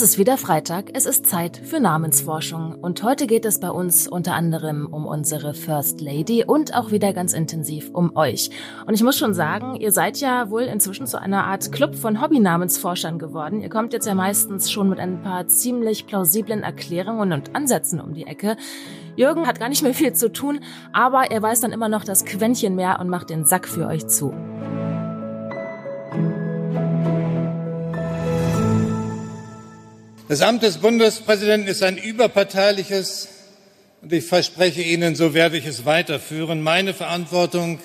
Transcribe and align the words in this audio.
Es 0.00 0.12
ist 0.12 0.18
wieder 0.18 0.38
Freitag, 0.38 0.92
es 0.94 1.04
ist 1.04 1.26
Zeit 1.26 1.58
für 1.58 1.78
Namensforschung 1.78 2.74
und 2.74 3.02
heute 3.02 3.26
geht 3.26 3.44
es 3.44 3.60
bei 3.60 3.70
uns 3.70 4.08
unter 4.08 4.32
anderem 4.32 4.86
um 4.90 5.04
unsere 5.04 5.52
First 5.52 6.00
Lady 6.00 6.42
und 6.42 6.74
auch 6.74 6.90
wieder 6.90 7.12
ganz 7.12 7.34
intensiv 7.34 7.90
um 7.92 8.16
euch. 8.16 8.48
Und 8.86 8.94
ich 8.94 9.02
muss 9.02 9.18
schon 9.18 9.34
sagen, 9.34 9.74
ihr 9.74 9.92
seid 9.92 10.16
ja 10.16 10.48
wohl 10.48 10.62
inzwischen 10.62 11.06
zu 11.06 11.20
einer 11.20 11.44
Art 11.44 11.70
Club 11.70 11.94
von 11.94 12.22
Hobby-Namensforschern 12.22 13.18
geworden. 13.18 13.60
Ihr 13.60 13.68
kommt 13.68 13.92
jetzt 13.92 14.06
ja 14.06 14.14
meistens 14.14 14.70
schon 14.70 14.88
mit 14.88 14.98
ein 14.98 15.20
paar 15.20 15.48
ziemlich 15.48 16.06
plausiblen 16.06 16.62
Erklärungen 16.62 17.34
und 17.34 17.54
Ansätzen 17.54 18.00
um 18.00 18.14
die 18.14 18.26
Ecke. 18.26 18.56
Jürgen 19.16 19.46
hat 19.46 19.60
gar 19.60 19.68
nicht 19.68 19.82
mehr 19.82 19.92
viel 19.92 20.14
zu 20.14 20.32
tun, 20.32 20.60
aber 20.94 21.30
er 21.30 21.42
weiß 21.42 21.60
dann 21.60 21.72
immer 21.72 21.90
noch 21.90 22.04
das 22.04 22.24
Quäntchen 22.24 22.74
mehr 22.74 23.00
und 23.00 23.10
macht 23.10 23.28
den 23.28 23.44
Sack 23.44 23.68
für 23.68 23.86
euch 23.86 24.06
zu. 24.06 24.32
Das 30.30 30.42
Amt 30.42 30.62
des 30.62 30.78
Bundespräsidenten 30.78 31.66
ist 31.66 31.82
ein 31.82 31.96
überparteiliches 31.98 33.28
und 34.00 34.12
ich 34.12 34.24
verspreche 34.24 34.80
Ihnen, 34.80 35.16
so 35.16 35.34
werde 35.34 35.56
ich 35.56 35.66
es 35.66 35.86
weiterführen. 35.86 36.62
Meine 36.62 36.94
Verantwortung 36.94 37.80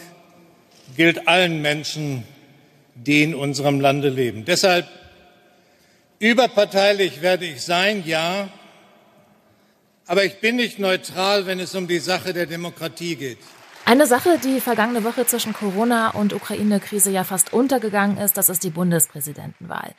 gilt 0.95 1.27
allen 1.27 1.63
Menschen, 1.63 2.23
die 2.93 3.23
in 3.23 3.33
unserem 3.33 3.79
Lande 3.79 4.09
leben. 4.09 4.45
Deshalb 4.45 4.85
überparteilich 6.19 7.23
werde 7.23 7.45
ich 7.45 7.63
sein, 7.63 8.03
ja, 8.05 8.49
aber 10.05 10.23
ich 10.23 10.39
bin 10.39 10.57
nicht 10.57 10.77
neutral, 10.77 11.47
wenn 11.47 11.59
es 11.59 11.73
um 11.73 11.87
die 11.87 11.97
Sache 11.97 12.31
der 12.31 12.45
Demokratie 12.45 13.15
geht. 13.15 13.39
Eine 13.87 14.07
Sache, 14.07 14.39
die 14.43 14.61
vergangene 14.61 15.03
Woche 15.03 15.27
zwischen 15.27 15.53
Corona 15.53 16.09
und 16.09 16.33
Ukraine-Krise 16.33 17.11
ja 17.11 17.23
fast 17.23 17.53
untergegangen 17.53 18.17
ist, 18.17 18.35
das 18.35 18.49
ist 18.49 18.63
die 18.63 18.71
Bundespräsidentenwahl. 18.71 19.93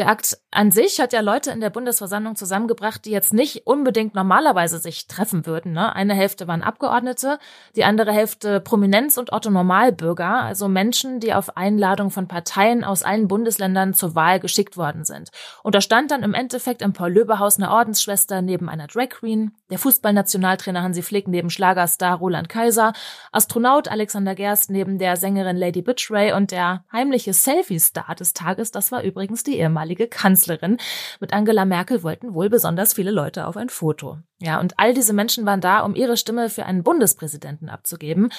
Der 0.00 0.08
Akt 0.08 0.38
an 0.50 0.70
sich 0.70 0.98
hat 0.98 1.12
ja 1.12 1.20
Leute 1.20 1.50
in 1.50 1.60
der 1.60 1.68
Bundesversammlung 1.68 2.34
zusammengebracht, 2.34 3.04
die 3.04 3.10
jetzt 3.10 3.34
nicht 3.34 3.66
unbedingt 3.66 4.14
normalerweise 4.14 4.78
sich 4.78 5.06
treffen 5.06 5.44
würden. 5.44 5.72
Ne? 5.72 5.94
Eine 5.94 6.14
Hälfte 6.14 6.48
waren 6.48 6.62
Abgeordnete, 6.62 7.38
die 7.76 7.84
andere 7.84 8.10
Hälfte 8.10 8.60
Prominenz 8.60 9.18
und 9.18 9.30
Otto 9.30 9.50
Normalbürger, 9.50 10.40
also 10.40 10.68
Menschen, 10.68 11.20
die 11.20 11.34
auf 11.34 11.58
Einladung 11.58 12.10
von 12.10 12.28
Parteien 12.28 12.82
aus 12.82 13.02
allen 13.02 13.28
Bundesländern 13.28 13.92
zur 13.92 14.14
Wahl 14.14 14.40
geschickt 14.40 14.78
worden 14.78 15.04
sind. 15.04 15.32
Und 15.62 15.74
da 15.74 15.82
stand 15.82 16.12
dann 16.12 16.22
im 16.22 16.32
Endeffekt 16.32 16.80
im 16.80 16.94
Paul-Löbe-Haus 16.94 17.58
eine 17.58 17.70
Ordensschwester 17.70 18.40
neben 18.40 18.70
einer 18.70 18.86
Drag 18.86 19.10
Queen, 19.10 19.52
der 19.70 19.78
Fußballnationaltrainer 19.78 20.82
Hansi 20.82 21.02
Flick 21.02 21.28
neben 21.28 21.50
Schlagerstar 21.50 22.16
Roland 22.16 22.48
Kaiser, 22.48 22.94
Astronaut 23.32 23.86
Alexander 23.88 24.34
Gerst 24.34 24.70
neben 24.70 24.98
der 24.98 25.18
Sängerin 25.18 25.58
Lady 25.58 25.82
Butchray 25.82 26.32
und 26.32 26.52
der 26.52 26.84
heimliche 26.90 27.34
Selfie-Star 27.34 28.14
des 28.14 28.32
Tages, 28.32 28.70
das 28.70 28.90
war 28.90 29.02
übrigens 29.02 29.44
die 29.44 29.58
ehemalige 29.58 29.89
Kanzlerin. 29.94 30.78
Mit 31.20 31.32
Angela 31.32 31.64
Merkel 31.64 32.02
wollten 32.02 32.34
wohl 32.34 32.48
besonders 32.48 32.94
viele 32.94 33.10
Leute 33.10 33.46
auf 33.46 33.56
ein 33.56 33.68
Foto. 33.68 34.18
Ja, 34.40 34.60
und 34.60 34.78
all 34.78 34.94
diese 34.94 35.12
Menschen 35.12 35.46
waren 35.46 35.60
da, 35.60 35.80
um 35.80 35.94
ihre 35.94 36.16
Stimme 36.16 36.50
für 36.50 36.64
einen 36.64 36.82
Bundespräsidenten 36.82 37.68
abzugeben. 37.68 38.32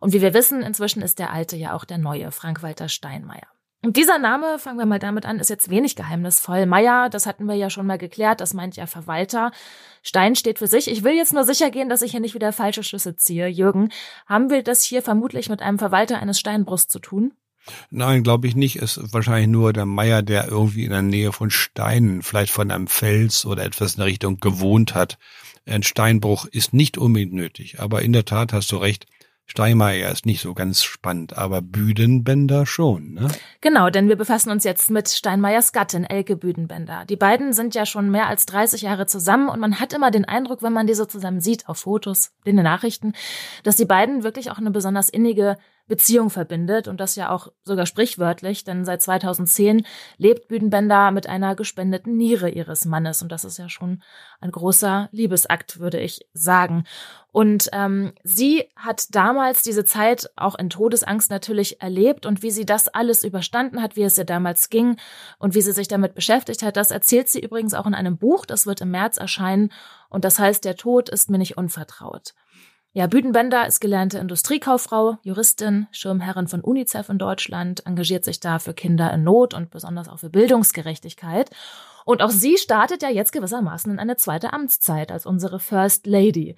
Und 0.00 0.12
wie 0.12 0.22
wir 0.22 0.34
wissen, 0.34 0.62
inzwischen 0.62 1.02
ist 1.02 1.18
der 1.18 1.32
alte 1.32 1.56
ja 1.56 1.74
auch 1.74 1.84
der 1.84 1.98
neue, 1.98 2.30
Frank-Walter 2.30 2.88
Steinmeier. 2.88 3.48
Und 3.80 3.96
dieser 3.96 4.18
Name, 4.18 4.58
fangen 4.58 4.78
wir 4.78 4.86
mal 4.86 4.98
damit 4.98 5.24
an, 5.24 5.38
ist 5.38 5.50
jetzt 5.50 5.70
wenig 5.70 5.94
geheimnisvoll. 5.94 6.66
Meier, 6.66 7.08
das 7.08 7.26
hatten 7.26 7.44
wir 7.46 7.54
ja 7.54 7.70
schon 7.70 7.86
mal 7.86 7.98
geklärt, 7.98 8.40
das 8.40 8.52
meint 8.52 8.74
ja 8.74 8.86
Verwalter. 8.86 9.52
Stein 10.02 10.34
steht 10.34 10.58
für 10.58 10.66
sich. 10.66 10.90
Ich 10.90 11.04
will 11.04 11.12
jetzt 11.12 11.32
nur 11.32 11.44
sicher 11.44 11.70
gehen, 11.70 11.88
dass 11.88 12.02
ich 12.02 12.10
hier 12.10 12.20
nicht 12.20 12.34
wieder 12.34 12.52
falsche 12.52 12.82
Schlüsse 12.82 13.14
ziehe. 13.14 13.46
Jürgen, 13.46 13.90
haben 14.26 14.50
wir 14.50 14.64
das 14.64 14.82
hier 14.82 15.00
vermutlich 15.00 15.48
mit 15.48 15.62
einem 15.62 15.78
Verwalter 15.78 16.18
eines 16.18 16.40
Steinbruchs 16.40 16.88
zu 16.88 16.98
tun? 16.98 17.34
Nein, 17.90 18.22
glaube 18.22 18.46
ich 18.46 18.56
nicht. 18.56 18.76
Es 18.76 18.96
ist 18.96 19.12
wahrscheinlich 19.12 19.48
nur 19.48 19.72
der 19.72 19.86
Meier, 19.86 20.22
der 20.22 20.48
irgendwie 20.48 20.84
in 20.84 20.90
der 20.90 21.02
Nähe 21.02 21.32
von 21.32 21.50
Steinen, 21.50 22.22
vielleicht 22.22 22.52
von 22.52 22.70
einem 22.70 22.86
Fels 22.86 23.44
oder 23.46 23.64
etwas 23.64 23.94
in 23.94 23.98
der 23.98 24.06
Richtung 24.06 24.40
gewohnt 24.40 24.94
hat. 24.94 25.18
Ein 25.66 25.82
Steinbruch 25.82 26.46
ist 26.46 26.72
nicht 26.72 26.98
unbedingt 26.98 27.32
nötig. 27.32 27.80
Aber 27.80 28.02
in 28.02 28.12
der 28.12 28.24
Tat 28.24 28.52
hast 28.52 28.72
du 28.72 28.76
recht. 28.76 29.06
Steinmeier 29.50 30.12
ist 30.12 30.26
nicht 30.26 30.42
so 30.42 30.52
ganz 30.52 30.82
spannend, 30.82 31.38
aber 31.38 31.62
Büdenbender 31.62 32.66
schon, 32.66 33.14
ne? 33.14 33.28
Genau, 33.62 33.88
denn 33.88 34.08
wir 34.08 34.16
befassen 34.16 34.50
uns 34.50 34.62
jetzt 34.62 34.90
mit 34.90 35.08
Steinmeiers 35.08 35.72
Gattin, 35.72 36.04
Elke 36.04 36.36
Büdenbender. 36.36 37.06
Die 37.06 37.16
beiden 37.16 37.54
sind 37.54 37.74
ja 37.74 37.86
schon 37.86 38.10
mehr 38.10 38.26
als 38.26 38.44
30 38.44 38.82
Jahre 38.82 39.06
zusammen 39.06 39.48
und 39.48 39.58
man 39.58 39.80
hat 39.80 39.94
immer 39.94 40.10
den 40.10 40.26
Eindruck, 40.26 40.62
wenn 40.62 40.74
man 40.74 40.86
diese 40.86 41.08
zusammen 41.08 41.40
sieht, 41.40 41.66
auf 41.66 41.78
Fotos, 41.78 42.30
in 42.44 42.56
den 42.56 42.64
Nachrichten, 42.64 43.14
dass 43.62 43.76
die 43.76 43.86
beiden 43.86 44.22
wirklich 44.22 44.50
auch 44.50 44.58
eine 44.58 44.70
besonders 44.70 45.08
innige 45.08 45.56
Beziehung 45.88 46.30
verbindet 46.30 46.86
und 46.86 47.00
das 47.00 47.16
ja 47.16 47.30
auch 47.30 47.48
sogar 47.64 47.86
sprichwörtlich, 47.86 48.62
denn 48.62 48.84
seit 48.84 49.02
2010 49.02 49.84
lebt 50.18 50.48
Büdenbender 50.48 51.10
mit 51.10 51.26
einer 51.26 51.56
gespendeten 51.56 52.16
Niere 52.16 52.50
ihres 52.50 52.84
Mannes 52.84 53.22
und 53.22 53.32
das 53.32 53.44
ist 53.44 53.58
ja 53.58 53.68
schon 53.68 54.02
ein 54.40 54.52
großer 54.52 55.08
Liebesakt, 55.12 55.80
würde 55.80 55.98
ich 55.98 56.26
sagen. 56.34 56.84
Und 57.30 57.68
ähm, 57.72 58.12
sie 58.24 58.68
hat 58.76 59.14
damals 59.14 59.62
diese 59.62 59.84
Zeit 59.84 60.30
auch 60.36 60.54
in 60.54 60.70
Todesangst 60.70 61.30
natürlich 61.30 61.80
erlebt 61.80 62.26
und 62.26 62.42
wie 62.42 62.50
sie 62.50 62.66
das 62.66 62.88
alles 62.88 63.24
überstanden 63.24 63.82
hat, 63.82 63.96
wie 63.96 64.02
es 64.02 64.18
ihr 64.18 64.24
damals 64.24 64.70
ging 64.70 64.96
und 65.38 65.54
wie 65.54 65.60
sie 65.60 65.72
sich 65.72 65.88
damit 65.88 66.14
beschäftigt 66.14 66.62
hat, 66.62 66.76
das 66.76 66.90
erzählt 66.90 67.28
sie 67.28 67.40
übrigens 67.40 67.74
auch 67.74 67.86
in 67.86 67.94
einem 67.94 68.16
Buch, 68.18 68.46
das 68.46 68.66
wird 68.66 68.80
im 68.80 68.90
März 68.90 69.18
erscheinen 69.18 69.72
und 70.08 70.24
das 70.24 70.38
heißt, 70.38 70.64
der 70.64 70.76
Tod 70.76 71.08
ist 71.08 71.30
mir 71.30 71.38
nicht 71.38 71.56
unvertraut. 71.56 72.34
Ja, 72.98 73.06
Büdenbender 73.06 73.64
ist 73.64 73.78
gelernte 73.78 74.18
Industriekauffrau, 74.18 75.18
Juristin, 75.22 75.86
Schirmherrin 75.92 76.48
von 76.48 76.62
UNICEF 76.62 77.08
in 77.10 77.18
Deutschland, 77.18 77.86
engagiert 77.86 78.24
sich 78.24 78.40
da 78.40 78.58
für 78.58 78.74
Kinder 78.74 79.12
in 79.12 79.22
Not 79.22 79.54
und 79.54 79.70
besonders 79.70 80.08
auch 80.08 80.18
für 80.18 80.30
Bildungsgerechtigkeit. 80.30 81.48
Und 82.04 82.22
auch 82.22 82.30
sie 82.30 82.56
startet 82.56 83.02
ja 83.04 83.08
jetzt 83.08 83.30
gewissermaßen 83.30 83.92
in 83.92 84.00
eine 84.00 84.16
zweite 84.16 84.52
Amtszeit 84.52 85.12
als 85.12 85.26
unsere 85.26 85.60
First 85.60 86.08
Lady. 86.08 86.56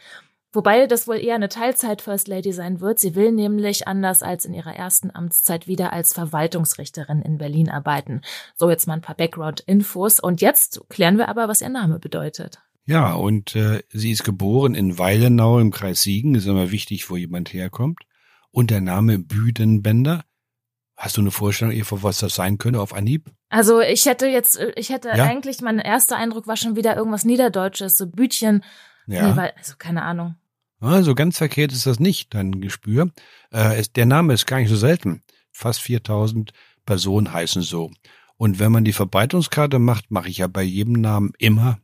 Wobei 0.50 0.86
das 0.86 1.06
wohl 1.06 1.18
eher 1.18 1.34
eine 1.34 1.50
Teilzeit 1.50 2.00
First 2.00 2.26
Lady 2.26 2.54
sein 2.54 2.80
wird. 2.80 2.98
Sie 2.98 3.14
will 3.14 3.32
nämlich 3.32 3.86
anders 3.86 4.22
als 4.22 4.46
in 4.46 4.54
ihrer 4.54 4.74
ersten 4.74 5.14
Amtszeit 5.14 5.66
wieder 5.66 5.92
als 5.92 6.14
Verwaltungsrichterin 6.14 7.20
in 7.20 7.36
Berlin 7.36 7.68
arbeiten. 7.68 8.22
So 8.56 8.70
jetzt 8.70 8.86
mal 8.86 8.94
ein 8.94 9.02
paar 9.02 9.14
Background-Infos. 9.14 10.20
Und 10.20 10.40
jetzt 10.40 10.80
klären 10.88 11.18
wir 11.18 11.28
aber, 11.28 11.48
was 11.48 11.60
ihr 11.60 11.68
Name 11.68 11.98
bedeutet. 11.98 12.62
Ja, 12.90 13.12
und 13.12 13.54
äh, 13.54 13.84
sie 13.90 14.10
ist 14.10 14.24
geboren 14.24 14.74
in 14.74 14.98
Weilenau 14.98 15.60
im 15.60 15.70
Kreis 15.70 16.02
Siegen. 16.02 16.34
Ist 16.34 16.46
immer 16.46 16.72
wichtig, 16.72 17.08
wo 17.08 17.16
jemand 17.16 17.52
herkommt. 17.52 18.00
Und 18.50 18.72
der 18.72 18.80
Name 18.80 19.20
Büdenbender. 19.20 20.24
Hast 20.96 21.16
du 21.16 21.20
eine 21.20 21.30
Vorstellung, 21.30 21.72
Eva, 21.72 22.02
was 22.02 22.18
das 22.18 22.34
sein 22.34 22.58
könnte 22.58 22.80
auf 22.80 22.92
Anhieb? 22.92 23.30
Also 23.48 23.80
ich 23.80 24.06
hätte 24.06 24.26
jetzt, 24.26 24.58
ich 24.74 24.88
hätte 24.88 25.10
ja? 25.10 25.24
eigentlich, 25.24 25.60
mein 25.60 25.78
erster 25.78 26.16
Eindruck 26.16 26.48
war 26.48 26.56
schon 26.56 26.74
wieder 26.74 26.96
irgendwas 26.96 27.24
Niederdeutsches, 27.24 27.96
so 27.96 28.08
Bütchen. 28.08 28.64
Ja. 29.06 29.28
Nee, 29.28 29.36
weil, 29.36 29.52
also 29.56 29.74
keine 29.78 30.02
Ahnung. 30.02 30.34
Also 30.80 31.14
ganz 31.14 31.38
verkehrt 31.38 31.70
ist 31.70 31.86
das 31.86 32.00
nicht, 32.00 32.34
dein 32.34 32.60
Gespür. 32.60 33.12
Äh, 33.52 33.78
es, 33.78 33.92
der 33.92 34.06
Name 34.06 34.34
ist 34.34 34.46
gar 34.46 34.58
nicht 34.58 34.68
so 34.68 34.74
selten. 34.74 35.22
Fast 35.52 35.80
4000 35.80 36.52
Personen 36.86 37.32
heißen 37.32 37.62
so. 37.62 37.92
Und 38.36 38.58
wenn 38.58 38.72
man 38.72 38.84
die 38.84 38.92
Verbreitungskarte 38.92 39.78
macht, 39.78 40.10
mache 40.10 40.28
ich 40.28 40.38
ja 40.38 40.48
bei 40.48 40.62
jedem 40.62 40.94
Namen 40.94 41.32
immer 41.38 41.78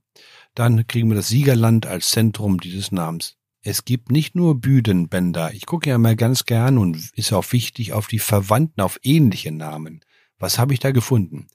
dann 0.57 0.87
kriegen 0.87 1.09
wir 1.11 1.17
das 1.17 1.29
Siegerland 1.29 1.87
als 1.87 2.11
Zentrum 2.11 2.59
dieses 2.59 2.91
Namens. 2.91 3.37
Es 3.63 3.85
gibt 3.85 4.11
nicht 4.11 4.35
nur 4.35 4.61
Büdenbänder. 4.61 5.53
Ich 5.53 5.67
gucke 5.67 5.91
ja 5.91 5.99
mal 5.99 6.17
ganz 6.17 6.45
gern 6.45 6.79
und 6.79 7.11
ist 7.15 7.33
auch 7.33 7.53
wichtig 7.53 7.93
auf 7.93 8.07
die 8.07 8.19
Verwandten, 8.19 8.81
auf 8.81 8.99
ähnliche 9.03 9.53
Namen. 9.53 10.01
Was 10.39 10.59
habe 10.59 10.73
ich 10.73 10.81
da 10.81 10.93
gefunden? 10.93 11.49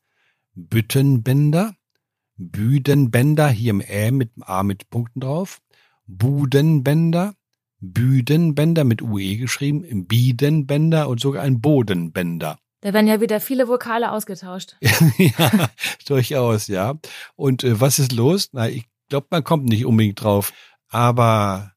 Büttenbänder, 0.53 1.75
Büdenbänder, 2.35 3.49
hier 3.49 3.71
im 3.71 3.81
Ä 3.81 4.11
mit 4.11 4.31
A 4.41 4.63
mit 4.63 4.89
Punkten 4.89 5.21
drauf, 5.21 5.61
Budenbänder, 6.05 7.35
Büdenbänder 7.79 8.83
mit 8.83 9.01
UE 9.01 9.37
geschrieben, 9.37 10.05
Biedenbänder 10.05 11.09
und 11.09 11.19
sogar 11.19 11.43
ein 11.43 11.61
Bodenbänder. 11.61 12.59
Da 12.81 12.93
werden 12.93 13.07
ja 13.07 13.21
wieder 13.21 13.39
viele 13.39 13.67
Vokale 13.67 14.11
ausgetauscht. 14.11 14.75
ja, 15.17 15.69
durchaus, 16.05 16.67
ja. 16.67 16.99
Und 17.35 17.63
äh, 17.63 17.79
was 17.79 17.99
ist 17.99 18.11
los? 18.11 18.49
Na, 18.53 18.67
ich 18.67 18.90
glaube, 19.11 19.27
man 19.29 19.43
kommt 19.43 19.65
nicht 19.65 19.85
unbedingt 19.85 20.23
drauf. 20.23 20.51
Aber 20.89 21.73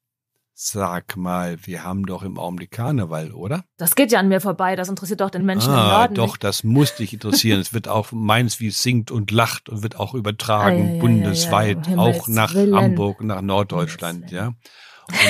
sag 0.55 1.17
mal, 1.17 1.59
wir 1.67 1.85
haben 1.85 2.07
doch 2.07 2.23
im 2.23 2.39
Augenblick 2.39 2.71
Karneval, 2.71 3.33
oder? 3.33 3.65
Das 3.77 3.97
geht 3.97 4.13
ja 4.13 4.21
an 4.21 4.29
mir 4.29 4.41
vorbei. 4.41 4.77
Das 4.77 4.89
interessiert 4.89 5.21
doch 5.21 5.31
den 5.31 5.45
Menschen 5.45 5.73
ah, 5.73 5.83
im 5.83 5.91
Norden. 5.91 6.15
Doch, 6.15 6.35
nicht. 6.35 6.45
das 6.45 6.65
muss 6.65 6.95
dich 6.95 7.13
interessieren. 7.13 7.61
es 7.61 7.75
wird 7.75 7.89
auch 7.89 8.13
meins, 8.13 8.61
wie 8.61 8.69
es 8.69 8.83
singt 8.83 9.11
und 9.11 9.31
lacht 9.31 9.69
und 9.69 9.83
wird 9.83 9.97
auch 9.97 10.15
übertragen, 10.15 10.89
ah, 10.89 10.95
ja, 10.95 11.01
bundesweit, 11.01 11.87
ja, 11.87 11.93
ja, 11.93 11.99
auch 11.99 12.29
nach 12.29 12.55
Willen. 12.55 12.75
Hamburg, 12.75 13.23
nach 13.23 13.43
Norddeutschland, 13.43 14.31
ja. 14.31 14.55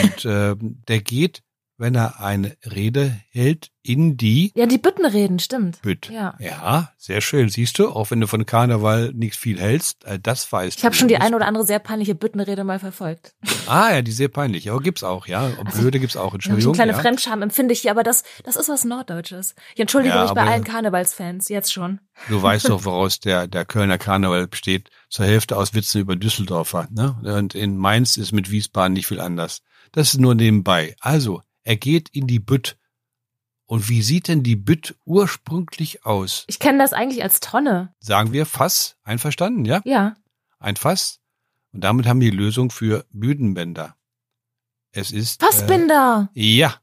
Und 0.03 0.25
äh, 0.25 0.55
der 0.89 1.01
geht 1.01 1.43
wenn 1.77 1.95
er 1.95 2.21
eine 2.21 2.57
Rede 2.65 3.17
hält 3.31 3.71
in 3.83 4.17
die 4.17 4.53
Ja, 4.55 4.67
die 4.67 4.79
Büttenreden, 4.79 5.39
stimmt. 5.39 5.83
Bütt. 5.83 6.09
Ja. 6.11 6.35
ja, 6.39 6.93
sehr 6.97 7.21
schön. 7.21 7.49
Siehst 7.49 7.79
du, 7.79 7.89
auch 7.91 8.11
wenn 8.11 8.21
du 8.21 8.27
von 8.27 8.47
Karneval 8.47 9.13
nicht 9.15 9.37
viel 9.37 9.61
hältst, 9.61 10.05
äh, 10.05 10.19
das 10.19 10.51
weißt 10.51 10.79
Ich 10.79 10.85
habe 10.85 10.95
du. 10.95 10.99
schon 11.01 11.09
die 11.09 11.17
eine 11.19 11.35
oder 11.37 11.47
andere 11.47 11.65
sehr 11.67 11.81
peinliche 11.81 12.15
Büttenrede 12.15 12.65
mal 12.65 12.79
verfolgt. 12.79 13.35
Ah 13.67 13.95
ja, 13.95 14.03
die 14.03 14.13
sehr 14.13 14.29
peinlich. 14.29 14.69
Aber 14.71 14.81
gibt's 14.83 15.03
auch, 15.03 15.27
ja. 15.27 15.47
Und 15.47 15.73
blöde 15.73 15.99
gibt's 15.99 16.19
auch. 16.19 16.35
Entschuldigung. 16.35 16.75
eine 16.75 16.77
kleine 16.77 16.93
ja. 16.93 16.99
Fremdscham 16.99 17.41
empfinde 17.41 17.73
ich 17.73 17.81
hier, 17.81 17.93
aber 17.93 18.03
das, 18.03 18.23
das 18.45 18.57
ist 18.57 18.69
was 18.69 18.85
Norddeutsches. 18.85 19.55
Ich 19.75 19.81
entschuldige 19.81 20.15
Ja, 20.15 20.25
mich 20.25 20.33
bei 20.35 20.43
allen 20.43 20.65
Karnevalsfans, 20.65 21.49
jetzt 21.49 21.73
schon. 21.73 21.99
Du 22.29 22.43
weißt 22.43 22.69
doch, 22.69 22.85
woraus 22.85 23.21
der, 23.21 23.47
der 23.47 23.65
Kölner 23.65 23.97
Karneval 23.97 24.49
besteht. 24.49 24.91
Zur 25.09 25.25
Hälfte 25.25 25.57
aus 25.57 25.73
Witzen 25.73 26.03
über 26.03 26.15
Düsseldorfer. 26.15 26.89
Ne? 26.91 27.17
Und 27.23 27.55
in 27.55 27.79
Mainz 27.79 28.19
ist 28.19 28.33
mit 28.33 28.51
Wiesbaden 28.51 28.93
nicht 28.93 29.07
viel 29.07 29.21
anders. 29.21 29.63
Das 29.93 30.09
ist 30.13 30.21
nur 30.21 30.35
nebenbei. 30.35 30.95
Also, 31.01 31.41
er 31.65 31.77
geht 31.77 32.09
in 32.11 32.27
die 32.27 32.39
Bütt. 32.39 32.77
Und 33.67 33.89
wie 33.89 34.03
sieht 34.03 34.29
denn 34.29 34.43
die 34.43 34.57
Bütt 34.57 34.95
ursprünglich 35.05 36.05
aus? 36.05 36.45
Ich 36.47 36.59
kenne 36.59 36.79
das 36.79 36.93
eigentlich 36.93 37.23
als 37.23 37.41
Tonne. 37.41 37.95
Sagen 37.99 38.33
wir 38.33 38.45
Fass. 38.47 38.97
Einverstanden, 39.03 39.65
ja? 39.65 39.81
Ja. 39.85 40.17
Ein 40.59 40.77
Fass. 40.77 41.21
Und 41.73 41.83
damit 41.83 42.07
haben 42.07 42.21
wir 42.21 42.31
die 42.31 42.37
Lösung 42.37 42.71
für 42.71 43.07
Büdenbänder. 43.11 43.97
Es 44.93 45.11
ist. 45.11 45.43
Fassbinder. 45.43 46.31
Äh, 46.35 46.57
ja. 46.57 46.75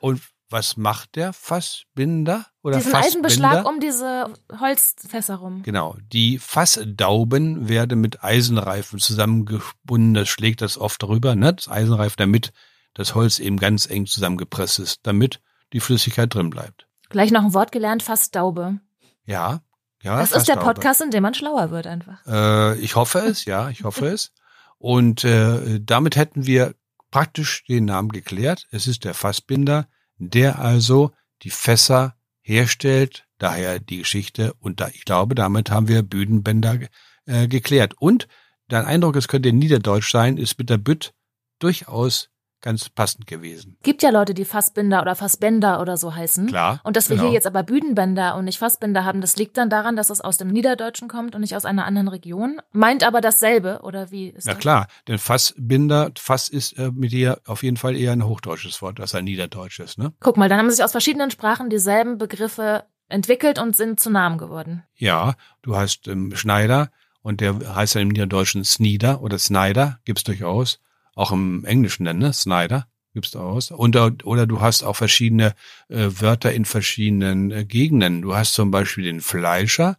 Und 0.00 0.20
was 0.50 0.76
macht 0.76 1.16
der 1.16 1.32
Fassbinder? 1.32 2.46
Oder 2.62 2.76
Diesen 2.76 2.92
Fassbinder? 2.92 3.28
Eisenbeschlag 3.28 3.66
um 3.66 3.80
diese 3.80 4.32
Holzfässer 4.60 5.36
rum. 5.36 5.62
Genau. 5.62 5.96
Die 6.12 6.38
Fassdauben 6.38 7.68
werden 7.68 8.00
mit 8.00 8.22
Eisenreifen 8.22 8.98
zusammengebunden. 8.98 10.14
Das 10.14 10.28
schlägt 10.28 10.60
das 10.60 10.78
oft 10.78 11.02
darüber, 11.02 11.34
ne? 11.34 11.54
Das 11.54 11.68
Eisenreif, 11.68 12.16
damit 12.16 12.52
das 12.94 13.14
Holz 13.14 13.38
eben 13.38 13.58
ganz 13.58 13.88
eng 13.88 14.06
zusammengepresst 14.06 14.78
ist, 14.78 15.00
damit 15.04 15.40
die 15.72 15.80
Flüssigkeit 15.80 16.34
drin 16.34 16.50
bleibt. 16.50 16.86
Gleich 17.08 17.30
noch 17.30 17.44
ein 17.44 17.54
Wort 17.54 17.72
gelernt, 17.72 18.02
Fassdaube. 18.02 18.80
Ja. 19.24 19.60
Ja, 20.02 20.18
Das 20.20 20.32
ist 20.32 20.46
der. 20.46 20.56
Podcast, 20.56 21.00
in 21.00 21.10
dem 21.10 21.22
man 21.22 21.34
schlauer 21.34 21.70
wird 21.70 21.86
einfach. 21.86 22.24
Äh, 22.26 22.78
ich 22.78 22.94
hoffe 22.94 23.18
es, 23.18 23.44
ja, 23.46 23.68
ich 23.68 23.82
hoffe 23.82 24.06
es. 24.06 24.32
Und 24.78 25.24
äh, 25.24 25.80
damit 25.82 26.14
hätten 26.16 26.46
wir 26.46 26.74
praktisch 27.10 27.64
den 27.64 27.86
Namen 27.86 28.10
geklärt. 28.10 28.66
Es 28.70 28.86
ist 28.86 29.04
der 29.04 29.14
Fassbinder, 29.14 29.88
der 30.18 30.60
also 30.60 31.12
die 31.42 31.50
Fässer 31.50 32.14
herstellt, 32.42 33.26
daher 33.38 33.80
die 33.80 33.98
Geschichte. 33.98 34.54
Und 34.60 34.80
da, 34.80 34.88
ich 34.88 35.04
glaube, 35.04 35.34
damit 35.34 35.70
haben 35.70 35.88
wir 35.88 36.02
Büdenbänder 36.02 36.78
äh, 37.26 37.48
geklärt. 37.48 37.94
Und 37.98 38.28
dein 38.68 38.84
Eindruck, 38.84 39.16
es 39.16 39.28
könnte 39.28 39.52
Niederdeutsch 39.52 40.10
sein, 40.10 40.36
ist 40.36 40.58
mit 40.58 40.70
der 40.70 40.78
Bütt 40.78 41.12
durchaus 41.58 42.30
ganz 42.60 42.88
passend 42.88 43.26
gewesen. 43.26 43.76
Gibt 43.82 44.02
ja 44.02 44.10
Leute, 44.10 44.34
die 44.34 44.44
Fassbinder 44.44 45.00
oder 45.00 45.14
Fassbänder 45.14 45.80
oder 45.80 45.96
so 45.96 46.14
heißen. 46.14 46.48
Klar. 46.48 46.80
Und 46.84 46.96
dass 46.96 47.08
wir 47.08 47.16
genau. 47.16 47.28
hier 47.28 47.34
jetzt 47.34 47.46
aber 47.46 47.62
Büdenbänder 47.62 48.36
und 48.36 48.44
nicht 48.44 48.58
Fassbinder 48.58 49.04
haben, 49.04 49.20
das 49.20 49.36
liegt 49.36 49.56
dann 49.56 49.70
daran, 49.70 49.96
dass 49.96 50.10
es 50.10 50.20
aus 50.20 50.38
dem 50.38 50.48
Niederdeutschen 50.48 51.08
kommt 51.08 51.34
und 51.34 51.40
nicht 51.40 51.56
aus 51.56 51.64
einer 51.64 51.84
anderen 51.84 52.08
Region. 52.08 52.60
Meint 52.72 53.04
aber 53.04 53.20
dasselbe, 53.20 53.80
oder 53.82 54.10
wie 54.10 54.28
ist 54.28 54.46
Na 54.46 54.54
das? 54.54 54.60
klar, 54.60 54.88
denn 55.06 55.18
Fassbinder, 55.18 56.10
Fass 56.18 56.48
ist 56.48 56.78
äh, 56.78 56.90
mit 56.92 57.12
dir 57.12 57.40
auf 57.46 57.62
jeden 57.62 57.76
Fall 57.76 57.96
eher 57.96 58.12
ein 58.12 58.24
hochdeutsches 58.24 58.82
Wort 58.82 59.00
als 59.00 59.14
ein 59.14 59.24
niederdeutsches, 59.24 59.98
ne? 59.98 60.12
Guck 60.20 60.36
mal, 60.36 60.48
dann 60.48 60.58
haben 60.58 60.70
sich 60.70 60.82
aus 60.82 60.92
verschiedenen 60.92 61.30
Sprachen 61.30 61.70
dieselben 61.70 62.18
Begriffe 62.18 62.84
entwickelt 63.08 63.58
und 63.58 63.76
sind 63.76 64.00
zu 64.00 64.10
Namen 64.10 64.38
geworden. 64.38 64.84
Ja, 64.96 65.34
du 65.62 65.76
hast 65.76 66.08
ähm, 66.08 66.34
Schneider 66.34 66.90
und 67.22 67.40
der 67.40 67.74
heißt 67.74 67.94
ja 67.94 68.00
im 68.00 68.08
Niederdeutschen 68.08 68.64
Snieder 68.64 69.22
oder 69.22 69.38
Snyder, 69.38 70.00
gibt's 70.04 70.24
durchaus. 70.24 70.80
Auch 71.18 71.32
im 71.32 71.64
Englischen 71.64 72.04
dann, 72.04 72.18
ne? 72.18 72.32
Snyder 72.32 72.86
gibt's 73.12 73.32
durchaus. 73.32 73.72
Und, 73.72 73.96
oder 74.24 74.46
du 74.46 74.60
hast 74.60 74.84
auch 74.84 74.94
verschiedene 74.94 75.56
äh, 75.88 76.06
Wörter 76.10 76.52
in 76.52 76.64
verschiedenen 76.64 77.50
äh, 77.50 77.64
Gegenden. 77.64 78.22
Du 78.22 78.36
hast 78.36 78.52
zum 78.52 78.70
Beispiel 78.70 79.02
den 79.02 79.20
Fleischer, 79.20 79.98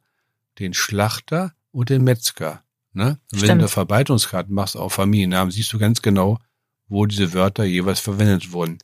den 0.60 0.74
Schlachter 0.74 1.54
und 1.74 1.90
den 1.90 2.06
Metzger. 2.06 2.64
Ne? 2.94 3.20
Wenn 3.32 3.60
du 3.60 3.68
Verbreitungskarten 3.68 4.56
machst 4.56 4.78
auf 4.78 4.94
Familiennamen, 4.94 5.52
siehst 5.52 5.74
du 5.74 5.78
ganz 5.78 6.02
genau, 6.02 6.40
wo 6.88 7.06
diese 7.06 7.34
Wörter 7.34 7.66
jeweils 7.66 8.00
verwendet 8.00 8.54
wurden. 8.54 8.78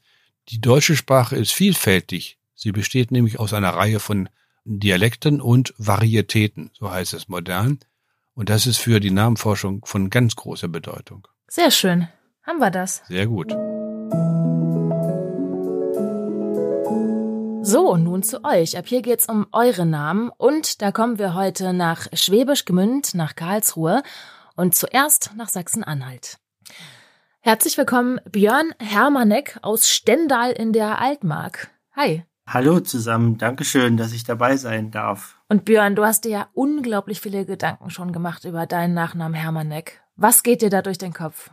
Die 0.49 0.59
deutsche 0.59 0.97
Sprache 0.97 1.37
ist 1.37 1.53
vielfältig. 1.53 2.37
Sie 2.53 2.73
besteht 2.73 3.11
nämlich 3.11 3.39
aus 3.39 3.53
einer 3.53 3.69
Reihe 3.69 4.01
von 4.01 4.27
Dialekten 4.65 5.39
und 5.39 5.73
Varietäten, 5.77 6.69
so 6.73 6.91
heißt 6.91 7.13
es 7.13 7.29
modern. 7.29 7.79
Und 8.33 8.49
das 8.49 8.67
ist 8.67 8.79
für 8.79 8.99
die 8.99 9.11
Namenforschung 9.11 9.85
von 9.85 10.09
ganz 10.09 10.35
großer 10.35 10.67
Bedeutung. 10.67 11.29
Sehr 11.47 11.71
schön. 11.71 12.09
Haben 12.45 12.59
wir 12.59 12.69
das. 12.69 13.01
Sehr 13.07 13.25
gut. 13.25 13.51
So, 17.65 17.91
und 17.91 18.03
nun 18.03 18.21
zu 18.21 18.43
euch. 18.43 18.77
Ab 18.77 18.85
hier 18.85 19.01
geht's 19.01 19.27
um 19.27 19.47
eure 19.51 19.87
Namen 19.87 20.29
und 20.37 20.83
da 20.83 20.91
kommen 20.91 21.17
wir 21.17 21.33
heute 21.33 21.73
nach 21.73 22.05
Schwäbisch 22.13 22.65
Gmünd, 22.65 23.15
nach 23.15 23.35
Karlsruhe 23.35 24.03
und 24.55 24.75
zuerst 24.75 25.31
nach 25.35 25.49
Sachsen-Anhalt. 25.49 26.37
Herzlich 27.41 27.79
willkommen 27.79 28.21
Björn 28.29 28.73
Hermanek 28.79 29.57
aus 29.63 29.89
Stendal 29.89 30.51
in 30.51 30.71
der 30.71 31.01
Altmark. 31.01 31.71
Hi. 31.95 32.23
Hallo 32.45 32.79
zusammen, 32.79 33.39
Dankeschön, 33.39 33.97
dass 33.97 34.13
ich 34.13 34.23
dabei 34.23 34.57
sein 34.57 34.91
darf. 34.91 35.39
Und 35.49 35.65
Björn, 35.65 35.95
du 35.95 36.05
hast 36.05 36.25
dir 36.25 36.31
ja 36.31 36.47
unglaublich 36.53 37.21
viele 37.21 37.45
Gedanken 37.45 37.89
schon 37.89 38.11
gemacht 38.11 38.45
über 38.45 38.67
deinen 38.67 38.93
Nachnamen 38.93 39.33
Hermanek. 39.33 40.03
Was 40.15 40.43
geht 40.43 40.61
dir 40.61 40.69
da 40.69 40.83
durch 40.83 40.99
den 40.99 41.13
Kopf? 41.13 41.49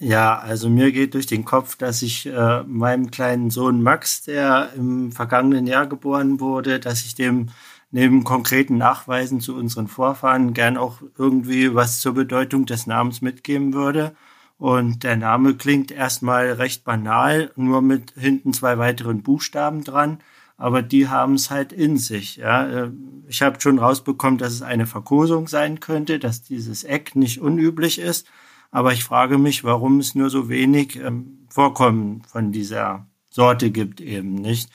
Ja, 0.00 0.38
also 0.38 0.68
mir 0.70 0.92
geht 0.92 1.14
durch 1.14 1.26
den 1.26 1.44
Kopf, 1.44 1.76
dass 1.76 2.02
ich 2.02 2.26
äh, 2.26 2.62
meinem 2.64 3.10
kleinen 3.10 3.50
Sohn 3.50 3.82
Max, 3.82 4.22
der 4.22 4.70
im 4.76 5.10
vergangenen 5.10 5.66
Jahr 5.66 5.86
geboren 5.88 6.38
wurde, 6.38 6.78
dass 6.78 7.04
ich 7.04 7.16
dem 7.16 7.48
neben 7.90 8.22
konkreten 8.22 8.76
Nachweisen 8.76 9.40
zu 9.40 9.56
unseren 9.56 9.88
Vorfahren 9.88 10.54
gern 10.54 10.76
auch 10.76 10.98
irgendwie 11.16 11.74
was 11.74 11.98
zur 12.00 12.14
Bedeutung 12.14 12.64
des 12.66 12.86
Namens 12.86 13.22
mitgeben 13.22 13.72
würde. 13.74 14.14
Und 14.56 15.02
der 15.02 15.16
Name 15.16 15.54
klingt 15.54 15.90
erstmal 15.90 16.52
recht 16.52 16.84
banal, 16.84 17.50
nur 17.56 17.82
mit 17.82 18.12
hinten 18.16 18.52
zwei 18.52 18.78
weiteren 18.78 19.22
Buchstaben 19.22 19.82
dran, 19.84 20.18
aber 20.56 20.82
die 20.82 21.08
haben 21.08 21.34
es 21.34 21.50
halt 21.50 21.72
in 21.72 21.96
sich. 21.96 22.36
Ja. 22.36 22.66
Äh, 22.68 22.90
Ich 23.28 23.42
habe 23.42 23.60
schon 23.60 23.78
rausbekommen, 23.78 24.38
dass 24.38 24.52
es 24.52 24.62
eine 24.62 24.86
Verkosung 24.86 25.48
sein 25.48 25.80
könnte, 25.80 26.18
dass 26.18 26.42
dieses 26.42 26.84
Eck 26.84 27.14
nicht 27.16 27.40
unüblich 27.40 27.98
ist. 27.98 28.26
Aber 28.70 28.92
ich 28.92 29.04
frage 29.04 29.38
mich, 29.38 29.64
warum 29.64 29.98
es 30.00 30.14
nur 30.14 30.30
so 30.30 30.48
wenig 30.48 30.96
ähm, 30.96 31.46
Vorkommen 31.48 32.22
von 32.26 32.52
dieser 32.52 33.06
Sorte 33.30 33.70
gibt 33.70 34.00
eben 34.00 34.34
nicht. 34.34 34.68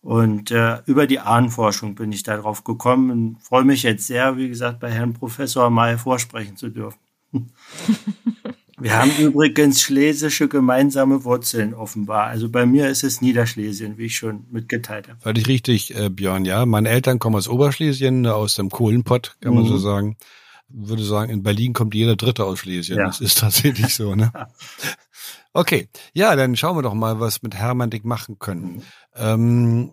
Und 0.00 0.50
äh, 0.50 0.78
über 0.86 1.06
die 1.06 1.18
Ahnenforschung 1.18 1.94
bin 1.94 2.12
ich 2.12 2.22
darauf 2.22 2.64
gekommen 2.64 3.10
und 3.10 3.36
freue 3.42 3.64
mich 3.64 3.82
jetzt 3.82 4.06
sehr, 4.06 4.36
wie 4.36 4.48
gesagt, 4.48 4.78
bei 4.80 4.90
Herrn 4.90 5.14
Professor 5.14 5.70
mal 5.70 5.98
vorsprechen 5.98 6.56
zu 6.56 6.68
dürfen. 6.68 6.98
Wir 8.80 8.96
haben 8.96 9.10
übrigens 9.18 9.82
schlesische 9.82 10.46
gemeinsame 10.46 11.24
Wurzeln 11.24 11.74
offenbar. 11.74 12.26
Also 12.28 12.48
bei 12.48 12.64
mir 12.64 12.88
ist 12.88 13.02
es 13.02 13.20
Niederschlesien, 13.20 13.98
wie 13.98 14.04
ich 14.06 14.14
schon 14.16 14.44
mitgeteilt 14.52 15.08
habe. 15.08 15.18
Völlig 15.20 15.48
richtig, 15.48 15.96
äh, 15.96 16.10
Björn, 16.10 16.44
ja. 16.44 16.64
Meine 16.64 16.88
Eltern 16.88 17.18
kommen 17.18 17.34
aus 17.34 17.48
Oberschlesien, 17.48 18.24
äh, 18.24 18.28
aus 18.28 18.54
dem 18.54 18.70
Kohlenpott, 18.70 19.36
kann 19.40 19.54
man 19.54 19.64
Mhm. 19.64 19.68
so 19.68 19.78
sagen. 19.78 20.16
Würde 20.68 21.02
sagen, 21.02 21.30
in 21.30 21.42
Berlin 21.42 21.72
kommt 21.72 21.94
jeder 21.94 22.16
Dritte 22.16 22.44
aus 22.44 22.58
Schlesien. 22.60 22.98
Ja. 22.98 23.06
Das 23.06 23.20
ist 23.20 23.38
tatsächlich 23.38 23.94
so, 23.94 24.14
ne? 24.14 24.32
Okay, 25.54 25.88
ja, 26.12 26.36
dann 26.36 26.56
schauen 26.56 26.76
wir 26.76 26.82
doch 26.82 26.94
mal, 26.94 27.18
was 27.20 27.42
mit 27.42 27.54
Hermann 27.54 27.90
Dick 27.90 28.04
machen 28.04 28.38
können. 28.38 28.82
Ähm, 29.16 29.92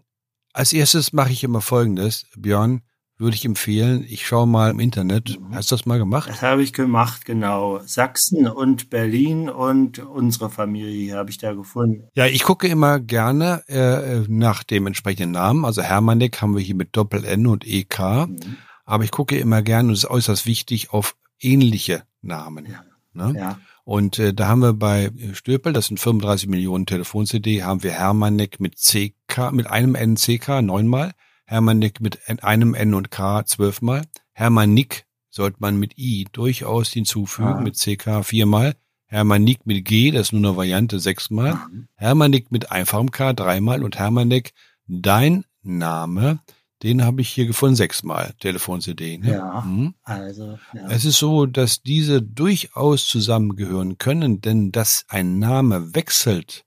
als 0.53 0.73
erstes 0.73 1.11
mache 1.11 1.31
ich 1.31 1.43
immer 1.43 1.61
Folgendes, 1.61 2.27
Björn, 2.37 2.81
würde 3.17 3.35
ich 3.35 3.45
empfehlen, 3.45 4.05
ich 4.07 4.27
schaue 4.27 4.45
mal 4.45 4.71
im 4.71 4.79
Internet. 4.79 5.39
Hast 5.53 5.71
du 5.71 5.75
das 5.75 5.85
mal 5.85 5.97
gemacht? 5.97 6.29
Das 6.29 6.41
habe 6.41 6.61
ich 6.61 6.73
gemacht, 6.73 7.25
genau. 7.25 7.79
Sachsen 7.85 8.47
und 8.47 8.89
Berlin 8.89 9.49
und 9.49 9.99
unsere 9.99 10.49
Familie 10.49 11.15
habe 11.15 11.29
ich 11.29 11.37
da 11.37 11.53
gefunden. 11.53 12.09
Ja, 12.13 12.25
ich 12.25 12.43
gucke 12.43 12.67
immer 12.67 12.99
gerne 12.99 13.63
äh, 13.67 14.25
nach 14.27 14.63
dem 14.63 14.87
entsprechenden 14.87 15.31
Namen. 15.31 15.63
Also 15.63 15.81
Hermannek 15.81 16.41
haben 16.41 16.55
wir 16.55 16.61
hier 16.61 16.75
mit 16.75 16.95
Doppel-N 16.95 17.47
und 17.47 17.65
EK. 17.65 17.99
Mhm. 18.27 18.57
Aber 18.85 19.03
ich 19.03 19.11
gucke 19.11 19.37
immer 19.37 19.61
gerne, 19.61 19.89
und 19.89 19.93
es 19.93 20.03
ist 20.03 20.09
äußerst 20.09 20.45
wichtig, 20.45 20.91
auf 20.91 21.15
ähnliche 21.39 22.03
Namen. 22.21 22.65
Ja. 22.65 22.83
Ne? 23.13 23.33
Ja, 23.39 23.59
Und 23.85 24.19
äh, 24.19 24.33
da 24.33 24.47
haben 24.47 24.61
wir 24.61 24.73
bei 24.73 25.09
Stöpel, 25.33 25.71
das 25.73 25.87
sind 25.87 25.99
35 25.99 26.49
Millionen 26.49 26.85
Telefon-CD, 26.85 27.63
haben 27.63 27.81
wir 27.83 27.91
Hermannek 27.91 28.59
mit 28.59 28.75
CK, 28.77 29.51
mit 29.53 29.67
einem 29.67 29.95
N 29.95 30.15
CK 30.15 30.61
neunmal, 30.61 31.13
Hermannek 31.45 32.01
mit 32.01 32.19
einem 32.43 32.73
N 32.73 32.93
und 32.93 33.11
K 33.11 33.45
zwölfmal, 33.45 34.03
Hermannik 34.33 35.05
sollte 35.29 35.57
man 35.59 35.77
mit 35.77 35.97
I 35.97 36.25
durchaus 36.31 36.89
hinzufügen, 36.89 37.47
Ah. 37.53 37.61
mit 37.61 37.75
CK 37.77 38.23
viermal, 38.23 38.75
Hermannik 39.05 39.65
mit 39.65 39.85
G, 39.85 40.11
das 40.11 40.27
ist 40.27 40.33
nur 40.33 40.49
eine 40.49 40.57
Variante, 40.57 40.99
sechsmal, 40.99 41.53
Mhm. 41.53 41.87
Hermannik 41.95 42.51
mit 42.51 42.71
einfachem 42.71 43.11
K 43.11 43.31
dreimal 43.33 43.83
und 43.83 43.97
Hermannek, 43.97 44.51
dein 44.87 45.45
Name, 45.61 46.39
den 46.85 47.03
habe 47.03 47.21
ich 47.21 47.29
hier 47.29 47.47
gefunden, 47.47 47.75
sechsmal, 47.75 48.35
Telefon-CD. 48.39 49.17
Ne? 49.17 49.31
Ja. 49.31 49.61
Mhm. 49.61 49.95
also 50.03 50.59
ja. 50.71 50.87
Es 50.89 51.03
ist 51.03 51.17
so, 51.17 51.47
dass 51.47 51.81
diese 51.81 52.21
durchaus 52.21 53.07
zusammengehören 53.07 53.97
können, 53.97 54.39
denn 54.39 54.71
dass 54.71 55.03
ein 55.07 55.39
Name 55.39 55.95
wechselt, 55.95 56.63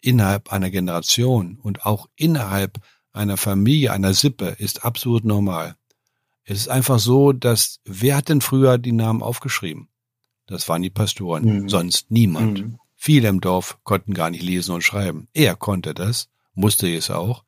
innerhalb 0.00 0.52
einer 0.52 0.70
Generation 0.70 1.58
und 1.60 1.84
auch 1.84 2.06
innerhalb 2.14 2.78
einer 3.12 3.36
Familie, 3.36 3.92
einer 3.92 4.14
Sippe 4.14 4.54
ist 4.58 4.84
absolut 4.84 5.24
normal. 5.24 5.74
Es 6.44 6.58
ist 6.58 6.68
einfach 6.68 7.00
so, 7.00 7.32
dass 7.32 7.80
wer 7.84 8.18
hat 8.18 8.28
denn 8.28 8.40
früher 8.40 8.78
die 8.78 8.92
Namen 8.92 9.20
aufgeschrieben? 9.20 9.88
Das 10.46 10.68
waren 10.68 10.82
die 10.82 10.90
Pastoren, 10.90 11.62
mhm. 11.62 11.68
sonst 11.68 12.12
niemand. 12.12 12.60
Mhm. 12.60 12.78
Viele 12.94 13.28
im 13.28 13.40
Dorf 13.40 13.78
konnten 13.82 14.14
gar 14.14 14.30
nicht 14.30 14.44
lesen 14.44 14.72
und 14.76 14.84
schreiben. 14.84 15.26
Er 15.34 15.56
konnte 15.56 15.92
das, 15.92 16.28
musste 16.54 16.88
es 16.88 17.10
auch. 17.10 17.42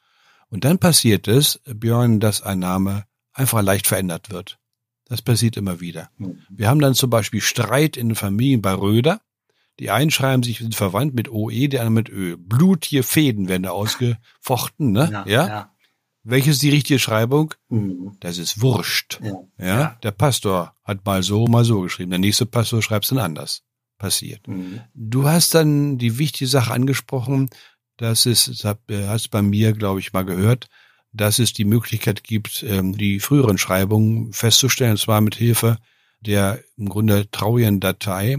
Und 0.50 0.64
dann 0.64 0.78
passiert 0.78 1.28
es, 1.28 1.60
Björn, 1.64 2.20
dass 2.20 2.42
ein 2.42 2.58
Name 2.58 3.04
einfach 3.32 3.62
leicht 3.62 3.86
verändert 3.86 4.30
wird. 4.30 4.58
Das 5.06 5.22
passiert 5.22 5.56
immer 5.56 5.80
wieder. 5.80 6.10
Mhm. 6.18 6.38
Wir 6.50 6.68
haben 6.68 6.80
dann 6.80 6.94
zum 6.94 7.10
Beispiel 7.10 7.40
Streit 7.40 7.96
in 7.96 8.10
den 8.10 8.14
Familien 8.14 8.62
bei 8.62 8.72
Röder. 8.72 9.20
Die 9.78 9.90
einen 9.90 10.10
schreiben 10.10 10.42
sich 10.42 10.58
sind 10.58 10.74
verwandt 10.74 11.14
mit 11.14 11.30
OE, 11.30 11.68
die 11.68 11.78
anderen 11.78 11.94
mit 11.94 12.08
Ö. 12.08 12.36
Fäden 13.02 13.48
werden 13.48 13.62
da 13.62 13.70
ausgefochten, 13.70 14.92
ne? 14.92 15.08
Ja. 15.12 15.24
ja? 15.26 15.48
ja. 15.48 15.72
Welches 16.24 16.56
ist 16.56 16.62
die 16.62 16.70
richtige 16.70 16.98
Schreibung? 16.98 17.54
Mhm. 17.68 18.16
Das 18.20 18.36
ist 18.38 18.60
Wurscht. 18.60 19.20
Ja. 19.22 19.66
ja. 19.66 19.98
Der 20.02 20.10
Pastor 20.10 20.74
hat 20.84 21.06
mal 21.06 21.22
so, 21.22 21.46
mal 21.46 21.64
so 21.64 21.80
geschrieben. 21.80 22.10
Der 22.10 22.18
nächste 22.18 22.44
Pastor 22.44 22.82
schreibt 22.82 23.04
es 23.04 23.10
dann 23.10 23.18
anders. 23.18 23.62
Passiert. 23.96 24.46
Mhm. 24.46 24.80
Du 24.94 25.26
hast 25.26 25.54
dann 25.54 25.98
die 25.98 26.18
wichtige 26.18 26.46
Sache 26.46 26.72
angesprochen, 26.72 27.50
dass 27.98 28.24
es, 28.26 28.46
das 28.46 28.76
hast 28.90 29.28
bei 29.30 29.42
mir, 29.42 29.72
glaube 29.72 30.00
ich, 30.00 30.12
mal 30.12 30.24
gehört, 30.24 30.68
dass 31.12 31.38
es 31.38 31.52
die 31.52 31.64
Möglichkeit 31.64 32.24
gibt, 32.24 32.62
ähm, 32.62 32.96
die 32.96 33.20
früheren 33.20 33.58
Schreibungen 33.58 34.32
festzustellen, 34.32 34.92
und 34.92 34.98
zwar 34.98 35.20
mit 35.20 35.34
Hilfe 35.34 35.78
der 36.20 36.60
im 36.76 36.88
Grunde 36.88 37.30
traurigen 37.30 37.80
Datei, 37.80 38.38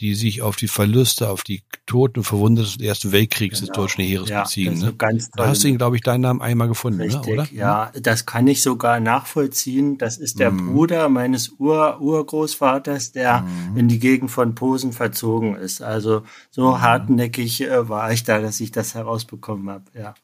die 0.00 0.14
sich 0.14 0.42
auf 0.42 0.56
die 0.56 0.68
Verluste, 0.68 1.28
auf 1.28 1.42
die 1.42 1.62
Toten 1.86 2.20
und 2.20 2.24
Verwundeten 2.24 2.70
des 2.78 2.86
Ersten 2.86 3.12
Weltkriegs 3.12 3.60
genau. 3.60 3.72
des 3.72 3.76
deutschen 3.76 4.04
Heeres 4.04 4.28
ja, 4.28 4.42
beziehen. 4.42 4.78
Ne? 4.78 4.94
Ganz 4.96 5.30
da 5.30 5.48
hast 5.48 5.64
du, 5.64 5.76
glaube 5.76 5.96
ich, 5.96 6.02
deinen 6.02 6.20
Namen 6.20 6.40
einmal 6.40 6.68
gefunden, 6.68 7.00
Richtig, 7.00 7.26
ne? 7.26 7.32
oder? 7.32 7.48
Ja, 7.52 7.90
das 8.00 8.26
kann 8.26 8.46
ich 8.46 8.62
sogar 8.62 9.00
nachvollziehen. 9.00 9.98
Das 9.98 10.18
ist 10.18 10.38
der 10.38 10.52
mm. 10.52 10.72
Bruder 10.72 11.08
meines 11.08 11.50
Ur 11.58 12.00
Urgroßvaters, 12.00 13.12
der 13.12 13.40
mm. 13.40 13.76
in 13.76 13.88
die 13.88 13.98
Gegend 13.98 14.30
von 14.30 14.54
Posen 14.54 14.92
verzogen 14.92 15.56
ist. 15.56 15.82
Also 15.82 16.22
so 16.50 16.70
mm. 16.70 16.80
hartnäckig 16.80 17.62
äh, 17.62 17.88
war 17.88 18.12
ich 18.12 18.22
da, 18.22 18.40
dass 18.40 18.60
ich 18.60 18.70
das 18.70 18.94
herausbekommen 18.94 19.68
habe. 19.70 19.84
Ja. 19.98 20.14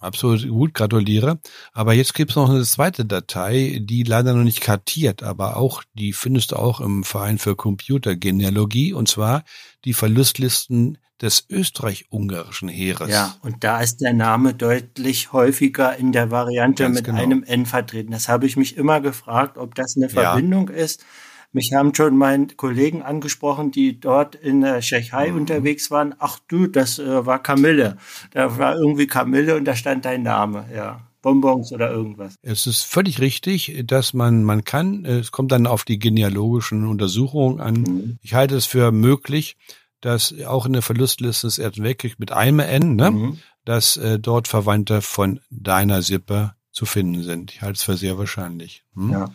Absolut 0.00 0.48
gut, 0.48 0.74
gratuliere. 0.74 1.40
Aber 1.72 1.92
jetzt 1.92 2.14
gibt's 2.14 2.34
noch 2.34 2.48
eine 2.48 2.64
zweite 2.64 3.04
Datei, 3.04 3.80
die 3.82 4.02
leider 4.02 4.32
noch 4.32 4.44
nicht 4.44 4.62
kartiert, 4.62 5.22
aber 5.22 5.58
auch, 5.58 5.84
die 5.94 6.14
findest 6.14 6.52
du 6.52 6.56
auch 6.56 6.80
im 6.80 7.04
Verein 7.04 7.38
für 7.38 7.54
Computergenealogie, 7.54 8.94
und 8.94 9.08
zwar 9.08 9.44
die 9.84 9.92
Verlustlisten 9.92 10.96
des 11.20 11.44
österreich-ungarischen 11.50 12.70
Heeres. 12.70 13.10
Ja, 13.10 13.36
und 13.42 13.62
da 13.62 13.80
ist 13.80 13.98
der 13.98 14.14
Name 14.14 14.54
deutlich 14.54 15.34
häufiger 15.34 15.94
in 15.96 16.12
der 16.12 16.30
Variante 16.30 16.84
Ganz 16.84 16.96
mit 16.96 17.04
genau. 17.04 17.20
einem 17.20 17.42
N 17.42 17.66
vertreten. 17.66 18.10
Das 18.10 18.28
habe 18.30 18.46
ich 18.46 18.56
mich 18.56 18.78
immer 18.78 19.02
gefragt, 19.02 19.58
ob 19.58 19.74
das 19.74 19.96
eine 19.96 20.08
Verbindung 20.08 20.70
ja. 20.70 20.76
ist 20.76 21.04
mich 21.52 21.72
haben 21.72 21.94
schon 21.94 22.16
meine 22.16 22.46
Kollegen 22.48 23.02
angesprochen, 23.02 23.70
die 23.70 23.98
dort 23.98 24.34
in 24.34 24.60
der 24.60 24.80
Tschechei 24.80 25.30
mhm. 25.30 25.38
unterwegs 25.38 25.90
waren. 25.90 26.14
Ach 26.18 26.38
du, 26.48 26.66
das 26.66 26.98
äh, 26.98 27.26
war 27.26 27.42
Kamille. 27.42 27.96
Da 28.32 28.58
war 28.58 28.76
irgendwie 28.76 29.06
Kamille 29.06 29.56
und 29.56 29.64
da 29.64 29.74
stand 29.74 30.04
dein 30.04 30.22
Name, 30.22 30.66
ja. 30.74 31.06
Bonbons 31.22 31.70
oder 31.72 31.90
irgendwas. 31.90 32.34
Es 32.40 32.66
ist 32.66 32.82
völlig 32.82 33.20
richtig, 33.20 33.82
dass 33.84 34.14
man, 34.14 34.42
man 34.42 34.64
kann, 34.64 35.04
es 35.04 35.32
kommt 35.32 35.52
dann 35.52 35.66
auf 35.66 35.84
die 35.84 35.98
genealogischen 35.98 36.86
Untersuchungen 36.86 37.60
an. 37.60 37.74
Mhm. 37.74 38.18
Ich 38.22 38.32
halte 38.32 38.56
es 38.56 38.64
für 38.64 38.90
möglich, 38.90 39.58
dass 40.00 40.34
auch 40.46 40.64
in 40.64 40.72
der 40.72 40.82
Verlustliste 40.82 41.46
des 41.46 41.58
Ersten 41.58 41.82
Weltkriegs 41.82 42.18
mit 42.18 42.32
einem 42.32 42.60
N, 42.60 42.96
ne, 42.96 43.10
mhm. 43.10 43.38
dass 43.64 43.98
äh, 43.98 44.18
dort 44.18 44.48
Verwandte 44.48 45.02
von 45.02 45.40
deiner 45.50 46.00
Sippe 46.00 46.54
zu 46.72 46.86
finden 46.86 47.22
sind. 47.22 47.52
Ich 47.52 47.62
halte 47.62 47.76
es 47.76 47.82
für 47.82 47.96
sehr 47.96 48.16
wahrscheinlich. 48.16 48.84
Hm? 48.94 49.10
Ja. 49.10 49.28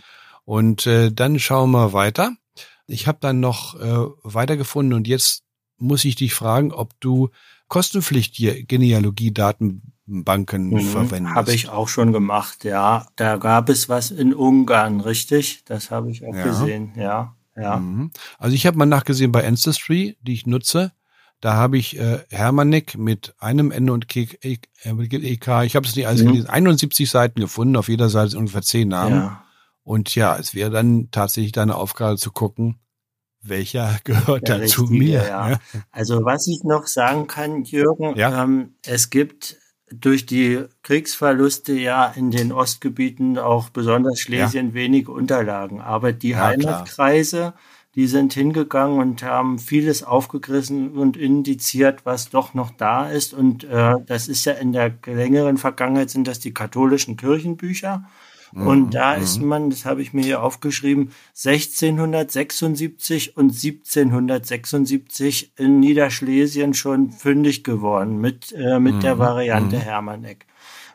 Und 0.45 0.87
äh, 0.87 1.11
dann 1.11 1.39
schauen 1.39 1.71
wir 1.71 1.93
weiter. 1.93 2.31
Ich 2.87 3.07
habe 3.07 3.17
dann 3.19 3.39
noch 3.39 3.79
äh, 3.79 4.05
weitergefunden 4.23 4.93
und 4.93 5.07
jetzt 5.07 5.43
muss 5.77 6.05
ich 6.05 6.15
dich 6.15 6.33
fragen, 6.33 6.71
ob 6.71 6.99
du 6.99 7.29
kostenpflichtige 7.67 8.63
Genealogie-Datenbanken 8.63 10.69
mhm, 10.69 10.81
verwendest. 10.81 11.35
Habe 11.35 11.53
ich 11.53 11.69
auch 11.69 11.89
schon 11.89 12.13
gemacht, 12.13 12.63
ja. 12.63 13.07
Da 13.15 13.37
gab 13.37 13.69
es 13.69 13.89
was 13.89 14.11
in 14.11 14.35
Ungarn, 14.35 15.01
richtig? 15.01 15.63
Das 15.65 15.89
habe 15.91 16.09
ich 16.11 16.25
auch 16.25 16.35
ja. 16.35 16.43
gesehen, 16.43 16.93
ja. 16.95 17.35
ja. 17.55 17.77
Mhm. 17.77 18.11
Also 18.37 18.55
ich 18.55 18.67
habe 18.67 18.77
mal 18.77 18.85
nachgesehen 18.85 19.31
bei 19.31 19.43
Ancestry, 19.45 20.17
die 20.21 20.33
ich 20.33 20.45
nutze. 20.45 20.91
Da 21.41 21.53
habe 21.53 21.77
ich 21.77 21.99
äh, 21.99 22.19
Hermannek 22.29 22.97
mit 22.97 23.35
einem 23.39 23.71
Ende 23.71 23.91
und 23.93 24.07
K, 24.07 24.27
e, 24.41 24.57
EK, 24.83 25.63
ich 25.63 25.75
habe 25.75 25.85
es 25.85 25.95
nicht 25.95 26.07
alles 26.07 26.21
mhm. 26.21 26.27
gelesen, 26.27 26.49
71 26.49 27.09
Seiten 27.09 27.41
gefunden, 27.41 27.75
auf 27.75 27.89
jeder 27.89 28.09
Seite 28.09 28.37
ungefähr 28.37 28.61
zehn 28.61 28.87
Namen. 28.87 29.15
Ja. 29.15 29.44
Und 29.85 30.15
ja, 30.15 30.35
es 30.35 30.55
wäre 30.55 30.71
dann 30.71 31.09
tatsächlich 31.11 31.51
deine 31.51 31.75
Aufgabe 31.75 32.17
zu 32.17 32.31
gucken, 32.31 32.79
welcher 33.41 33.99
gehört 34.03 34.49
ja, 34.49 34.57
dazu 34.57 34.81
richtig, 34.81 34.99
mir. 34.99 35.23
Ja. 35.23 35.49
ja. 35.51 35.59
Also 35.91 36.25
was 36.25 36.47
ich 36.47 36.63
noch 36.63 36.87
sagen 36.87 37.27
kann, 37.27 37.63
Jürgen, 37.63 38.17
ja. 38.17 38.43
ähm, 38.43 38.73
es 38.85 39.11
gibt 39.11 39.57
durch 39.91 40.25
die 40.25 40.63
Kriegsverluste 40.81 41.73
ja 41.73 42.07
in 42.07 42.31
den 42.31 42.51
Ostgebieten, 42.51 43.37
auch 43.37 43.69
besonders 43.69 44.19
Schlesien, 44.19 44.73
wenig 44.73 45.07
Unterlagen. 45.07 45.79
Aber 45.79 46.11
die 46.11 46.35
Heimatkreise, 46.35 47.37
klar. 47.37 47.53
die 47.93 48.07
sind 48.07 48.33
hingegangen 48.33 48.99
und 48.99 49.21
haben 49.21 49.59
vieles 49.59 50.01
aufgegriffen 50.01 50.97
und 50.97 51.15
indiziert, 51.15 52.03
was 52.07 52.31
doch 52.31 52.55
noch 52.55 52.71
da 52.71 53.07
ist. 53.07 53.35
Und 53.35 53.63
äh, 53.65 53.93
das 54.07 54.27
ist 54.27 54.45
ja 54.45 54.53
in 54.53 54.71
der 54.71 54.91
längeren 55.05 55.59
Vergangenheit 55.59 56.09
sind 56.09 56.27
das 56.27 56.39
die 56.39 56.55
katholischen 56.55 57.15
Kirchenbücher. 57.15 58.05
Und 58.55 58.85
mhm, 58.85 58.91
da 58.91 59.15
ist 59.15 59.41
mhm. 59.41 59.47
man, 59.47 59.69
das 59.69 59.83
habe 59.83 60.01
ich 60.01 60.13
mir 60.13 60.23
hier 60.23 60.41
aufgeschrieben, 60.41 61.11
1676 61.35 63.35
und 63.35 63.51
1776 63.51 65.51
in 65.57 65.81
Niederschlesien 65.81 66.73
schon 66.73 67.11
fündig 67.11 67.65
geworden 67.65 68.21
mit, 68.21 68.53
äh, 68.53 68.79
mit 68.79 69.03
der 69.03 69.15
mhm, 69.15 69.19
Variante 69.19 69.77
Hermanneck. 69.77 70.45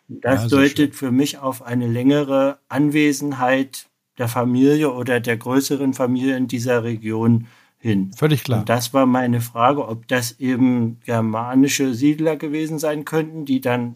Das 0.09 0.45
ja, 0.45 0.49
deutet 0.49 0.95
für 0.95 1.13
mich 1.13 1.37
auf 1.39 1.61
eine 1.63 1.87
längere 1.87 2.61
Anwesenheit 2.69 3.89
der 4.17 4.29
Familie 4.29 4.93
oder 4.93 5.21
der 5.21 5.37
größeren 5.37 5.93
Familie 5.93 6.37
in 6.37 6.49
dieser 6.49 6.83
Region 6.83 7.47
hin. 7.81 8.13
Völlig 8.15 8.45
klar. 8.45 8.61
Und 8.61 8.69
das 8.69 8.93
war 8.93 9.07
meine 9.07 9.41
Frage, 9.41 9.89
ob 9.89 10.07
das 10.07 10.39
eben 10.39 11.01
germanische 11.05 11.95
Siedler 11.95 12.37
gewesen 12.37 12.79
sein 12.79 13.05
könnten, 13.05 13.47
die 13.47 13.61
dann 13.61 13.95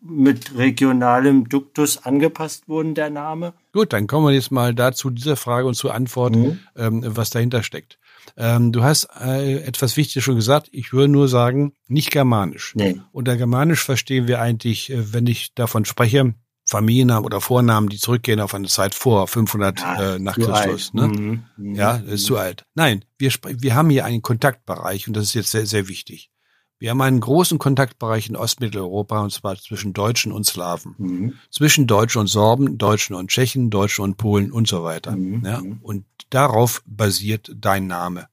mit 0.00 0.56
regionalem 0.56 1.48
Duktus 1.48 2.04
angepasst 2.04 2.68
wurden, 2.68 2.94
der 2.94 3.10
Name. 3.10 3.52
Gut, 3.72 3.92
dann 3.92 4.06
kommen 4.06 4.26
wir 4.26 4.32
jetzt 4.32 4.50
mal 4.50 4.74
dazu 4.74 5.10
dieser 5.10 5.36
Frage 5.36 5.68
und 5.68 5.74
zur 5.74 5.94
Antwort, 5.94 6.34
mhm. 6.34 6.58
ähm, 6.76 7.02
was 7.04 7.28
dahinter 7.30 7.62
steckt. 7.62 7.98
Ähm, 8.36 8.72
du 8.72 8.82
hast 8.82 9.08
äh, 9.20 9.58
etwas 9.58 9.96
Wichtiges 9.96 10.24
schon 10.24 10.36
gesagt. 10.36 10.68
Ich 10.72 10.92
würde 10.92 11.12
nur 11.12 11.28
sagen, 11.28 11.72
nicht 11.86 12.10
germanisch. 12.10 12.74
Nee. 12.74 13.00
Unter 13.12 13.36
germanisch 13.36 13.84
verstehen 13.84 14.26
wir 14.26 14.40
eigentlich, 14.40 14.90
äh, 14.90 15.12
wenn 15.12 15.26
ich 15.26 15.54
davon 15.54 15.84
spreche, 15.84 16.34
Familiennamen 16.68 17.24
oder 17.24 17.40
Vornamen, 17.40 17.88
die 17.88 17.96
zurückgehen 17.96 18.40
auf 18.40 18.54
eine 18.54 18.68
Zeit 18.68 18.94
vor 18.94 19.26
500 19.26 19.80
ja, 19.80 20.14
äh, 20.14 20.18
nach 20.18 20.36
Christus. 20.36 20.92
Ne? 20.92 21.08
Mhm, 21.08 21.44
mhm. 21.56 21.74
Ja, 21.74 21.96
ist 21.96 22.26
zu 22.26 22.36
alt. 22.36 22.64
Nein, 22.74 23.06
wir, 23.16 23.32
wir 23.42 23.74
haben 23.74 23.88
hier 23.88 24.04
einen 24.04 24.20
Kontaktbereich 24.20 25.08
und 25.08 25.16
das 25.16 25.24
ist 25.24 25.34
jetzt 25.34 25.50
sehr, 25.50 25.64
sehr 25.64 25.88
wichtig. 25.88 26.30
Wir 26.78 26.90
haben 26.90 27.00
einen 27.00 27.20
großen 27.20 27.58
Kontaktbereich 27.58 28.28
in 28.28 28.36
Ostmitteleuropa 28.36 29.22
und 29.22 29.32
zwar 29.32 29.56
zwischen 29.56 29.94
Deutschen 29.94 30.30
und 30.30 30.44
Slawen. 30.44 30.94
Mhm. 30.98 31.34
Zwischen 31.50 31.86
Deutschen 31.86 32.20
und 32.20 32.26
Sorben, 32.26 32.76
Deutschen 32.76 33.16
und 33.16 33.30
Tschechen, 33.30 33.70
Deutschen 33.70 34.04
und 34.04 34.18
Polen 34.18 34.52
und 34.52 34.68
so 34.68 34.84
weiter. 34.84 35.12
Mhm. 35.16 35.44
Ja? 35.46 35.62
Und 35.80 36.04
darauf 36.28 36.82
basiert 36.84 37.50
dein 37.56 37.86
Name. 37.86 38.28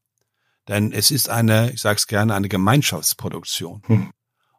Denn 0.67 0.91
es 0.91 1.09
ist 1.09 1.29
eine, 1.29 1.71
ich 1.71 1.81
sage 1.81 1.95
es 1.95 2.07
gerne, 2.07 2.35
eine 2.35 2.49
Gemeinschaftsproduktion. 2.49 3.81
Mhm. 3.87 4.11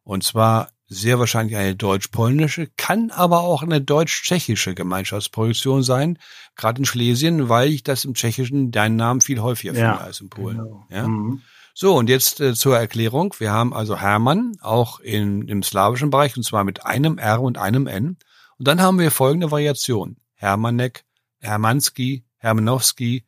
Und 0.03 0.25
zwar 0.25 0.71
sehr 0.89 1.19
wahrscheinlich 1.19 1.57
eine 1.57 1.75
deutsch-polnische, 1.75 2.69
kann 2.77 3.11
aber 3.11 3.41
auch 3.41 3.63
eine 3.63 3.81
deutsch-tschechische 3.81 4.75
Gemeinschaftsproduktion 4.75 5.83
sein, 5.83 6.19
gerade 6.55 6.79
in 6.79 6.85
Schlesien, 6.85 7.49
weil 7.49 7.71
ich 7.71 7.83
das 7.83 8.05
im 8.05 8.15
Tschechischen 8.15 8.71
deinen 8.71 8.97
Namen 8.97 9.21
viel 9.21 9.41
häufiger 9.41 9.75
finde 9.75 9.89
ja, 9.89 9.99
als 9.99 10.21
in 10.21 10.31
Polen. 10.31 10.59
Genau. 10.59 10.87
Ja? 10.91 11.09
Mhm. 11.09 11.43
So, 11.75 11.95
und 11.95 12.09
jetzt 12.09 12.41
äh, 12.41 12.55
zur 12.55 12.79
Erklärung. 12.79 13.35
Wir 13.39 13.53
haben 13.53 13.75
also 13.75 13.99
Hermann, 13.99 14.57
auch 14.63 15.01
in, 15.01 15.47
im 15.49 15.63
slawischen 15.63 16.09
Bereich, 16.09 16.37
und 16.37 16.43
zwar 16.43 16.65
mit 16.65 16.87
einem 16.87 17.19
R 17.19 17.43
und 17.43 17.59
einem 17.59 17.87
N. 17.87 18.17
Und 18.59 18.67
dann 18.67 18.81
haben 18.81 18.99
wir 18.99 19.11
folgende 19.11 19.51
Variation. 19.51 20.17
Hermannek, 20.35 21.05
Hermanski, 21.41 22.25
Hermanowski, 22.39 23.27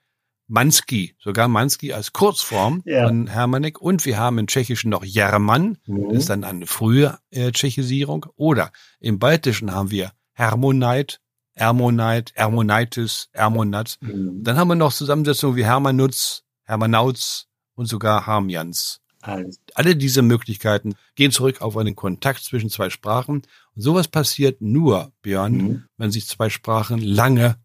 Manski, 0.49 1.15
sogar 1.19 1.47
Manski 1.47 1.93
als 1.93 2.13
Kurzform 2.13 2.83
ja. 2.87 3.07
von 3.07 3.27
Hermannek. 3.27 3.81
Und 3.81 4.05
wir 4.07 4.19
haben 4.19 4.39
im 4.39 4.47
Tschechischen 4.47 4.91
noch 4.91 5.05
Jerman, 5.05 5.79
mhm. 5.87 6.09
das 6.09 6.19
ist 6.21 6.31
dann 6.31 6.43
eine 6.43 6.67
frühe 6.67 7.19
äh, 7.31 7.53
Tschechisierung. 7.53 8.27
Oder 8.37 8.73
im 8.99 9.19
Baltischen 9.19 9.73
haben 9.73 9.91
wir 9.91 10.13
Hermonite, 10.33 11.19
Ermonite, 11.55 12.33
Ermonitis, 12.35 13.29
Mhm. 13.35 14.43
Dann 14.43 14.57
haben 14.57 14.69
wir 14.69 14.75
noch 14.75 14.93
Zusammensetzungen 14.93 15.57
wie 15.57 15.65
Hermanutz, 15.65 16.45
Hermanautz 16.65 17.47
und 17.75 17.87
sogar 17.87 18.27
Harmjans. 18.27 19.01
Alles. 19.21 19.61
Alle 19.75 19.97
diese 19.97 20.23
Möglichkeiten 20.23 20.95
gehen 21.17 21.33
zurück 21.33 21.61
auf 21.61 21.77
einen 21.77 21.97
Kontakt 21.97 22.43
zwischen 22.45 22.71
zwei 22.71 22.89
Sprachen. 22.89 23.43
Und 23.75 23.83
sowas 23.83 24.09
passiert 24.09 24.63
nur, 24.63 25.13
Björn, 25.23 25.53
mhm. 25.53 25.85
wenn 25.97 26.11
sich 26.11 26.27
zwei 26.27 26.49
Sprachen 26.49 27.01
lange 27.01 27.57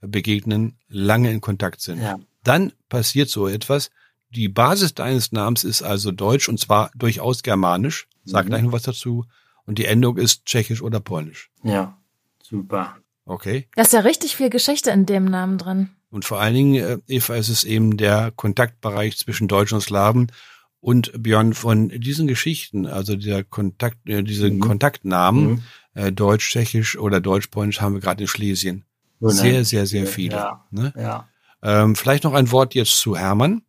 begegnen, 0.00 0.78
lange 0.88 1.30
in 1.30 1.40
Kontakt 1.40 1.80
sind. 1.80 2.00
Ja. 2.00 2.18
Dann 2.42 2.72
passiert 2.88 3.28
so 3.28 3.48
etwas. 3.48 3.90
Die 4.30 4.48
Basis 4.48 4.94
deines 4.94 5.32
Namens 5.32 5.64
ist 5.64 5.82
also 5.82 6.12
Deutsch 6.12 6.48
und 6.48 6.58
zwar 6.58 6.90
durchaus 6.94 7.42
Germanisch. 7.42 8.08
Sag 8.24 8.44
mhm. 8.44 8.48
gleich 8.50 8.62
noch 8.62 8.72
was 8.72 8.82
dazu. 8.82 9.24
Und 9.66 9.78
die 9.78 9.84
Endung 9.84 10.16
ist 10.16 10.46
Tschechisch 10.46 10.82
oder 10.82 11.00
Polnisch. 11.00 11.50
Ja, 11.62 11.98
super. 12.42 12.96
Okay. 13.24 13.68
Da 13.74 13.82
ist 13.82 13.92
ja 13.92 14.00
richtig 14.00 14.36
viel 14.36 14.50
Geschichte 14.50 14.90
in 14.90 15.06
dem 15.06 15.24
Namen 15.24 15.58
drin. 15.58 15.90
Und 16.10 16.24
vor 16.24 16.40
allen 16.40 16.54
Dingen, 16.54 16.74
äh, 16.74 16.98
Eva, 17.06 17.36
ist 17.36 17.48
es 17.48 17.64
eben 17.64 17.96
der 17.96 18.32
Kontaktbereich 18.32 19.16
zwischen 19.18 19.46
Deutsch 19.46 19.72
und 19.72 19.80
Slawen. 19.80 20.32
Und 20.80 21.12
Björn, 21.22 21.52
von 21.52 21.88
diesen 21.90 22.26
Geschichten, 22.26 22.86
also 22.86 23.14
dieser 23.14 23.44
Kontakt, 23.44 24.08
äh, 24.08 24.22
diese 24.22 24.50
mhm. 24.50 24.60
Kontaktnamen, 24.60 25.48
mhm. 25.48 25.62
Äh, 25.92 26.12
Deutsch, 26.12 26.50
Tschechisch 26.50 26.96
oder 26.96 27.20
Deutsch-Polnisch 27.20 27.80
haben 27.80 27.94
wir 27.94 28.00
gerade 28.00 28.22
in 28.22 28.28
Schlesien. 28.28 28.84
Oh 29.20 29.28
sehr, 29.28 29.64
sehr, 29.64 29.86
sehr 29.86 30.06
viele. 30.06 30.36
Ja, 30.36 30.66
ne? 30.70 30.92
ja. 30.96 31.28
Ähm, 31.62 31.94
vielleicht 31.94 32.24
noch 32.24 32.32
ein 32.32 32.50
Wort 32.50 32.74
jetzt 32.74 32.98
zu 32.98 33.16
Hermann, 33.16 33.62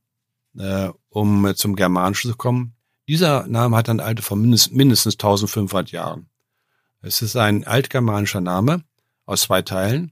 äh, 0.58 0.90
um 1.10 1.54
zum 1.56 1.76
Germanischen 1.76 2.32
zu 2.32 2.38
kommen. 2.38 2.74
Dieser 3.08 3.48
Name 3.48 3.76
hat 3.76 3.90
ein 3.90 4.00
Alter 4.00 4.24
von 4.24 4.42
mindest, 4.42 4.72
mindestens 4.72 5.16
1500 5.16 5.92
Jahren. 5.92 6.30
Es 7.02 7.22
ist 7.22 7.36
ein 7.36 7.66
altgermanischer 7.66 8.42
Name 8.42 8.84
aus 9.26 9.42
zwei 9.42 9.62
Teilen. 9.62 10.12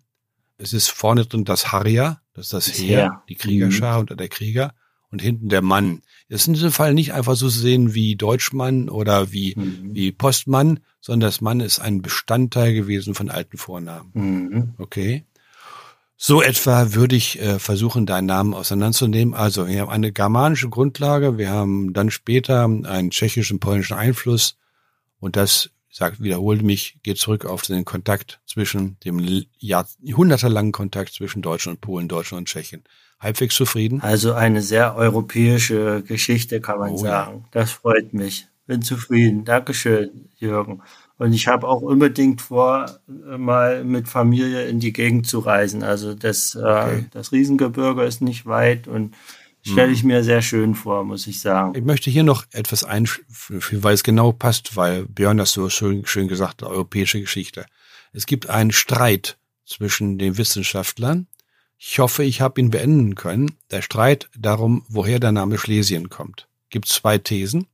Es 0.58 0.74
ist 0.74 0.89
vorne 0.89 1.25
drin 1.25 1.46
das 1.46 1.72
Harja, 1.72 2.22
das 2.34 2.48
ist 2.48 2.53
das 2.53 2.67
Heer, 2.77 3.24
die 3.29 3.36
Kriegerschar 3.36 3.96
mhm. 3.96 4.00
unter 4.01 4.15
der 4.15 4.27
Krieger 4.27 4.74
und 5.12 5.22
hinten 5.22 5.50
der 5.50 5.62
Mann. 5.62 6.01
Das 6.27 6.41
ist 6.41 6.48
in 6.48 6.53
diesem 6.53 6.72
Fall 6.72 6.93
nicht 6.93 7.13
einfach 7.13 7.36
so 7.36 7.48
zu 7.48 7.60
sehen 7.60 7.93
wie 7.93 8.15
Deutschmann 8.15 8.89
oder 8.89 9.31
wie, 9.31 9.55
mhm. 9.55 9.93
wie 9.93 10.12
Postmann, 10.12 10.79
sondern 11.00 11.27
das 11.27 11.41
Mann 11.41 11.60
ist 11.60 11.79
ein 11.79 12.01
Bestandteil 12.01 12.74
gewesen 12.74 13.15
von 13.15 13.29
alten 13.29 13.58
Vornamen. 13.58 14.12
Mhm. 14.13 14.74
Okay. 14.77 15.25
So 16.22 16.42
etwa 16.42 16.94
würde 16.96 17.16
ich 17.16 17.42
äh, 17.42 17.60
versuchen, 17.60 18.06
deinen 18.06 18.26
Namen 18.26 18.54
auseinanderzunehmen. 18.54 19.34
Also 19.34 19.70
wir 19.70 19.80
haben 19.80 19.90
eine 19.90 20.12
germanische 20.12 20.68
Grundlage, 20.68 21.38
wir 21.38 21.50
haben 21.50 21.94
dann 21.94 22.12
später 22.12 22.66
einen 22.66 23.12
tschechischen, 23.12 23.62
polnischen 23.62 23.94
Einfluss 23.94 24.58
und 25.22 25.38
das 25.38 25.70
sagt, 25.90 26.22
wiederhole 26.22 26.62
mich, 26.62 27.00
geht 27.04 27.20
zurück 27.20 27.46
auf 27.46 27.62
den 27.62 27.86
Kontakt 27.86 28.42
zwischen 28.46 28.98
dem 29.06 29.46
Jahr, 29.60 29.88
jahrhundertelangen 30.02 30.74
Kontakt 30.74 31.14
zwischen 31.14 31.42
Deutschland 31.42 31.78
und 31.78 31.82
Polen, 31.82 32.10
Deutschland 32.10 32.40
und 32.42 32.48
Tschechien. 32.50 32.84
Halbwegs 33.22 33.56
zufrieden? 33.56 34.02
Also 34.02 34.34
eine 34.34 34.62
sehr 34.62 34.98
europäische 34.98 36.04
Geschichte, 36.06 36.60
kann 36.60 36.80
man 36.80 36.92
oh, 36.92 36.98
sagen. 36.98 37.38
Ja. 37.44 37.50
Das 37.52 37.72
freut 37.72 38.14
mich. 38.14 38.46
Bin 38.68 38.82
zufrieden. 38.82 39.46
Dankeschön, 39.46 40.28
Jürgen. 40.38 40.82
Und 41.20 41.34
ich 41.34 41.48
habe 41.48 41.68
auch 41.68 41.82
unbedingt 41.82 42.42
vor, 42.42 43.00
äh, 43.08 43.38
mal 43.38 43.84
mit 43.84 44.08
Familie 44.08 44.68
in 44.68 44.80
die 44.80 44.94
Gegend 44.94 45.28
zu 45.28 45.40
reisen. 45.40 45.84
Also 45.84 46.16
das, 46.16 46.56
äh, 46.56 46.60
okay. 46.60 46.98
äh, 47.00 47.04
das 47.12 47.34
Riesengebirge 47.34 48.04
ist 48.06 48.22
nicht 48.22 48.46
weit 48.46 48.88
und 48.88 49.14
stelle 49.62 49.92
ich 49.92 50.04
mhm. 50.04 50.08
mir 50.08 50.24
sehr 50.24 50.42
schön 50.42 50.76
vor, 50.76 51.04
muss 51.04 51.28
ich 51.28 51.42
sagen. 51.42 51.74
Ich 51.76 51.84
möchte 51.84 52.10
hier 52.10 52.24
noch 52.24 52.46
etwas 52.54 52.86
einfügen, 52.86 53.84
weil 53.84 53.94
es 53.94 54.04
genau 54.04 54.32
passt, 54.32 54.78
weil 54.78 55.06
Björn 55.08 55.38
das 55.38 55.52
so 55.52 55.70
schön, 55.70 56.06
schön 56.06 56.30
gesagt 56.30 56.62
hat, 56.62 56.70
europäische 56.70 57.20
Geschichte. 57.20 57.66
Es 58.14 58.26
gibt 58.26 58.50
einen 58.50 58.72
Streit 58.72 59.38
zwischen 59.66 60.18
den 60.18 60.38
Wissenschaftlern. 60.38 61.28
Ich 61.78 62.00
hoffe, 62.00 62.24
ich 62.24 62.40
habe 62.40 62.62
ihn 62.62 62.72
beenden 62.72 63.16
können. 63.16 63.58
Der 63.72 63.82
Streit 63.82 64.30
darum, 64.38 64.86
woher 64.88 65.20
der 65.20 65.34
Name 65.34 65.58
Schlesien 65.58 66.10
kommt. 66.10 66.48
Gibt 66.70 66.88
zwei 66.88 67.18
Thesen. 67.18 67.68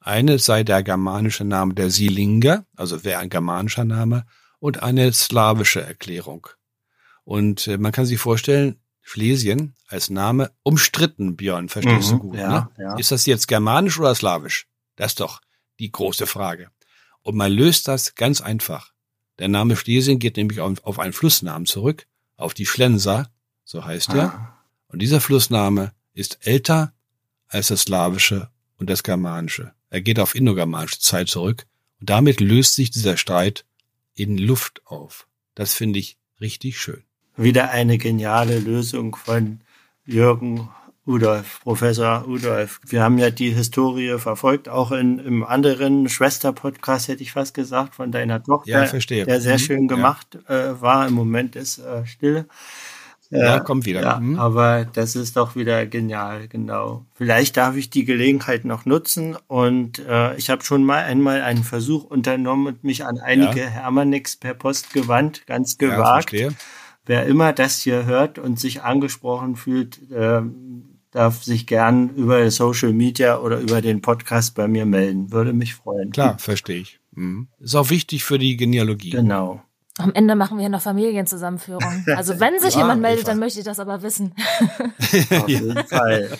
Eine 0.00 0.38
sei 0.38 0.64
der 0.64 0.82
germanische 0.82 1.44
Name 1.44 1.74
der 1.74 1.90
Silinger, 1.90 2.64
also 2.74 3.04
wäre 3.04 3.20
ein 3.20 3.28
germanischer 3.28 3.84
Name, 3.84 4.24
und 4.58 4.82
eine 4.82 5.12
slawische 5.12 5.82
Erklärung. 5.82 6.46
Und 7.24 7.66
äh, 7.66 7.78
man 7.78 7.92
kann 7.92 8.06
sich 8.06 8.18
vorstellen, 8.18 8.80
Schlesien 9.02 9.74
als 9.88 10.10
Name 10.10 10.52
umstritten, 10.62 11.36
Björn, 11.36 11.68
verstehst 11.68 12.12
mhm, 12.12 12.16
du 12.16 12.18
gut? 12.20 12.36
Ja, 12.36 12.70
ne? 12.76 12.84
ja. 12.84 12.96
Ist 12.96 13.10
das 13.10 13.26
jetzt 13.26 13.48
germanisch 13.48 13.98
oder 13.98 14.14
slawisch? 14.14 14.68
Das 14.96 15.12
ist 15.12 15.20
doch 15.20 15.40
die 15.78 15.90
große 15.90 16.26
Frage. 16.26 16.70
Und 17.22 17.36
man 17.36 17.52
löst 17.52 17.88
das 17.88 18.14
ganz 18.14 18.40
einfach. 18.40 18.92
Der 19.38 19.48
Name 19.48 19.76
Schlesien 19.76 20.18
geht 20.18 20.36
nämlich 20.36 20.60
auf, 20.60 20.84
auf 20.84 20.98
einen 20.98 21.12
Flussnamen 21.12 21.66
zurück, 21.66 22.06
auf 22.36 22.54
die 22.54 22.66
Schlenser, 22.66 23.30
so 23.64 23.84
heißt 23.84 24.10
ah. 24.10 24.16
er. 24.16 24.56
Und 24.88 25.00
dieser 25.00 25.20
Flussname 25.20 25.92
ist 26.12 26.38
älter 26.46 26.92
als 27.48 27.68
das 27.68 27.82
slawische 27.82 28.50
und 28.76 28.90
das 28.90 29.02
germanische. 29.02 29.72
Er 29.90 30.00
geht 30.00 30.20
auf 30.20 30.34
indogermanische 30.34 31.00
Zeit 31.00 31.28
zurück 31.28 31.66
und 32.00 32.08
damit 32.08 32.40
löst 32.40 32.74
sich 32.74 32.90
dieser 32.90 33.16
Streit 33.16 33.64
in 34.14 34.38
Luft 34.38 34.82
auf. 34.86 35.26
Das 35.54 35.74
finde 35.74 35.98
ich 35.98 36.16
richtig 36.40 36.80
schön. 36.80 37.02
Wieder 37.36 37.70
eine 37.70 37.98
geniale 37.98 38.58
Lösung 38.58 39.16
von 39.16 39.60
Jürgen 40.06 40.68
Udolf, 41.06 41.60
Professor 41.62 42.28
Udolf. 42.28 42.80
Wir 42.86 43.02
haben 43.02 43.18
ja 43.18 43.30
die 43.30 43.50
Historie 43.50 44.18
verfolgt, 44.18 44.68
auch 44.68 44.92
in, 44.92 45.18
im 45.18 45.44
anderen 45.44 46.08
Schwester-Podcast, 46.08 47.08
hätte 47.08 47.22
ich 47.22 47.32
fast 47.32 47.54
gesagt, 47.54 47.96
von 47.96 48.12
deiner 48.12 48.42
Tochter, 48.42 48.70
ja, 48.70 48.86
verstehe. 48.86 49.24
der 49.24 49.40
sehr 49.40 49.54
mhm. 49.54 49.58
schön 49.58 49.88
gemacht 49.88 50.38
ja. 50.48 50.70
äh, 50.70 50.80
war. 50.80 51.08
Im 51.08 51.14
Moment 51.14 51.56
ist 51.56 51.78
äh, 51.78 52.06
still. 52.06 52.46
Ja, 53.30 53.60
kommt 53.60 53.86
wieder. 53.86 54.02
Ja, 54.02 54.18
mhm. 54.18 54.38
Aber 54.38 54.84
das 54.84 55.14
ist 55.14 55.36
doch 55.36 55.54
wieder 55.54 55.86
genial, 55.86 56.48
genau. 56.48 57.06
Vielleicht 57.14 57.56
darf 57.56 57.76
ich 57.76 57.88
die 57.88 58.04
Gelegenheit 58.04 58.64
noch 58.64 58.86
nutzen 58.86 59.36
und 59.46 60.00
äh, 60.00 60.36
ich 60.36 60.50
habe 60.50 60.64
schon 60.64 60.84
mal 60.84 61.04
einmal 61.04 61.42
einen 61.42 61.62
Versuch 61.62 62.04
unternommen 62.04 62.66
und 62.66 62.84
mich 62.84 63.04
an 63.04 63.18
einige 63.18 63.60
ja. 63.60 63.66
Hermanix 63.66 64.36
per 64.36 64.54
Post 64.54 64.92
gewandt, 64.92 65.46
ganz 65.46 65.78
gewagt. 65.78 66.32
Ja, 66.32 66.48
Wer 67.06 67.26
immer 67.26 67.52
das 67.52 67.80
hier 67.80 68.04
hört 68.04 68.38
und 68.38 68.60
sich 68.60 68.82
angesprochen 68.82 69.56
fühlt, 69.56 70.10
äh, 70.10 70.42
darf 71.10 71.42
sich 71.42 71.66
gern 71.66 72.10
über 72.10 72.48
Social 72.50 72.92
Media 72.92 73.38
oder 73.38 73.58
über 73.58 73.80
den 73.80 74.00
Podcast 74.00 74.54
bei 74.54 74.68
mir 74.68 74.86
melden. 74.86 75.32
Würde 75.32 75.52
mich 75.52 75.74
freuen. 75.74 76.10
Klar, 76.10 76.38
verstehe 76.38 76.80
ich. 76.80 77.00
Mhm. 77.12 77.48
Ist 77.58 77.74
auch 77.74 77.90
wichtig 77.90 78.24
für 78.24 78.38
die 78.38 78.56
Genealogie. 78.56 79.10
Genau. 79.10 79.62
Am 80.00 80.14
Ende 80.14 80.34
machen 80.34 80.58
wir 80.58 80.68
noch 80.68 80.82
Familienzusammenführung. 80.82 82.04
Also 82.16 82.40
wenn 82.40 82.58
sich 82.60 82.74
ja, 82.74 82.80
jemand 82.80 83.00
meldet, 83.00 83.28
dann 83.28 83.38
möchte 83.38 83.60
ich 83.60 83.64
das 83.64 83.78
aber 83.78 84.02
wissen. 84.02 84.34
Auf 85.30 85.48
jeden 85.48 85.76
Fall. 85.86 86.30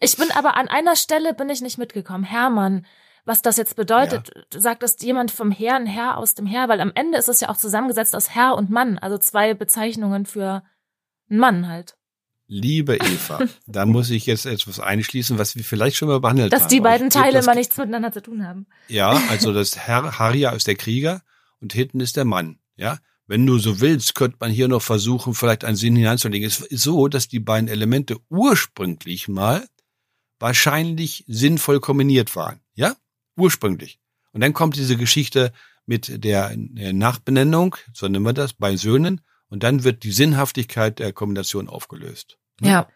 Ich 0.00 0.16
bin 0.16 0.30
aber 0.32 0.56
an 0.56 0.68
einer 0.68 0.96
Stelle 0.96 1.34
bin 1.34 1.50
ich 1.50 1.60
nicht 1.60 1.78
mitgekommen. 1.78 2.24
Hermann, 2.24 2.86
was 3.24 3.42
das 3.42 3.56
jetzt 3.56 3.76
bedeutet, 3.76 4.30
ja. 4.34 4.60
sagt 4.60 4.82
das 4.82 4.96
jemand 5.00 5.30
vom 5.30 5.50
Herr, 5.50 5.76
ein 5.76 5.86
Herr 5.86 6.16
aus 6.16 6.34
dem 6.34 6.46
Herr, 6.46 6.68
weil 6.68 6.80
am 6.80 6.92
Ende 6.94 7.18
ist 7.18 7.28
es 7.28 7.40
ja 7.40 7.50
auch 7.50 7.56
zusammengesetzt 7.56 8.16
aus 8.16 8.30
Herr 8.30 8.56
und 8.56 8.70
Mann, 8.70 8.98
also 8.98 9.18
zwei 9.18 9.54
Bezeichnungen 9.54 10.24
für 10.24 10.62
einen 11.28 11.38
Mann 11.38 11.68
halt. 11.68 11.98
Liebe 12.50 12.96
Eva, 12.96 13.40
da 13.66 13.84
muss 13.84 14.08
ich 14.08 14.24
jetzt 14.24 14.46
etwas 14.46 14.80
einschließen, 14.80 15.36
was 15.36 15.54
wir 15.54 15.62
vielleicht 15.62 15.96
schon 15.96 16.08
mal 16.08 16.18
behandelt 16.18 16.50
Dass 16.50 16.60
haben. 16.60 16.64
Dass 16.64 16.70
die 16.70 16.80
beiden 16.80 17.10
Teile 17.10 17.40
immer 17.40 17.54
nichts 17.54 17.76
miteinander 17.76 18.10
zu 18.10 18.22
tun 18.22 18.46
haben. 18.46 18.66
Ja, 18.88 19.20
also 19.28 19.52
das 19.52 19.76
Herr, 19.76 20.18
Harja 20.18 20.52
ist 20.52 20.66
der 20.66 20.76
Krieger 20.76 21.20
und 21.60 21.74
hinten 21.74 22.00
ist 22.00 22.16
der 22.16 22.24
Mann. 22.24 22.58
Ja, 22.76 22.98
wenn 23.28 23.46
du 23.46 23.58
so 23.58 23.80
willst, 23.80 24.16
könnte 24.16 24.38
man 24.40 24.50
hier 24.50 24.66
noch 24.66 24.82
versuchen, 24.82 25.34
vielleicht 25.34 25.64
einen 25.64 25.76
Sinn 25.76 25.94
hineinzulegen. 25.94 26.48
Es 26.48 26.60
ist 26.60 26.82
so, 26.82 27.06
dass 27.06 27.28
die 27.28 27.38
beiden 27.38 27.68
Elemente 27.68 28.16
ursprünglich 28.30 29.28
mal 29.28 29.68
wahrscheinlich 30.40 31.24
sinnvoll 31.28 31.78
kombiniert 31.78 32.34
waren. 32.34 32.60
Ja, 32.74 32.96
ursprünglich. 33.36 34.00
Und 34.32 34.40
dann 34.40 34.54
kommt 34.54 34.76
diese 34.76 34.96
Geschichte 34.96 35.52
mit 35.86 36.24
der 36.24 36.54
Nachbenennung, 36.56 37.76
so 37.92 38.08
nennen 38.08 38.24
wir 38.24 38.32
das, 38.32 38.52
bei 38.52 38.76
Söhnen. 38.76 39.20
Und 39.48 39.62
dann 39.62 39.84
wird 39.84 40.02
die 40.02 40.12
Sinnhaftigkeit 40.12 40.98
der 40.98 41.12
Kombination 41.12 41.68
aufgelöst. 41.68 42.38
Ja. 42.60 42.88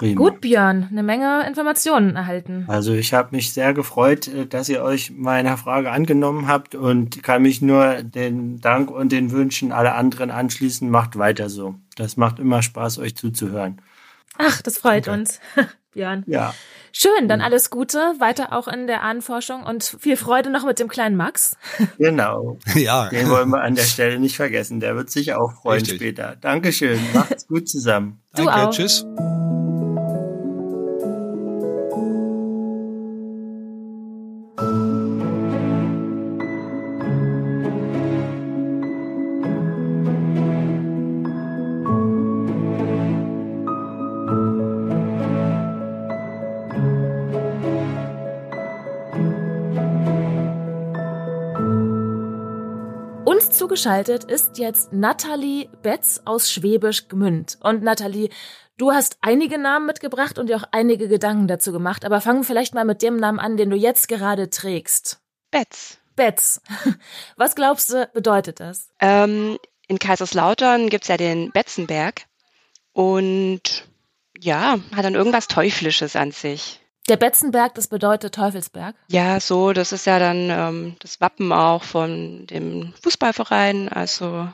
Prima. 0.00 0.16
Gut, 0.18 0.40
Björn, 0.40 0.88
eine 0.90 1.02
Menge 1.02 1.46
Informationen 1.46 2.16
erhalten. 2.16 2.64
Also 2.68 2.94
ich 2.94 3.12
habe 3.12 3.36
mich 3.36 3.52
sehr 3.52 3.74
gefreut, 3.74 4.28
äh, 4.28 4.46
dass 4.46 4.70
ihr 4.70 4.82
euch 4.82 5.10
meiner 5.10 5.58
Frage 5.58 5.90
angenommen 5.90 6.48
habt 6.48 6.74
und 6.74 7.22
kann 7.22 7.42
mich 7.42 7.60
nur 7.60 8.02
den 8.02 8.62
Dank 8.62 8.90
und 8.90 9.12
den 9.12 9.30
Wünschen 9.30 9.72
aller 9.72 9.96
anderen 9.96 10.30
anschließen. 10.30 10.88
Macht 10.88 11.18
weiter 11.18 11.50
so. 11.50 11.74
Das 11.96 12.16
macht 12.16 12.38
immer 12.38 12.62
Spaß, 12.62 12.98
euch 12.98 13.14
zuzuhören. 13.14 13.82
Ach, 14.38 14.62
das 14.62 14.78
freut 14.78 15.06
okay. 15.06 15.20
uns, 15.20 15.38
Björn. 15.92 16.24
Ja. 16.26 16.54
Schön, 16.92 17.28
dann 17.28 17.42
alles 17.42 17.68
Gute, 17.68 17.98
weiter 18.18 18.54
auch 18.54 18.68
in 18.68 18.86
der 18.86 19.02
Ahnenforschung 19.02 19.64
und 19.64 19.84
viel 20.00 20.16
Freude 20.16 20.48
noch 20.48 20.64
mit 20.64 20.78
dem 20.78 20.88
kleinen 20.88 21.16
Max. 21.16 21.58
Genau. 21.98 22.56
ja. 22.74 23.10
Den 23.10 23.28
wollen 23.28 23.50
wir 23.50 23.60
an 23.60 23.74
der 23.74 23.82
Stelle 23.82 24.18
nicht 24.18 24.36
vergessen. 24.36 24.80
Der 24.80 24.96
wird 24.96 25.10
sich 25.10 25.34
auch 25.34 25.52
freuen 25.60 25.80
Richtig. 25.80 25.96
später. 25.96 26.36
Dankeschön. 26.40 26.98
Macht's 27.12 27.46
gut 27.46 27.68
zusammen. 27.68 28.22
Du 28.34 28.46
Danke. 28.46 28.68
Auch. 28.68 28.70
Tschüss. 28.70 29.04
Zugeschaltet 53.80 54.24
ist 54.24 54.58
jetzt 54.58 54.92
Nathalie 54.92 55.70
Betz 55.80 56.20
aus 56.26 56.52
Schwäbisch 56.52 57.08
Gmünd. 57.08 57.56
Und 57.62 57.82
Nathalie, 57.82 58.28
du 58.76 58.92
hast 58.92 59.16
einige 59.22 59.56
Namen 59.56 59.86
mitgebracht 59.86 60.38
und 60.38 60.48
dir 60.48 60.58
auch 60.58 60.68
einige 60.70 61.08
Gedanken 61.08 61.48
dazu 61.48 61.72
gemacht. 61.72 62.04
Aber 62.04 62.20
fangen 62.20 62.40
wir 62.40 62.44
vielleicht 62.44 62.74
mal 62.74 62.84
mit 62.84 63.00
dem 63.00 63.16
Namen 63.16 63.38
an, 63.38 63.56
den 63.56 63.70
du 63.70 63.76
jetzt 63.76 64.08
gerade 64.08 64.50
trägst. 64.50 65.22
Betz. 65.50 65.96
Betz. 66.14 66.60
Was 67.36 67.54
glaubst 67.54 67.90
du, 67.90 68.06
bedeutet 68.12 68.60
das? 68.60 68.90
Ähm, 69.00 69.56
in 69.88 69.98
Kaiserslautern 69.98 70.90
gibt's 70.90 71.08
ja 71.08 71.16
den 71.16 71.50
Betzenberg. 71.50 72.26
Und 72.92 73.88
ja, 74.38 74.78
hat 74.94 75.06
dann 75.06 75.14
irgendwas 75.14 75.48
Teuflisches 75.48 76.16
an 76.16 76.32
sich. 76.32 76.79
Der 77.08 77.16
Betzenberg, 77.16 77.74
das 77.74 77.88
bedeutet 77.88 78.34
Teufelsberg? 78.34 78.94
Ja, 79.08 79.40
so, 79.40 79.72
das 79.72 79.92
ist 79.92 80.06
ja 80.06 80.18
dann 80.18 80.50
ähm, 80.50 80.96
das 81.00 81.20
Wappen 81.20 81.52
auch 81.52 81.82
von 81.82 82.46
dem 82.46 82.92
Fußballverein. 83.02 83.88
Also 83.88 84.48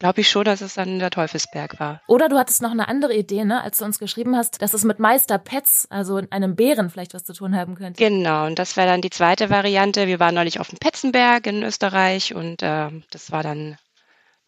glaube 0.00 0.22
ich 0.22 0.30
schon, 0.30 0.44
dass 0.44 0.62
es 0.62 0.74
dann 0.74 0.98
der 0.98 1.10
Teufelsberg 1.10 1.78
war. 1.78 2.00
Oder 2.08 2.28
du 2.28 2.38
hattest 2.38 2.62
noch 2.62 2.72
eine 2.72 2.88
andere 2.88 3.14
Idee, 3.14 3.44
ne, 3.44 3.62
als 3.62 3.78
du 3.78 3.84
uns 3.84 3.98
geschrieben 4.00 4.34
hast, 4.34 4.60
dass 4.62 4.74
es 4.74 4.82
mit 4.82 4.98
Meister 4.98 5.38
Petz, 5.38 5.86
also 5.90 6.20
einem 6.30 6.56
Bären, 6.56 6.90
vielleicht 6.90 7.14
was 7.14 7.24
zu 7.24 7.34
tun 7.34 7.54
haben 7.54 7.76
könnte. 7.76 8.02
Genau, 8.02 8.46
und 8.46 8.58
das 8.58 8.76
wäre 8.76 8.88
dann 8.88 9.02
die 9.02 9.10
zweite 9.10 9.50
Variante. 9.50 10.06
Wir 10.08 10.18
waren 10.18 10.34
neulich 10.34 10.58
auf 10.58 10.68
dem 10.68 10.78
Petzenberg 10.78 11.46
in 11.46 11.62
Österreich 11.62 12.34
und 12.34 12.62
äh, 12.62 12.88
das 13.10 13.30
war 13.30 13.42
dann 13.42 13.76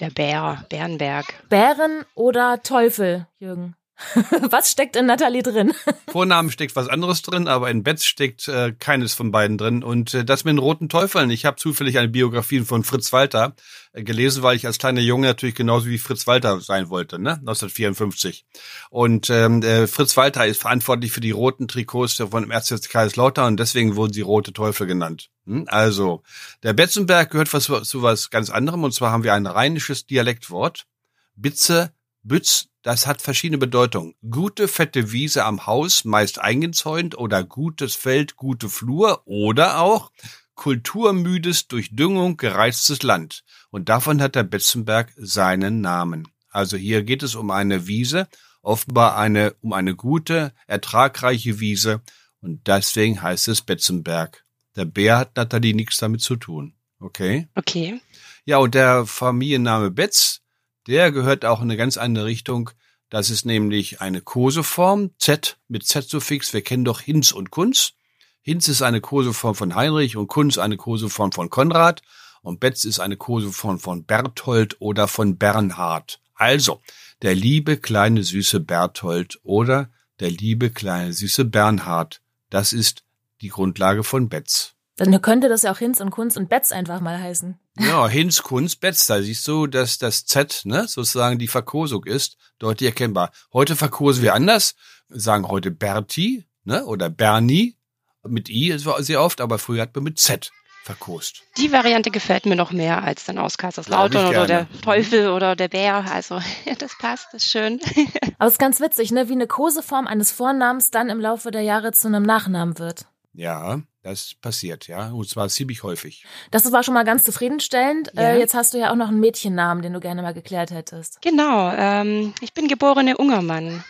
der 0.01 0.11
Bär, 0.11 0.65
Bärenberg. 0.71 1.27
Bären 1.49 2.05
oder 2.15 2.63
Teufel, 2.63 3.29
Jürgen? 3.39 3.77
was 4.51 4.71
steckt 4.71 4.97
in 4.97 5.07
Nathalie 5.07 5.43
drin? 5.43 5.73
Vornamen 6.09 6.51
steckt 6.51 6.77
was 6.77 6.89
anderes 6.89 7.23
drin, 7.23 7.49
aber 7.49 7.71
in 7.71 7.83
Betz 7.83 8.05
steckt 8.05 8.49
äh, 8.49 8.73
keines 8.79 9.15
von 9.15 9.31
beiden 9.31 9.59
drin. 9.59 9.83
Und 9.83 10.15
äh, 10.15 10.25
das 10.25 10.45
mit 10.45 10.53
den 10.53 10.59
roten 10.59 10.89
Teufeln. 10.89 11.31
Ich 11.31 11.45
habe 11.45 11.57
zufällig 11.57 11.99
eine 11.99 12.09
Biografie 12.09 12.61
von 12.61 12.85
Fritz 12.85 13.13
Walter 13.13 13.55
äh, 13.93 14.03
gelesen, 14.03 14.43
weil 14.43 14.57
ich 14.57 14.67
als 14.67 14.79
kleiner 14.79 15.01
Junge 15.01 15.27
natürlich 15.27 15.55
genauso 15.55 15.87
wie 15.87 15.99
Fritz 15.99 16.27
Walter 16.27 16.61
sein 16.61 16.89
wollte, 16.89 17.19
ne? 17.19 17.33
1954. 17.33 18.45
Und 18.91 19.31
ähm, 19.31 19.63
äh, 19.63 19.87
Fritz 19.87 20.17
Walter 20.17 20.47
ist 20.47 20.61
verantwortlich 20.61 21.13
für 21.13 21.21
die 21.21 21.31
roten 21.31 21.69
Trikots 21.69 22.15
von 22.17 22.43
dem 22.43 22.51
Erzbischof 22.51 22.89
Kaiserslautern 22.89 23.47
und 23.47 23.61
deswegen 23.61 23.97
wurden 23.97 24.13
sie 24.13 24.21
rote 24.23 24.53
Teufel 24.53 24.87
genannt. 24.87 25.31
Hm? 25.47 25.65
Also, 25.69 26.23
der 26.63 26.73
Betzenberg 26.73 27.31
gehört 27.31 27.53
was, 27.53 27.65
zu 27.65 28.03
was 28.03 28.31
ganz 28.31 28.51
anderem 28.51 28.85
und 28.85 28.95
zwar 28.95 29.13
haben 29.13 29.25
wir 29.25 29.35
ein 29.35 29.47
rheinisches 29.47 30.07
Dialektwort. 30.07 30.87
Bitze, 31.35 31.93
Bütz, 32.23 32.69
das 32.83 33.07
hat 33.07 33.23
verschiedene 33.23 33.59
Bedeutungen. 33.59 34.15
Gute 34.29 34.69
fette 34.69 35.13
Wiese 35.13 35.45
am 35.45 35.67
Haus, 35.67 36.05
meist 36.05 36.41
eingezäunt 36.41 37.17
oder 37.17 37.45
gutes 37.45 37.95
Feld, 37.95 38.37
gute 38.37 38.69
Flur 38.69 39.23
oder 39.27 39.81
auch 39.81 40.11
kulturmüdes, 40.55 41.69
durch 41.69 41.95
Düngung 41.95 42.37
gereiztes 42.37 43.03
Land. 43.03 43.45
Und 43.71 43.89
davon 43.89 44.21
hat 44.21 44.35
der 44.35 44.45
Betzenberg 44.45 45.13
seinen 45.17 45.81
Namen. 45.81 46.29
Also 46.51 46.77
hier 46.77 47.03
geht 47.03 47.23
es 47.23 47.35
um 47.35 47.51
eine 47.51 47.87
Wiese, 47.87 48.29
offenbar 48.61 49.17
eine, 49.17 49.55
um 49.61 49.73
eine 49.73 49.97
gute, 49.97 50.53
ertragreiche 50.67 51.61
Wiese. 51.61 52.03
Und 52.41 52.67
deswegen 52.67 53.23
heißt 53.23 53.49
es 53.49 53.63
Betzenberg. 53.63 54.45
Der 54.77 54.85
Bär 54.85 55.19
hat 55.19 55.37
Nathalie 55.37 55.75
nichts 55.75 55.97
damit 55.97 56.21
zu 56.21 56.37
tun. 56.37 56.75
Okay? 57.01 57.49
Okay. 57.55 58.01
Ja, 58.45 58.59
und 58.59 58.75
der 58.75 59.07
Familienname 59.07 59.91
Betz, 59.91 60.42
der 60.87 61.13
gehört 61.13 61.45
auch 61.45 61.61
in 61.61 61.65
eine 61.65 61.77
ganz 61.77 61.97
andere 61.97 62.27
Richtung. 62.27 62.71
Das 63.11 63.31
ist 63.31 63.45
nämlich 63.45 64.01
eine 64.01 64.21
Koseform, 64.21 65.11
Z 65.19 65.59
mit 65.69 65.87
Z-Suffix. 65.87 66.53
Wir 66.53 66.63
kennen 66.63 66.85
doch 66.85 67.01
Hinz 67.01 67.33
und 67.33 67.51
Kunz. 67.51 67.93
Hinz 68.41 68.69
ist 68.69 68.83
eine 68.83 69.01
Koseform 69.01 69.55
von 69.55 69.75
Heinrich 69.75 70.17
und 70.17 70.27
Kunz 70.27 70.59
eine 70.59 70.77
Koseform 70.77 71.31
von 71.31 71.51
Konrad. 71.51 72.03
Und 72.43 72.59
Betz 72.59 72.85
ist 72.85 72.99
eine 72.99 73.17
Koseform 73.17 73.79
von 73.79 74.05
Berthold 74.05 74.81
oder 74.81 75.07
von 75.07 75.39
Bernhard. 75.39 76.21
Also, 76.35 76.81
der 77.23 77.37
liebe 77.37 77.77
kleine 77.77 78.25
süße 78.25 78.59
Berthold 78.59 79.39
oder 79.45 79.91
der 80.19 80.31
liebe 80.31 80.71
kleine 80.71 81.13
süße 81.13 81.45
Bernhard. 81.45 82.21
Das 82.51 82.73
ist 82.73 83.05
die 83.41 83.49
Grundlage 83.49 84.03
von 84.03 84.29
Betz. 84.29 84.72
Dann 84.97 85.23
könnte 85.23 85.49
das 85.49 85.63
ja 85.63 85.73
auch 85.73 85.79
Hinz 85.79 86.01
und 86.01 86.11
Kunz 86.11 86.37
und 86.37 86.49
Betz 86.49 86.71
einfach 86.71 87.01
mal 87.01 87.19
heißen. 87.19 87.59
Ja, 87.79 88.09
Hinz, 88.09 88.43
Kunz, 88.43 88.77
Betz, 88.77 89.07
da 89.07 89.23
siehst 89.23 89.49
du, 89.49 89.67
dass 89.67 89.99
das 89.99 90.27
Z, 90.27 90.63
ne, 90.65 90.87
sozusagen 90.87 91.39
die 91.39 91.49
Verkosung 91.49 92.05
ist, 92.05 92.37
deutlich 92.59 92.89
erkennbar. 92.89 93.33
Heute 93.53 93.77
verkosen 93.77 94.23
wir 94.23 94.35
anders, 94.35 94.75
sagen 95.09 95.49
heute 95.49 95.71
Berti, 95.71 96.47
ne, 96.65 96.85
oder 96.85 97.09
Bernie, 97.09 97.77
mit 98.23 98.49
I 98.49 98.77
sehr 98.77 99.23
oft, 99.23 99.41
aber 99.41 99.59
früher 99.59 99.83
hat 99.83 99.95
man 99.95 100.05
mit 100.05 100.19
Z 100.19 100.53
verkost. 100.85 101.43
Die 101.57 101.73
Variante 101.73 102.11
gefällt 102.11 102.45
mir 102.45 102.57
noch 102.57 102.73
mehr 102.73 103.03
als 103.03 103.25
dann 103.25 103.39
aus 103.39 103.57
Kaiserslautern 103.57 104.27
oder 104.27 104.47
der 104.47 104.67
Teufel 104.83 105.29
oder 105.29 105.57
der 105.57 105.69
Bär. 105.69 106.05
Also 106.13 106.41
das 106.79 106.99
passt, 106.99 107.29
das 107.33 107.45
ist 107.45 107.51
schön. 107.51 107.81
Aber 108.39 108.49
es 108.49 108.55
ist 108.55 108.59
ganz 108.59 108.81
witzig, 108.81 109.13
ne? 109.13 109.29
wie 109.29 109.33
eine 109.33 109.47
Koseform 109.47 110.07
eines 110.07 110.33
Vornamens 110.33 110.91
dann 110.91 111.09
im 111.09 111.21
Laufe 111.21 111.51
der 111.51 111.63
Jahre 111.63 111.93
zu 111.93 112.09
einem 112.09 112.25
Nachnamen 112.25 112.79
wird. 112.79 113.07
Ja, 113.33 113.81
das 114.03 114.35
passiert, 114.35 114.89
ja. 114.89 115.11
Und 115.11 115.29
zwar 115.29 115.49
ziemlich 115.49 115.83
häufig. 115.85 116.25
Das 116.51 116.71
war 116.73 116.83
schon 116.83 116.95
mal 116.95 117.05
ganz 117.05 117.23
zufriedenstellend. 117.25 118.11
Ja. 118.15 118.33
Äh, 118.33 118.39
jetzt 118.39 118.55
hast 118.55 118.75
du 118.75 118.79
ja 118.79 118.91
auch 118.91 118.97
noch 118.97 119.09
einen 119.09 119.21
Mädchennamen, 119.21 119.83
den 119.83 119.93
du 119.93 120.01
gerne 120.01 120.23
mal 120.23 120.35
geklärt 120.35 120.73
hättest. 120.73 121.23
Genau. 121.23 121.73
Ähm, 121.73 122.35
ich 122.41 122.53
bin 122.53 122.67
geborene 122.67 123.17
Ungermann. 123.17 123.85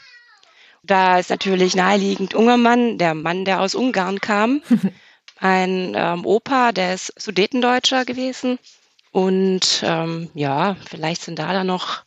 Da 0.83 1.19
ist 1.19 1.31
natürlich 1.31 1.77
naheliegend 1.77 2.35
Ungermann, 2.35 2.99
der 2.99 3.15
Mann, 3.15 3.45
der 3.45 3.61
aus 3.61 3.75
Ungarn 3.75 4.21
kam. 4.21 4.63
Ein 5.39 5.95
ähm, 5.97 6.27
Opa, 6.27 6.73
der 6.73 6.95
ist 6.95 7.13
Sudetendeutscher 7.21 8.05
gewesen. 8.05 8.59
Und 9.13 9.83
ähm, 9.85 10.31
ja, 10.35 10.77
vielleicht 10.89 11.23
sind 11.23 11.39
da 11.39 11.53
dann 11.53 11.67
noch, 11.67 12.05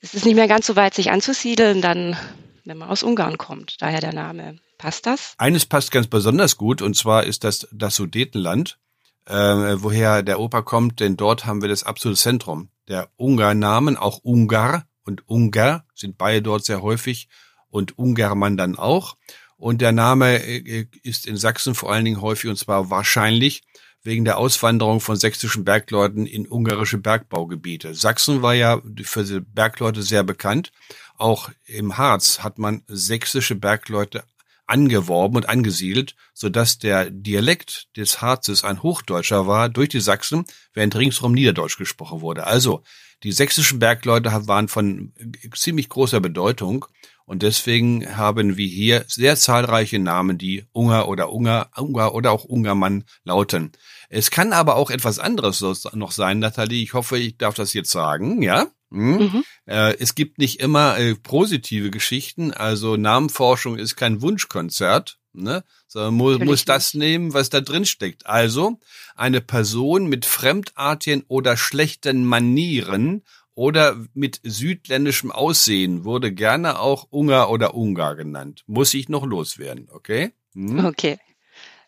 es 0.00 0.14
ist 0.14 0.24
nicht 0.24 0.34
mehr 0.34 0.48
ganz 0.48 0.66
so 0.66 0.76
weit, 0.76 0.94
sich 0.94 1.10
anzusiedeln, 1.10 1.80
dann, 1.80 2.16
wenn 2.64 2.78
man 2.78 2.90
aus 2.90 3.02
Ungarn 3.02 3.38
kommt. 3.38 3.82
Daher 3.82 4.00
der 4.00 4.12
Name. 4.12 4.58
Passt 4.78 5.06
das? 5.06 5.34
Eines 5.38 5.66
passt 5.66 5.90
ganz 5.90 6.06
besonders 6.06 6.56
gut, 6.56 6.82
und 6.82 6.94
zwar 6.94 7.24
ist 7.24 7.42
das 7.44 7.68
das 7.72 7.96
Sudetenland, 7.96 8.78
äh, 9.26 9.34
woher 9.34 10.22
der 10.22 10.40
Opa 10.40 10.62
kommt, 10.62 11.00
denn 11.00 11.16
dort 11.16 11.46
haben 11.46 11.60
wir 11.60 11.68
das 11.68 11.82
absolute 11.82 12.18
Zentrum. 12.18 12.70
Der 12.86 13.10
Ungarnamen, 13.16 13.96
auch 13.96 14.20
Ungar 14.22 14.86
und 15.04 15.28
Ungar 15.28 15.84
sind 15.94 16.16
beide 16.16 16.42
dort 16.42 16.64
sehr 16.64 16.80
häufig 16.80 17.28
und 17.70 17.98
Ungermann 17.98 18.56
dann 18.56 18.78
auch. 18.78 19.16
Und 19.56 19.80
der 19.80 19.92
Name 19.92 20.42
äh, 20.42 20.86
ist 21.02 21.26
in 21.26 21.36
Sachsen 21.36 21.74
vor 21.74 21.92
allen 21.92 22.04
Dingen 22.04 22.22
häufig 22.22 22.48
und 22.48 22.56
zwar 22.56 22.88
wahrscheinlich 22.88 23.62
wegen 24.02 24.24
der 24.24 24.38
Auswanderung 24.38 25.00
von 25.00 25.16
sächsischen 25.16 25.64
Bergleuten 25.64 26.24
in 26.24 26.48
ungarische 26.48 26.98
Bergbaugebiete. 26.98 27.94
Sachsen 27.94 28.42
war 28.42 28.54
ja 28.54 28.80
für 29.02 29.40
Bergleute 29.40 30.02
sehr 30.02 30.22
bekannt. 30.22 30.70
Auch 31.16 31.50
im 31.66 31.98
Harz 31.98 32.38
hat 32.38 32.58
man 32.58 32.82
sächsische 32.86 33.56
Bergleute 33.56 34.22
angeworben 34.68 35.36
und 35.36 35.48
angesiedelt, 35.48 36.14
so 36.34 36.48
dass 36.48 36.78
der 36.78 37.10
Dialekt 37.10 37.88
des 37.96 38.22
Harzes 38.22 38.64
ein 38.64 38.82
Hochdeutscher 38.82 39.46
war 39.46 39.68
durch 39.68 39.88
die 39.88 40.00
Sachsen, 40.00 40.44
während 40.72 40.94
ringsherum 40.94 41.32
Niederdeutsch 41.32 41.78
gesprochen 41.78 42.20
wurde. 42.20 42.46
Also 42.46 42.82
die 43.24 43.32
sächsischen 43.32 43.80
Bergleute 43.80 44.30
waren 44.46 44.68
von 44.68 45.12
ziemlich 45.54 45.88
großer 45.88 46.20
Bedeutung 46.20 46.86
und 47.24 47.42
deswegen 47.42 48.16
haben 48.16 48.56
wir 48.56 48.66
hier 48.66 49.04
sehr 49.08 49.36
zahlreiche 49.36 49.98
Namen, 49.98 50.38
die 50.38 50.64
Unger 50.72 51.08
oder 51.08 51.30
Unger, 51.32 51.68
Unger 51.76 52.14
oder 52.14 52.32
auch 52.32 52.44
Ungermann 52.44 53.04
lauten. 53.24 53.72
Es 54.08 54.30
kann 54.30 54.52
aber 54.52 54.76
auch 54.76 54.90
etwas 54.90 55.18
anderes 55.18 55.60
noch 55.92 56.12
sein, 56.12 56.38
Nathalie. 56.38 56.82
Ich 56.82 56.94
hoffe, 56.94 57.18
ich 57.18 57.36
darf 57.36 57.54
das 57.54 57.74
jetzt 57.74 57.90
sagen, 57.90 58.40
ja? 58.40 58.68
Hm? 58.90 59.18
Mhm. 59.18 59.44
Äh, 59.66 59.96
es 59.98 60.14
gibt 60.14 60.38
nicht 60.38 60.60
immer 60.60 60.98
äh, 60.98 61.14
positive 61.14 61.90
Geschichten, 61.90 62.52
also 62.52 62.96
Namenforschung 62.96 63.76
ist 63.78 63.96
kein 63.96 64.22
Wunschkonzert, 64.22 65.18
ne? 65.32 65.64
sondern 65.86 66.14
mu 66.14 66.38
muss 66.38 66.64
das 66.64 66.94
nehmen, 66.94 67.34
was 67.34 67.50
da 67.50 67.60
drin 67.60 67.84
steckt. 67.84 68.26
Also 68.26 68.78
eine 69.14 69.40
Person 69.40 70.06
mit 70.06 70.24
fremdartigen 70.24 71.24
oder 71.28 71.56
schlechten 71.56 72.24
Manieren 72.24 73.24
oder 73.54 73.96
mit 74.14 74.40
südländischem 74.44 75.32
Aussehen 75.32 76.04
wurde 76.04 76.32
gerne 76.32 76.78
auch 76.78 77.08
Ungar 77.10 77.50
oder 77.50 77.74
Ungar 77.74 78.14
genannt. 78.14 78.62
Muss 78.66 78.94
ich 78.94 79.08
noch 79.08 79.26
loswerden, 79.26 79.88
okay? 79.92 80.32
Hm? 80.54 80.84
Okay. 80.84 81.18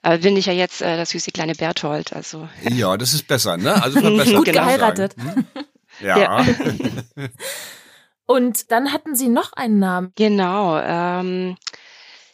Aber 0.03 0.19
bin 0.19 0.37
ich 0.37 0.47
ja 0.47 0.53
jetzt 0.53 0.81
äh, 0.81 0.97
das 0.97 1.11
süße 1.11 1.31
kleine 1.31 1.55
Berthold, 1.55 2.13
also. 2.13 2.49
Ja, 2.71 2.97
das 2.97 3.13
ist 3.13 3.27
besser, 3.29 3.57
ne? 3.57 3.83
Also 3.83 4.01
besser 4.17 4.37
Gut 4.37 4.47
geheiratet. 4.47 5.15
Hm? 5.17 5.45
Ja. 6.01 6.19
ja. 6.19 6.47
Und 8.27 8.71
dann 8.71 8.93
hatten 8.93 9.17
Sie 9.17 9.29
noch 9.29 9.53
einen 9.55 9.79
Namen. 9.81 10.13
Genau. 10.15 10.79
Ähm, 10.79 11.57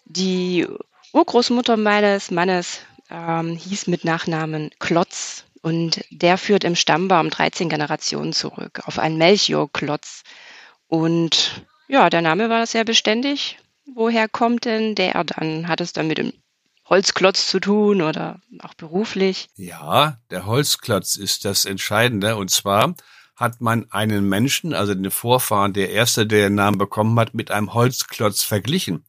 die 0.04 0.66
Urgroßmutter 1.12 1.76
meines 1.76 2.30
Mannes 2.30 2.80
ähm, 3.10 3.56
hieß 3.56 3.86
mit 3.86 4.04
Nachnamen 4.04 4.70
Klotz. 4.78 5.44
Und 5.62 6.04
der 6.10 6.38
führt 6.38 6.64
im 6.64 6.76
Stammbaum 6.76 7.30
13 7.30 7.68
Generationen 7.68 8.32
zurück 8.32 8.82
auf 8.84 8.98
einen 8.98 9.16
Melchior-Klotz. 9.16 10.22
Und 10.86 11.64
ja, 11.88 12.10
der 12.10 12.22
Name 12.22 12.50
war 12.50 12.66
sehr 12.66 12.84
beständig. 12.84 13.58
Woher 13.94 14.28
kommt 14.28 14.64
denn 14.64 14.94
der? 14.94 15.24
Dann 15.24 15.66
hat 15.66 15.80
es 15.80 15.92
dann 15.92 16.08
mit 16.08 16.18
dem 16.18 16.32
Holzklotz 16.88 17.48
zu 17.48 17.58
tun 17.58 18.02
oder 18.02 18.40
auch 18.62 18.74
beruflich? 18.74 19.48
Ja, 19.56 20.18
der 20.30 20.46
Holzklotz 20.46 21.16
ist 21.16 21.44
das 21.44 21.64
Entscheidende. 21.64 22.36
Und 22.36 22.50
zwar 22.50 22.94
hat 23.36 23.60
man 23.60 23.90
einen 23.92 24.28
Menschen, 24.28 24.72
also 24.72 24.94
den 24.94 25.10
Vorfahren, 25.10 25.74
der 25.74 25.90
erste, 25.90 26.26
der 26.26 26.48
den 26.48 26.54
Namen 26.56 26.78
bekommen 26.78 27.18
hat, 27.20 27.34
mit 27.34 27.50
einem 27.50 27.74
Holzklotz 27.74 28.42
verglichen. 28.42 29.04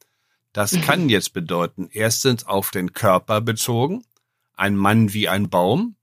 Das 0.52 0.72
mhm. 0.72 0.82
kann 0.82 1.08
jetzt 1.08 1.32
bedeuten, 1.32 1.88
erstens 1.90 2.46
auf 2.46 2.70
den 2.70 2.92
Körper 2.92 3.40
bezogen, 3.40 4.04
ein 4.54 4.76
Mann 4.76 5.12
wie 5.12 5.28
ein 5.28 5.48
Baum, 5.48 5.96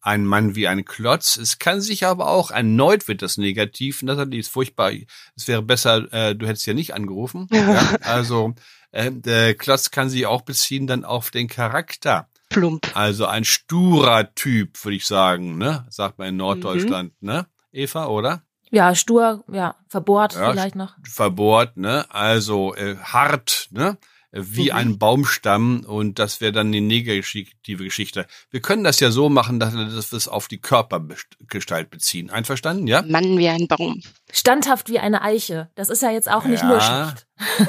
ein 0.00 0.24
Mann 0.24 0.54
wie 0.54 0.66
ein 0.66 0.84
Klotz. 0.84 1.36
Es 1.36 1.58
kann 1.58 1.80
sich 1.80 2.04
aber 2.04 2.28
auch 2.28 2.50
erneut 2.50 3.08
wird 3.08 3.22
das 3.22 3.36
negativ. 3.36 4.02
Nathalie 4.02 4.40
ist 4.40 4.48
furchtbar. 4.48 4.92
Es 5.36 5.46
wäre 5.46 5.62
besser, 5.62 6.12
äh, 6.12 6.34
du 6.34 6.46
hättest 6.46 6.66
ja 6.66 6.74
nicht 6.74 6.94
angerufen. 6.94 7.46
ja, 7.52 7.96
also 8.02 8.54
äh, 8.90 9.10
der 9.12 9.54
Klotz 9.54 9.90
kann 9.90 10.08
sich 10.08 10.26
auch 10.26 10.42
beziehen 10.42 10.86
dann 10.86 11.04
auf 11.04 11.30
den 11.30 11.48
Charakter. 11.48 12.28
Plump. 12.48 12.96
Also 12.96 13.26
ein 13.26 13.44
sturer 13.44 14.34
Typ, 14.34 14.82
würde 14.82 14.96
ich 14.96 15.06
sagen, 15.06 15.58
ne? 15.58 15.86
Sagt 15.90 16.18
man 16.18 16.28
in 16.28 16.36
Norddeutschland, 16.36 17.12
mhm. 17.20 17.28
ne? 17.28 17.46
Eva, 17.78 18.06
oder? 18.06 18.42
Ja, 18.70 18.94
stur, 18.94 19.44
ja, 19.50 19.76
verbohrt 19.88 20.34
ja, 20.34 20.50
vielleicht 20.50 20.74
noch. 20.74 20.94
Verbohrt, 21.02 21.76
ne? 21.76 22.04
Also 22.10 22.74
äh, 22.74 22.96
hart, 22.96 23.68
ne? 23.70 23.96
wie 24.30 24.70
mhm. 24.70 24.76
ein 24.76 24.98
Baumstamm 24.98 25.84
und 25.86 26.18
das 26.18 26.40
wäre 26.40 26.52
dann 26.52 26.70
die 26.70 26.80
negative 26.80 27.84
Geschichte. 27.84 28.26
Wir 28.50 28.60
können 28.60 28.84
das 28.84 29.00
ja 29.00 29.10
so 29.10 29.28
machen, 29.28 29.58
dass 29.58 29.74
wir 29.74 30.16
es 30.16 30.28
auf 30.28 30.48
die 30.48 30.60
Körpergestalt 30.60 31.90
beziehen. 31.90 32.30
Einverstanden, 32.30 32.86
ja? 32.86 33.02
Mann 33.02 33.38
wie 33.38 33.48
ein 33.48 33.68
Baum. 33.68 34.02
Standhaft 34.30 34.90
wie 34.90 34.98
eine 34.98 35.22
Eiche. 35.22 35.70
Das 35.74 35.88
ist 35.88 36.02
ja 36.02 36.10
jetzt 36.10 36.30
auch 36.30 36.44
nicht 36.44 36.62
ja. 36.62 36.68
nur 36.68 36.80
schlecht. 36.80 37.26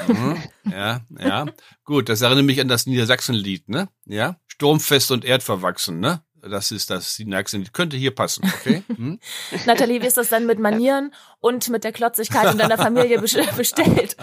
Mhm. 0.07 0.43
Ja, 0.71 1.01
ja. 1.17 1.45
Gut, 1.83 2.09
das 2.09 2.21
erinnert 2.21 2.45
mich 2.45 2.59
an 2.59 2.67
das 2.67 2.85
Niedersachsenlied, 2.85 3.69
ne? 3.69 3.87
Ja? 4.05 4.35
Sturmfest 4.47 5.11
und 5.11 5.23
erdverwachsen, 5.23 5.99
ne? 5.99 6.21
Das 6.41 6.71
ist 6.71 6.89
das 6.89 7.15
die 7.15 7.25
Niedersachsen 7.25 7.71
könnte 7.73 7.97
hier 7.97 8.11
passen, 8.11 8.43
okay? 8.45 8.83
Hm? 8.99 9.19
Nathalie, 9.65 10.01
wie 10.01 10.07
ist 10.07 10.17
das 10.17 10.29
dann 10.29 10.45
mit 10.45 10.59
Manieren 10.59 11.13
und 11.39 11.69
mit 11.69 11.83
der 11.83 11.91
Klotzigkeit 11.91 12.51
in 12.51 12.57
deiner 12.57 12.77
Familie 12.77 13.19
bestellt? 13.55 14.17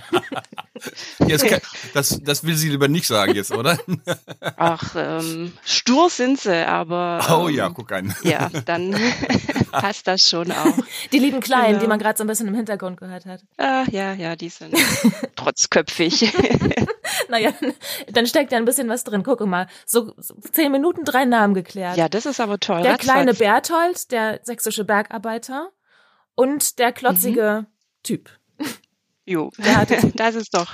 Jetzt 1.27 1.47
kann, 1.47 1.61
das, 1.95 2.21
das 2.23 2.45
will 2.45 2.57
sie 2.57 2.69
lieber 2.69 2.89
nicht 2.89 3.07
sagen 3.07 3.35
jetzt, 3.35 3.53
oder? 3.53 3.79
Ach, 4.57 4.95
ähm, 4.97 5.53
stur 5.65 6.11
sind 6.11 6.41
sie, 6.41 6.67
aber. 6.67 7.21
Ähm, 7.27 7.35
oh 7.35 7.49
ja, 7.49 7.67
ähm, 7.67 7.75
guck 7.75 7.93
an. 7.93 8.15
Ja, 8.23 8.51
dann 8.65 8.95
passt 9.73 10.07
das 10.07 10.29
schon 10.29 10.53
auch. 10.53 10.77
Die 11.13 11.19
lieben 11.19 11.41
Kleinen, 11.41 11.69
genau. 11.69 11.81
die 11.81 11.87
man 11.87 11.99
gerade 11.99 12.19
so 12.19 12.25
ein 12.25 12.27
bisschen 12.27 12.49
im 12.49 12.55
Hintergrund 12.55 12.99
gehört 12.99 13.25
hat. 13.25 13.41
Ah, 13.57 13.85
ja, 13.91 14.13
ja, 14.15 14.37
die 14.37 14.49
sind 14.49 14.75
trotzköpfig. 15.37 16.33
Naja, 17.29 17.53
dann 18.11 18.27
steckt 18.27 18.53
ja 18.53 18.59
ein 18.59 18.65
bisschen 18.65 18.89
was 18.89 19.05
drin. 19.05 19.23
Gucke 19.23 19.47
mal, 19.47 19.67
so, 19.85 20.15
zehn 20.53 20.73
Minuten 20.73 21.05
drei 21.05 21.25
Namen 21.25 21.55
geklärt. 21.55 21.97
Ja, 21.97 22.09
das 22.09 22.27
ist 22.27 22.41
aber 22.41 22.59
toll. 22.59 22.83
Der 22.83 22.99
kleine 22.99 23.35
Berthold, 23.35 24.11
der 24.13 24.41
sächsische 24.43 24.85
Bergarbeiter 24.85 25.71
und 26.35 26.79
der 26.79 26.93
klotzige 26.93 27.63
mhm. 27.63 27.67
Typ. 28.03 28.31
Jo, 29.25 29.51
das 30.15 30.35
ist 30.37 30.55
doch 30.55 30.73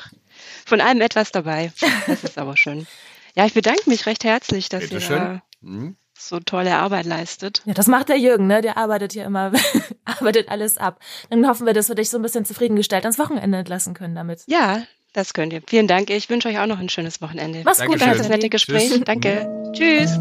von 0.66 0.80
allem 0.80 1.00
etwas 1.00 1.32
dabei. 1.32 1.72
Das 2.06 2.24
ist 2.24 2.38
aber 2.38 2.56
schön. 2.56 2.86
Ja, 3.34 3.46
ich 3.46 3.54
bedanke 3.54 3.88
mich 3.88 4.04
recht 4.04 4.24
herzlich, 4.24 4.68
dass 4.68 4.82
Bitte 4.82 4.94
ihr 4.96 5.00
schön. 5.00 5.42
Mhm. 5.62 5.96
so 6.18 6.38
tolle 6.40 6.76
Arbeit 6.76 7.06
leistet. 7.06 7.62
Ja, 7.64 7.72
das 7.72 7.86
macht 7.86 8.10
der 8.10 8.18
Jürgen, 8.18 8.46
ne? 8.46 8.60
Der 8.60 8.76
arbeitet 8.76 9.12
hier 9.12 9.24
immer, 9.24 9.52
arbeitet 10.04 10.50
alles 10.50 10.76
ab. 10.76 11.00
Dann 11.30 11.48
hoffen 11.48 11.66
wir, 11.66 11.72
dass 11.72 11.88
wir 11.88 11.94
dich 11.94 12.10
so 12.10 12.18
ein 12.18 12.22
bisschen 12.22 12.44
zufriedengestellt 12.44 13.04
ans 13.04 13.18
Wochenende 13.18 13.58
entlassen 13.58 13.94
können 13.94 14.14
damit. 14.14 14.42
Ja, 14.46 14.82
das 15.12 15.34
könnt 15.34 15.52
ihr. 15.52 15.62
Vielen 15.66 15.86
Dank. 15.86 16.10
Ich 16.10 16.28
wünsche 16.30 16.48
euch 16.48 16.58
auch 16.58 16.66
noch 16.66 16.78
ein 16.78 16.88
schönes 16.88 17.20
Wochenende. 17.20 17.62
Mach's 17.64 17.84
gut, 17.84 18.00
danke 18.00 18.16
für 18.16 18.22
das 18.22 18.28
nette 18.28 18.48
Gespräch. 18.48 18.88
Tschüss. 18.90 19.00
Danke. 19.04 19.72
Tschüss. 19.72 20.18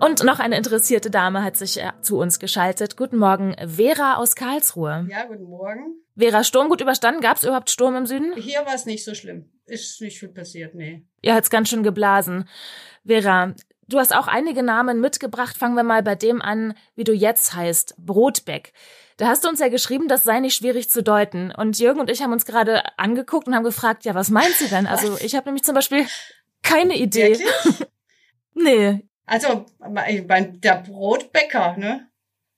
Und 0.00 0.24
noch 0.24 0.38
eine 0.38 0.56
interessierte 0.56 1.10
Dame 1.10 1.44
hat 1.44 1.58
sich 1.58 1.78
äh, 1.78 1.92
zu 2.00 2.18
uns 2.18 2.38
geschaltet. 2.38 2.96
Guten 2.96 3.18
Morgen, 3.18 3.54
Vera 3.66 4.16
aus 4.16 4.34
Karlsruhe. 4.34 5.06
Ja, 5.10 5.24
guten 5.26 5.44
Morgen. 5.44 6.00
Vera, 6.16 6.42
Sturm 6.42 6.70
gut 6.70 6.80
überstanden? 6.80 7.20
Gab 7.20 7.36
es 7.36 7.44
überhaupt 7.44 7.70
Sturm 7.70 7.94
im 7.96 8.06
Süden? 8.06 8.32
Hier 8.36 8.64
war 8.64 8.74
es 8.74 8.86
nicht 8.86 9.04
so 9.04 9.14
schlimm. 9.14 9.50
Ist 9.66 10.00
nicht 10.00 10.18
viel 10.18 10.30
passiert, 10.30 10.74
nee. 10.74 11.04
Ihr 11.20 11.34
hat's 11.34 11.50
ganz 11.50 11.68
schön 11.68 11.82
geblasen. 11.82 12.48
Vera, 13.06 13.54
du 13.88 13.98
hast 13.98 14.16
auch 14.16 14.26
einige 14.26 14.62
Namen 14.62 15.02
mitgebracht. 15.02 15.58
Fangen 15.58 15.76
wir 15.76 15.82
mal 15.82 16.02
bei 16.02 16.14
dem 16.14 16.40
an, 16.40 16.72
wie 16.94 17.04
du 17.04 17.12
jetzt 17.12 17.54
heißt. 17.54 17.96
Brotbeck. 17.98 18.72
Da 19.18 19.28
hast 19.28 19.44
du 19.44 19.50
uns 19.50 19.60
ja 19.60 19.68
geschrieben, 19.68 20.08
das 20.08 20.22
sei 20.22 20.40
nicht 20.40 20.56
schwierig 20.56 20.88
zu 20.88 21.02
deuten. 21.02 21.52
Und 21.52 21.78
Jürgen 21.78 22.00
und 22.00 22.08
ich 22.08 22.22
haben 22.22 22.32
uns 22.32 22.46
gerade 22.46 22.82
angeguckt 22.98 23.48
und 23.48 23.54
haben 23.54 23.64
gefragt, 23.64 24.06
ja, 24.06 24.14
was 24.14 24.30
meint 24.30 24.54
sie 24.54 24.68
denn? 24.68 24.86
Also 24.86 25.18
ich 25.20 25.34
habe 25.34 25.46
nämlich 25.46 25.64
zum 25.64 25.74
Beispiel 25.74 26.06
keine 26.62 26.96
Idee. 26.96 27.38
Wirklich? 27.38 27.86
nee, 28.54 29.09
also 29.30 29.66
der 29.86 30.84
Brotbäcker, 30.86 31.76
ne? 31.76 32.06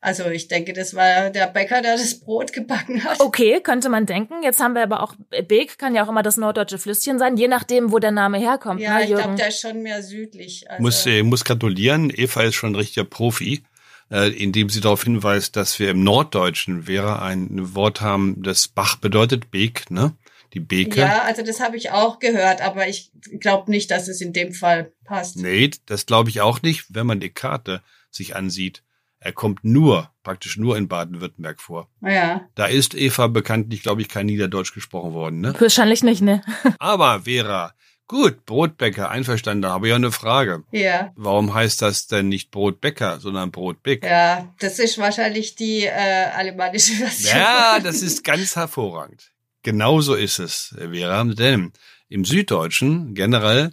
Also 0.00 0.28
ich 0.30 0.48
denke, 0.48 0.72
das 0.72 0.96
war 0.96 1.30
der 1.30 1.46
Bäcker, 1.46 1.80
der 1.80 1.92
das 1.92 2.18
Brot 2.18 2.52
gebacken 2.52 3.04
hat. 3.04 3.20
Okay, 3.20 3.61
könnte 3.62 3.88
man 3.88 4.04
denken. 4.04 4.42
Jetzt 4.42 4.58
haben 4.58 4.74
wir 4.74 4.82
aber 4.82 5.00
auch, 5.00 5.14
Beek 5.46 5.78
kann 5.78 5.94
ja 5.94 6.04
auch 6.04 6.08
immer 6.08 6.24
das 6.24 6.37
norddeutsche 6.37 6.78
Flüsschen 6.78 7.20
sein, 7.20 7.37
je 7.37 7.46
nachdem, 7.46 7.92
wo 7.92 8.00
der 8.00 8.11
Name 8.11 8.38
herkommt. 8.38 8.80
Ja, 8.80 8.96
ne, 8.96 9.04
ich 9.04 9.14
glaube, 9.14 9.37
der 9.37 9.48
ist 9.48 9.61
schon 9.61 9.82
mehr 9.82 10.02
südlich. 10.02 10.68
Also 10.68 10.82
muss, 10.82 11.06
äh, 11.06 11.22
muss 11.22 11.44
gratulieren, 11.44 12.11
Eva 12.11 12.42
ist 12.42 12.56
schon 12.56 12.72
ein 12.72 12.76
richtiger 12.76 13.04
Profi, 13.04 13.62
äh, 14.11 14.30
indem 14.30 14.70
sie 14.70 14.80
darauf 14.80 15.04
hinweist, 15.04 15.54
dass 15.54 15.78
wir 15.78 15.90
im 15.90 16.02
Norddeutschen 16.02 16.88
wäre 16.88 17.22
ein 17.22 17.74
Wort 17.76 18.00
haben, 18.00 18.42
das 18.42 18.66
Bach 18.66 18.96
bedeutet, 18.96 19.52
Beek, 19.52 19.88
ne? 19.90 20.16
Die 20.53 20.61
Beke. 20.61 21.01
Ja, 21.01 21.23
also 21.23 21.43
das 21.43 21.61
habe 21.61 21.77
ich 21.77 21.91
auch 21.91 22.19
gehört, 22.19 22.61
aber 22.61 22.88
ich 22.88 23.11
glaube 23.41 23.71
nicht, 23.71 23.91
dass 23.91 24.09
es 24.09 24.21
in 24.21 24.33
dem 24.33 24.53
Fall 24.53 24.93
passt. 25.05 25.37
Nee, 25.37 25.71
das 25.87 26.07
glaube 26.07 26.31
ich 26.31 26.41
auch 26.41 26.62
nicht, 26.62 26.87
wenn 26.91 27.07
man 27.07 27.21
die 27.21 27.31
Karte 27.31 27.83
sich 28.11 28.37
ansieht. 28.37 28.83
Er 29.19 29.33
kommt 29.33 29.65
nur, 29.65 30.11
praktisch 30.25 30.57
nur 30.57 30.77
in 30.77 30.88
Baden-Württemberg 30.88 31.61
vor. 31.61 31.88
Ja. 32.03 32.49
Da 32.57 32.67
ist 32.67 32.95
Eva 32.95 33.29
bekanntlich, 33.29 33.83
glaube 33.83 34.03
ich, 34.03 34.09
kein 34.09 34.27
Niederdeutsch 34.27 34.75
gesprochen 34.75 35.12
worden, 35.12 35.41
ne? 35.41 35.55
Wahrscheinlich 35.59 36.03
nicht, 36.03 36.23
ne? 36.23 36.43
Aber 36.81 37.23
Vera, 37.23 37.73
gut, 38.09 38.45
Brotbäcker, 38.47 39.11
einverstanden, 39.11 39.62
da 39.62 39.71
habe 39.71 39.87
ich 39.87 39.91
ja 39.91 39.97
eine 39.97 40.11
Frage. 40.11 40.65
Ja. 40.73 41.12
Warum 41.15 41.55
heißt 41.55 41.83
das 41.83 42.09
denn 42.09 42.29
nicht 42.29 42.51
Brotbäcker, 42.51 43.21
sondern 43.21 43.53
Brotbäck? 43.53 44.05
Ja, 44.05 44.53
das 44.59 44.81
ist 44.81 44.99
wahrscheinlich 44.99 45.55
die 45.55 45.85
äh, 45.85 46.27
alemannische 46.35 46.95
Version. 46.95 47.37
Ja, 47.37 47.79
das 47.83 48.03
ist 48.03 48.25
ganz 48.25 48.57
hervorragend. 48.57 49.32
Genauso 49.62 50.14
ist 50.14 50.38
es, 50.38 50.75
Vera, 50.77 51.25
denn 51.25 51.72
im 52.09 52.25
Süddeutschen 52.25 53.14
generell 53.14 53.72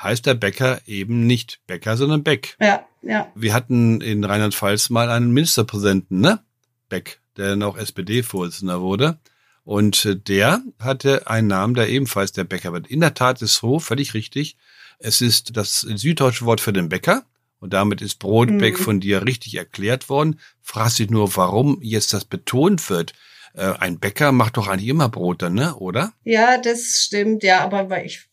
heißt 0.00 0.26
der 0.26 0.34
Bäcker 0.34 0.80
eben 0.86 1.26
nicht 1.26 1.60
Bäcker, 1.66 1.96
sondern 1.96 2.22
Beck. 2.22 2.56
Ja, 2.60 2.86
ja. 3.02 3.30
Wir 3.34 3.52
hatten 3.52 4.00
in 4.00 4.24
Rheinland-Pfalz 4.24 4.90
mal 4.90 5.10
einen 5.10 5.32
Ministerpräsidenten, 5.32 6.20
ne? 6.20 6.40
Beck, 6.88 7.20
der 7.36 7.50
dann 7.50 7.62
auch 7.62 7.76
SPD-Vorsitzender 7.76 8.80
wurde. 8.80 9.18
Und 9.64 10.28
der 10.28 10.62
hatte 10.78 11.26
einen 11.26 11.48
Namen, 11.48 11.74
der 11.74 11.88
ebenfalls 11.88 12.32
der 12.32 12.44
Bäcker 12.44 12.72
wird. 12.72 12.86
In 12.86 13.00
der 13.00 13.14
Tat 13.14 13.40
ist 13.40 13.56
so, 13.56 13.78
völlig 13.78 14.14
richtig. 14.14 14.56
Es 14.98 15.20
ist 15.20 15.56
das 15.56 15.80
süddeutsche 15.80 16.44
Wort 16.44 16.60
für 16.60 16.72
den 16.72 16.88
Bäcker. 16.88 17.24
Und 17.60 17.72
damit 17.72 18.02
ist 18.02 18.18
Brotbeck 18.18 18.78
mhm. 18.78 18.82
von 18.82 19.00
dir 19.00 19.24
richtig 19.24 19.56
erklärt 19.56 20.10
worden. 20.10 20.38
Fragst 20.60 20.98
dich 20.98 21.08
nur, 21.08 21.34
warum 21.36 21.78
jetzt 21.80 22.12
das 22.12 22.26
betont 22.26 22.90
wird 22.90 23.14
äh, 23.54 23.72
ein 23.78 23.98
Bäcker 23.98 24.32
macht 24.32 24.56
doch 24.56 24.68
eigentlich 24.68 24.88
immer 24.88 25.08
Brot 25.08 25.42
dann, 25.42 25.54
ne? 25.54 25.74
Oder? 25.76 26.12
Ja, 26.24 26.58
das 26.58 27.02
stimmt, 27.02 27.42
ja, 27.42 27.60
aber 27.60 28.04
ich 28.04 28.28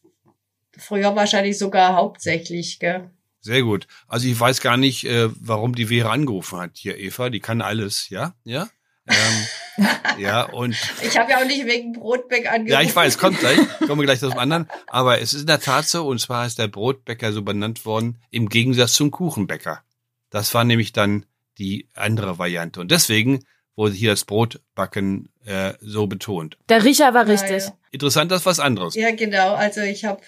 früher 0.77 1.15
wahrscheinlich 1.15 1.57
sogar 1.57 1.95
hauptsächlich, 1.95 2.79
gell? 2.79 3.09
Sehr 3.39 3.63
gut. 3.63 3.87
Also 4.07 4.27
ich 4.27 4.39
weiß 4.39 4.61
gar 4.61 4.77
nicht, 4.77 5.03
äh, 5.05 5.29
warum 5.39 5.73
die 5.73 5.87
Vera 5.87 6.11
angerufen 6.11 6.59
hat 6.59 6.71
hier, 6.75 6.97
Eva. 6.99 7.29
Die 7.29 7.39
kann 7.39 7.61
alles, 7.61 8.09
ja? 8.09 8.35
Ja? 8.43 8.69
Ähm, 9.07 9.87
ja, 10.19 10.43
und. 10.43 10.75
Ich 11.01 11.17
habe 11.17 11.31
ja 11.31 11.39
auch 11.39 11.45
nicht 11.45 11.65
wegen 11.65 11.93
Brotbeck 11.93 12.47
angerufen. 12.47 12.71
Ja, 12.71 12.81
ich 12.81 12.95
weiß, 12.95 13.17
kommt 13.17 13.39
gleich. 13.39 13.57
Kommen 13.79 13.99
wir 13.99 14.05
gleich 14.05 14.19
zum 14.19 14.37
anderen. 14.37 14.67
Aber 14.87 15.21
es 15.21 15.33
ist 15.33 15.41
in 15.41 15.47
der 15.47 15.59
Tat 15.59 15.87
so, 15.87 16.05
und 16.07 16.19
zwar 16.19 16.45
ist 16.45 16.59
der 16.59 16.67
Brotbäcker 16.67 17.33
so 17.33 17.41
benannt 17.41 17.85
worden, 17.85 18.21
im 18.29 18.47
Gegensatz 18.47 18.93
zum 18.93 19.09
Kuchenbäcker. 19.09 19.83
Das 20.29 20.53
war 20.53 20.63
nämlich 20.63 20.93
dann 20.93 21.25
die 21.57 21.89
andere 21.95 22.37
Variante. 22.37 22.79
Und 22.79 22.91
deswegen 22.91 23.43
wo 23.75 23.89
hier 23.89 24.11
das 24.11 24.25
Brotbacken 24.25 25.29
äh, 25.45 25.73
so 25.79 26.07
betont. 26.07 26.57
Der 26.69 26.83
Riecher 26.83 27.13
war 27.13 27.27
richtig. 27.27 27.63
Ja, 27.63 27.69
ja. 27.69 27.77
Interessant, 27.91 28.31
das 28.31 28.41
ist 28.41 28.45
was 28.45 28.59
anderes. 28.59 28.95
Ja, 28.95 29.11
genau. 29.11 29.53
Also 29.53 29.81
ich 29.81 30.05
habe 30.05 30.21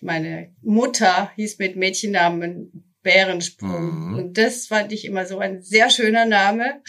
meine 0.00 0.54
Mutter 0.62 1.30
hieß 1.36 1.58
mit 1.58 1.76
Mädchennamen 1.76 2.84
Bärensprung. 3.02 4.10
Mhm. 4.10 4.14
Und 4.14 4.38
das 4.38 4.66
fand 4.66 4.92
ich 4.92 5.04
immer 5.04 5.26
so 5.26 5.38
ein 5.38 5.62
sehr 5.62 5.90
schöner 5.90 6.26
Name. 6.26 6.82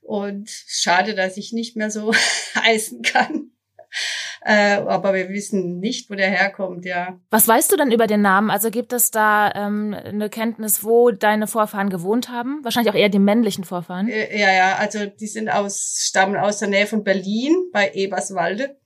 Und 0.00 0.50
schade, 0.66 1.14
dass 1.14 1.36
ich 1.36 1.52
nicht 1.52 1.76
mehr 1.76 1.90
so 1.90 2.12
heißen 2.54 3.02
kann. 3.02 3.51
Äh, 4.44 4.78
aber 4.78 5.14
wir 5.14 5.28
wissen 5.28 5.78
nicht, 5.78 6.10
wo 6.10 6.16
der 6.16 6.28
herkommt, 6.28 6.84
ja. 6.84 7.16
Was 7.30 7.46
weißt 7.46 7.70
du 7.70 7.76
denn 7.76 7.92
über 7.92 8.08
den 8.08 8.22
Namen? 8.22 8.50
Also 8.50 8.72
gibt 8.72 8.92
es 8.92 9.12
da 9.12 9.52
ähm, 9.54 9.94
eine 9.94 10.28
Kenntnis, 10.30 10.82
wo 10.82 11.12
deine 11.12 11.46
Vorfahren 11.46 11.90
gewohnt 11.90 12.28
haben? 12.28 12.58
Wahrscheinlich 12.64 12.92
auch 12.92 12.98
eher 12.98 13.08
die 13.08 13.20
männlichen 13.20 13.62
Vorfahren. 13.62 14.08
Äh, 14.08 14.36
ja, 14.36 14.52
ja, 14.52 14.74
also 14.78 15.06
die 15.06 15.28
sind 15.28 15.48
aus, 15.48 15.98
stammen 16.08 16.34
aus 16.34 16.58
der 16.58 16.66
Nähe 16.66 16.88
von 16.88 17.04
Berlin 17.04 17.54
bei 17.72 17.92
Eberswalde. 17.94 18.80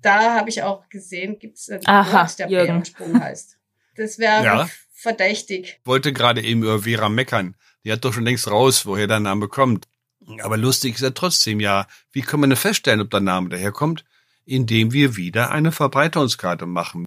Da 0.00 0.36
habe 0.38 0.48
ich 0.48 0.62
auch 0.62 0.88
gesehen, 0.88 1.38
gibt 1.38 1.58
es 1.58 1.68
einen 1.68 1.86
Aha, 1.86 2.22
Ort, 2.22 2.38
der 2.38 2.48
Jürgen. 2.48 2.66
Bärensprung 2.68 3.20
heißt. 3.20 3.58
Das 3.96 4.18
wäre 4.18 4.42
Ja. 4.42 4.68
verdächtig. 4.94 5.80
Wollte 5.84 6.14
gerade 6.14 6.40
eben 6.40 6.62
über 6.62 6.78
Vera 6.84 7.10
meckern. 7.10 7.56
Die 7.84 7.92
hat 7.92 8.04
doch 8.06 8.14
schon 8.14 8.24
längst 8.24 8.50
raus, 8.50 8.86
woher 8.86 9.06
der 9.06 9.20
Name 9.20 9.48
kommt. 9.48 9.86
Aber 10.40 10.56
lustig 10.56 10.94
ist 10.94 11.02
er 11.02 11.12
trotzdem 11.12 11.60
ja. 11.60 11.86
Wie 12.12 12.22
können 12.22 12.44
wir 12.44 12.48
denn 12.48 12.56
feststellen, 12.56 13.00
ob 13.02 13.10
der 13.10 13.20
Name 13.20 13.50
daherkommt? 13.50 14.04
Indem 14.44 14.92
wir 14.92 15.16
wieder 15.16 15.50
eine 15.50 15.72
Verbreitungskarte 15.72 16.66
machen. 16.66 17.06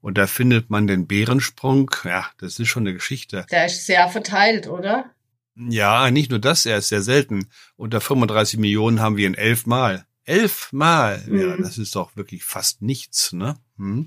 Und 0.00 0.18
da 0.18 0.26
findet 0.26 0.68
man 0.68 0.86
den 0.86 1.06
Bärensprung. 1.06 1.90
Ja, 2.04 2.26
das 2.38 2.58
ist 2.58 2.68
schon 2.68 2.82
eine 2.82 2.92
Geschichte. 2.92 3.46
Der 3.50 3.66
ist 3.66 3.86
sehr 3.86 4.08
verteilt, 4.08 4.68
oder? 4.68 5.10
Ja, 5.56 6.10
nicht 6.10 6.30
nur 6.30 6.40
das, 6.40 6.66
er 6.66 6.78
ist 6.78 6.88
sehr 6.88 7.00
selten. 7.02 7.48
Unter 7.76 8.00
35 8.00 8.58
Millionen 8.58 9.00
haben 9.00 9.16
wir 9.16 9.26
ihn 9.26 9.34
elfmal. 9.34 10.04
Elfmal! 10.24 11.22
Ja, 11.28 11.56
Mhm. 11.56 11.62
das 11.62 11.78
ist 11.78 11.94
doch 11.96 12.16
wirklich 12.16 12.44
fast 12.44 12.82
nichts, 12.82 13.32
ne? 13.32 13.56
Hm. 13.78 14.06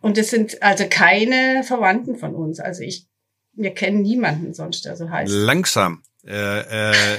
Und 0.00 0.18
es 0.18 0.30
sind 0.30 0.62
also 0.62 0.84
keine 0.88 1.64
Verwandten 1.66 2.16
von 2.16 2.34
uns. 2.34 2.60
Also 2.60 2.82
ich, 2.82 3.06
wir 3.54 3.72
kennen 3.72 4.02
niemanden 4.02 4.52
sonst, 4.54 4.84
der 4.84 4.96
so 4.96 5.08
heißt. 5.08 5.32
Langsam. 5.32 6.02
Äh, 6.26 6.60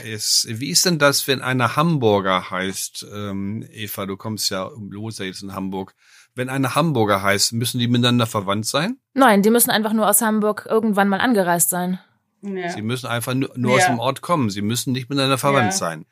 äh, 0.03 0.13
ist, 0.13 0.47
wie 0.49 0.69
ist 0.71 0.85
denn 0.85 0.97
das, 0.97 1.27
wenn 1.27 1.41
einer 1.41 1.75
Hamburger 1.75 2.49
heißt? 2.49 3.05
Ähm, 3.13 3.63
Eva, 3.71 4.05
du 4.07 4.17
kommst 4.17 4.49
ja 4.49 4.63
um 4.63 4.91
los 4.91 5.19
jetzt 5.19 5.43
in 5.43 5.53
Hamburg. 5.53 5.93
Wenn 6.33 6.49
einer 6.49 6.73
Hamburger 6.75 7.21
heißt, 7.21 7.53
müssen 7.53 7.79
die 7.79 7.87
miteinander 7.87 8.25
verwandt 8.25 8.65
sein? 8.65 8.97
Nein, 9.13 9.41
die 9.43 9.51
müssen 9.51 9.69
einfach 9.69 9.93
nur 9.93 10.09
aus 10.09 10.21
Hamburg 10.21 10.67
irgendwann 10.69 11.07
mal 11.07 11.21
angereist 11.21 11.69
sein. 11.69 11.99
Ja. 12.41 12.69
Sie 12.69 12.81
müssen 12.81 13.07
einfach 13.07 13.33
nur, 13.33 13.51
nur 13.55 13.73
aus 13.75 13.81
Ja. 13.81 13.87
dem 13.89 13.99
Ort 13.99 14.21
kommen. 14.21 14.49
Sie 14.49 14.61
müssen 14.61 14.91
nicht 14.93 15.09
miteinander 15.09 15.37
verwandt 15.37 15.73
Ja. 15.73 15.77
sein. 15.77 16.05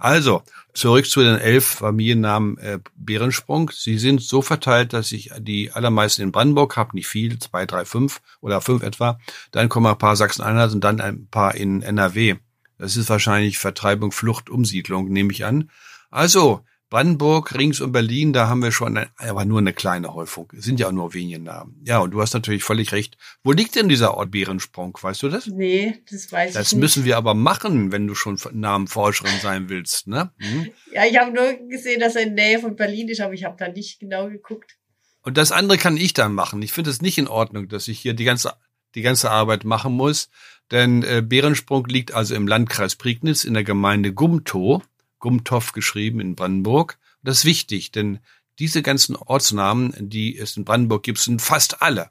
Also, 0.00 0.42
zurück 0.72 1.06
zu 1.06 1.20
den 1.20 1.36
elf 1.36 1.66
Familiennamen 1.66 2.56
äh, 2.56 2.78
Bärensprung. 2.96 3.70
Sie 3.70 3.98
sind 3.98 4.22
so 4.22 4.40
verteilt, 4.40 4.94
dass 4.94 5.12
ich 5.12 5.30
die 5.38 5.70
allermeisten 5.72 6.22
in 6.22 6.32
Brandenburg 6.32 6.78
habe, 6.78 6.96
nicht 6.96 7.06
viel, 7.06 7.38
zwei, 7.38 7.66
drei, 7.66 7.84
fünf 7.84 8.22
oder 8.40 8.62
fünf 8.62 8.82
etwa. 8.82 9.20
Dann 9.52 9.68
kommen 9.68 9.86
ein 9.86 9.98
paar 9.98 10.16
Sachsen-Anhalt 10.16 10.72
und 10.72 10.82
dann 10.82 11.02
ein 11.02 11.26
paar 11.26 11.54
in 11.54 11.82
NRW. 11.82 12.36
Das 12.78 12.96
ist 12.96 13.10
wahrscheinlich 13.10 13.58
Vertreibung, 13.58 14.10
Flucht, 14.10 14.48
Umsiedlung, 14.48 15.10
nehme 15.10 15.32
ich 15.32 15.44
an. 15.44 15.70
Also, 16.10 16.64
Brandenburg, 16.90 17.54
rings 17.56 17.80
um 17.80 17.92
Berlin, 17.92 18.32
da 18.32 18.48
haben 18.48 18.62
wir 18.62 18.72
schon, 18.72 18.98
aber 19.16 19.44
nur 19.44 19.60
eine 19.60 19.72
kleine 19.72 20.12
Häufung. 20.12 20.52
Es 20.58 20.64
sind 20.64 20.80
ja 20.80 20.88
auch 20.88 20.92
nur 20.92 21.14
wenige 21.14 21.38
Namen. 21.38 21.80
Ja, 21.86 22.00
und 22.00 22.10
du 22.10 22.20
hast 22.20 22.34
natürlich 22.34 22.64
völlig 22.64 22.90
recht. 22.90 23.16
Wo 23.44 23.52
liegt 23.52 23.76
denn 23.76 23.88
dieser 23.88 24.14
Ort 24.16 24.32
Bärensprung? 24.32 24.98
Weißt 25.00 25.22
du 25.22 25.28
das? 25.28 25.46
Nee, 25.46 26.02
das 26.10 26.30
weiß 26.32 26.52
Das 26.54 26.66
ich 26.66 26.72
nicht. 26.74 26.80
müssen 26.80 27.04
wir 27.04 27.16
aber 27.16 27.34
machen, 27.34 27.92
wenn 27.92 28.08
du 28.08 28.14
schon 28.16 28.38
Namenforscherin 28.52 29.38
sein 29.40 29.68
willst, 29.68 30.08
ne? 30.08 30.32
Hm? 30.38 30.68
Ja, 30.92 31.06
ich 31.06 31.16
habe 31.16 31.30
nur 31.32 31.52
gesehen, 31.68 32.00
dass 32.00 32.16
er 32.16 32.22
in 32.22 32.34
der 32.34 32.44
Nähe 32.46 32.58
von 32.58 32.74
Berlin 32.74 33.08
ist, 33.08 33.20
aber 33.20 33.34
ich 33.34 33.44
habe 33.44 33.56
da 33.56 33.68
nicht 33.68 34.00
genau 34.00 34.28
geguckt. 34.28 34.76
Und 35.22 35.36
das 35.36 35.52
andere 35.52 35.78
kann 35.78 35.96
ich 35.96 36.12
dann 36.12 36.34
machen. 36.34 36.60
Ich 36.60 36.72
finde 36.72 36.90
es 36.90 37.00
nicht 37.00 37.18
in 37.18 37.28
Ordnung, 37.28 37.68
dass 37.68 37.86
ich 37.88 38.00
hier 38.00 38.14
die 38.14 38.24
ganze 38.24 38.52
die 38.96 39.02
ganze 39.02 39.30
Arbeit 39.30 39.62
machen 39.62 39.92
muss, 39.92 40.30
denn 40.72 41.04
äh, 41.04 41.22
Bärensprung 41.24 41.86
liegt 41.86 42.12
also 42.12 42.34
im 42.34 42.48
Landkreis 42.48 42.96
Prignitz 42.96 43.44
in 43.44 43.54
der 43.54 43.62
Gemeinde 43.62 44.12
Gumtow, 44.12 44.82
Gumtow 45.20 45.72
geschrieben 45.72 46.20
in 46.20 46.34
Brandenburg. 46.34 46.98
Das 47.22 47.38
ist 47.38 47.44
wichtig, 47.44 47.92
denn 47.92 48.18
diese 48.58 48.82
ganzen 48.82 49.16
Ortsnamen, 49.16 49.94
die 50.10 50.36
es 50.36 50.56
in 50.56 50.64
Brandenburg 50.64 51.02
gibt, 51.02 51.18
sind 51.18 51.40
fast 51.40 51.80
alle, 51.82 52.10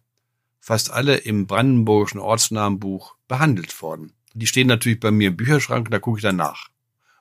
fast 0.59 0.89
alle 0.91 1.17
im 1.17 1.45
brandenburgischen 1.47 2.19
Ortsnamenbuch 2.19 3.15
behandelt 3.27 3.81
worden. 3.81 4.13
Die 4.33 4.47
stehen 4.47 4.67
natürlich 4.67 4.99
bei 4.99 5.11
mir 5.11 5.29
im 5.29 5.37
Bücherschrank, 5.37 5.89
da 5.91 5.99
gucke 5.99 6.19
ich 6.19 6.23
dann 6.23 6.37
nach. 6.37 6.69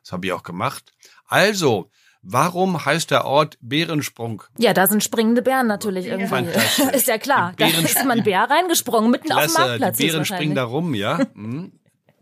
Das 0.03 0.12
habe 0.12 0.27
ich 0.27 0.33
auch 0.33 0.42
gemacht. 0.42 0.92
Also, 1.27 1.90
warum 2.22 2.85
heißt 2.85 3.11
der 3.11 3.24
Ort 3.27 3.59
Bärensprung? 3.61 4.42
Ja, 4.59 4.72
da 4.72 4.87
sind 4.87 5.03
springende 5.05 5.42
Bären 5.42 5.66
natürlich 5.66 6.07
Ja. 6.07 6.12
irgendwie. 6.12 6.29
Fantastisch. 6.29 6.87
Ist 6.94 7.09
ja 7.09 7.18
klar. 7.18 7.53
Da 7.57 7.66
ist 7.66 8.05
man 8.07 8.22
Bär 8.24 8.42
reingesprungen, 8.51 9.11
mitten 9.11 9.33
auf 9.33 9.40
dem 9.42 9.51
Klasse, 9.51 9.61
Marktplatz. 9.61 9.96
die 9.98 10.07
Bären 10.07 10.24
springen 10.24 10.55
da 10.55 10.64
rum, 10.64 10.94
ja? 10.94 11.27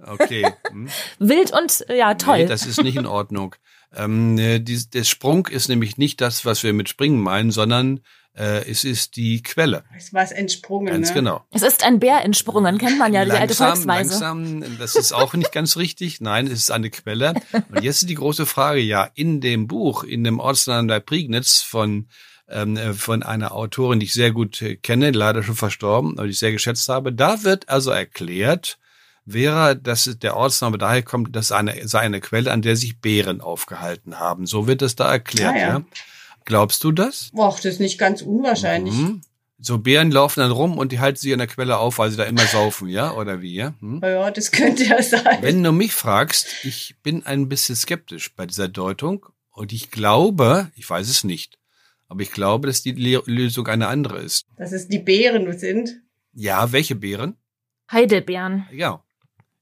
Okay. 0.06 0.52
Hm. 0.70 0.88
Wild 1.18 1.52
und 1.52 1.84
ja, 1.88 2.14
toll. 2.14 2.38
Nee, 2.38 2.46
das 2.46 2.66
ist 2.66 2.82
nicht 2.82 2.96
in 2.96 3.06
Ordnung. 3.06 3.54
Ähm, 3.94 4.38
äh, 4.38 4.58
die, 4.58 4.88
der 4.90 5.04
Sprung 5.04 5.46
ist 5.46 5.68
nämlich 5.68 5.96
nicht 5.96 6.20
das, 6.20 6.44
was 6.44 6.62
wir 6.62 6.72
mit 6.72 6.88
Springen 6.88 7.20
meinen, 7.20 7.50
sondern 7.50 8.00
äh, 8.36 8.68
es 8.70 8.84
ist 8.84 9.16
die 9.16 9.42
Quelle. 9.42 9.84
Es 9.96 10.12
war 10.12 10.30
entsprungen, 10.30 10.92
Ganz 10.92 11.08
ne? 11.08 11.14
genau. 11.14 11.44
es 11.50 11.62
ist 11.62 11.84
ein 11.84 11.98
Bär 11.98 12.22
entsprungen, 12.22 12.78
kennt 12.78 12.98
man 12.98 13.14
ja, 13.14 13.24
die 13.24 13.30
alte 13.30 13.54
Volksweise. 13.54 13.86
langsam, 13.86 14.78
das 14.78 14.94
ist 14.94 15.12
auch 15.12 15.34
nicht 15.34 15.52
ganz 15.52 15.76
richtig. 15.76 16.20
Nein, 16.20 16.46
es 16.46 16.60
ist 16.60 16.70
eine 16.70 16.90
Quelle. 16.90 17.34
Und 17.70 17.82
jetzt 17.82 18.02
ist 18.02 18.10
die 18.10 18.14
große 18.14 18.44
Frage, 18.44 18.80
ja, 18.80 19.08
in 19.14 19.40
dem 19.40 19.66
Buch, 19.66 20.04
in 20.04 20.22
dem 20.22 20.38
Ortsnamen 20.38 20.88
der 20.88 21.00
Prignitz 21.00 21.62
von 21.62 22.08
ähm, 22.48 22.76
äh, 22.76 22.92
von 22.92 23.22
einer 23.22 23.52
Autorin, 23.52 23.98
die 23.98 24.06
ich 24.06 24.12
sehr 24.12 24.30
gut 24.30 24.62
äh, 24.62 24.76
kenne, 24.76 25.10
leider 25.10 25.42
schon 25.42 25.56
verstorben, 25.56 26.18
aber 26.18 26.26
die 26.26 26.32
ich 26.32 26.38
sehr 26.38 26.52
geschätzt 26.52 26.88
habe, 26.88 27.12
da 27.12 27.42
wird 27.42 27.68
also 27.68 27.90
erklärt, 27.90 28.78
Vera, 29.28 29.74
dass 29.74 30.04
der 30.22 30.36
Ortsname 30.36 30.78
daher 30.78 31.02
kommt, 31.02 31.34
dass 31.34 31.52
eine, 31.52 31.86
sei 31.88 32.00
eine 32.00 32.20
Quelle, 32.20 32.52
an 32.52 32.62
der 32.62 32.76
sich 32.76 33.00
Bären 33.00 33.40
aufgehalten 33.40 34.18
haben. 34.20 34.46
So 34.46 34.66
wird 34.66 34.82
es 34.82 34.94
da 34.96 35.10
erklärt, 35.10 35.54
Ah, 35.54 35.58
ja. 35.58 35.68
ja. 35.78 35.84
Glaubst 36.44 36.84
du 36.84 36.92
das? 36.92 37.30
Boah, 37.32 37.50
das 37.56 37.64
ist 37.64 37.80
nicht 37.80 37.98
ganz 37.98 38.22
unwahrscheinlich. 38.22 38.94
Mhm. 38.94 39.20
So 39.58 39.78
Bären 39.78 40.10
laufen 40.10 40.40
dann 40.40 40.50
rum 40.52 40.76
und 40.78 40.92
die 40.92 41.00
halten 41.00 41.18
sich 41.18 41.32
an 41.32 41.38
der 41.38 41.48
Quelle 41.48 41.78
auf, 41.78 41.98
weil 41.98 42.10
sie 42.10 42.16
da 42.18 42.24
immer 42.24 42.42
saufen, 42.46 42.88
ja? 42.88 43.12
Oder 43.14 43.40
wie, 43.40 43.54
ja? 43.54 43.74
Hm? 43.80 44.00
Ja, 44.04 44.30
das 44.30 44.52
könnte 44.52 44.84
ja 44.84 45.02
sein. 45.02 45.38
Wenn 45.40 45.62
du 45.62 45.72
mich 45.72 45.92
fragst, 45.92 46.46
ich 46.62 46.94
bin 47.02 47.24
ein 47.24 47.48
bisschen 47.48 47.74
skeptisch 47.74 48.34
bei 48.36 48.46
dieser 48.46 48.68
Deutung 48.68 49.26
und 49.50 49.72
ich 49.72 49.90
glaube, 49.90 50.70
ich 50.74 50.88
weiß 50.88 51.08
es 51.08 51.24
nicht, 51.24 51.58
aber 52.06 52.20
ich 52.20 52.30
glaube, 52.32 52.68
dass 52.68 52.82
die 52.82 52.92
Le 52.92 53.22
Lösung 53.24 53.66
eine 53.66 53.88
andere 53.88 54.18
ist. 54.18 54.44
Dass 54.58 54.72
es 54.72 54.88
die 54.88 54.98
Bären 54.98 55.58
sind. 55.58 56.02
Ja, 56.34 56.70
welche 56.70 56.94
Beeren? 56.94 57.36
Heidelbeeren, 57.90 58.66
Ja, 58.72 59.02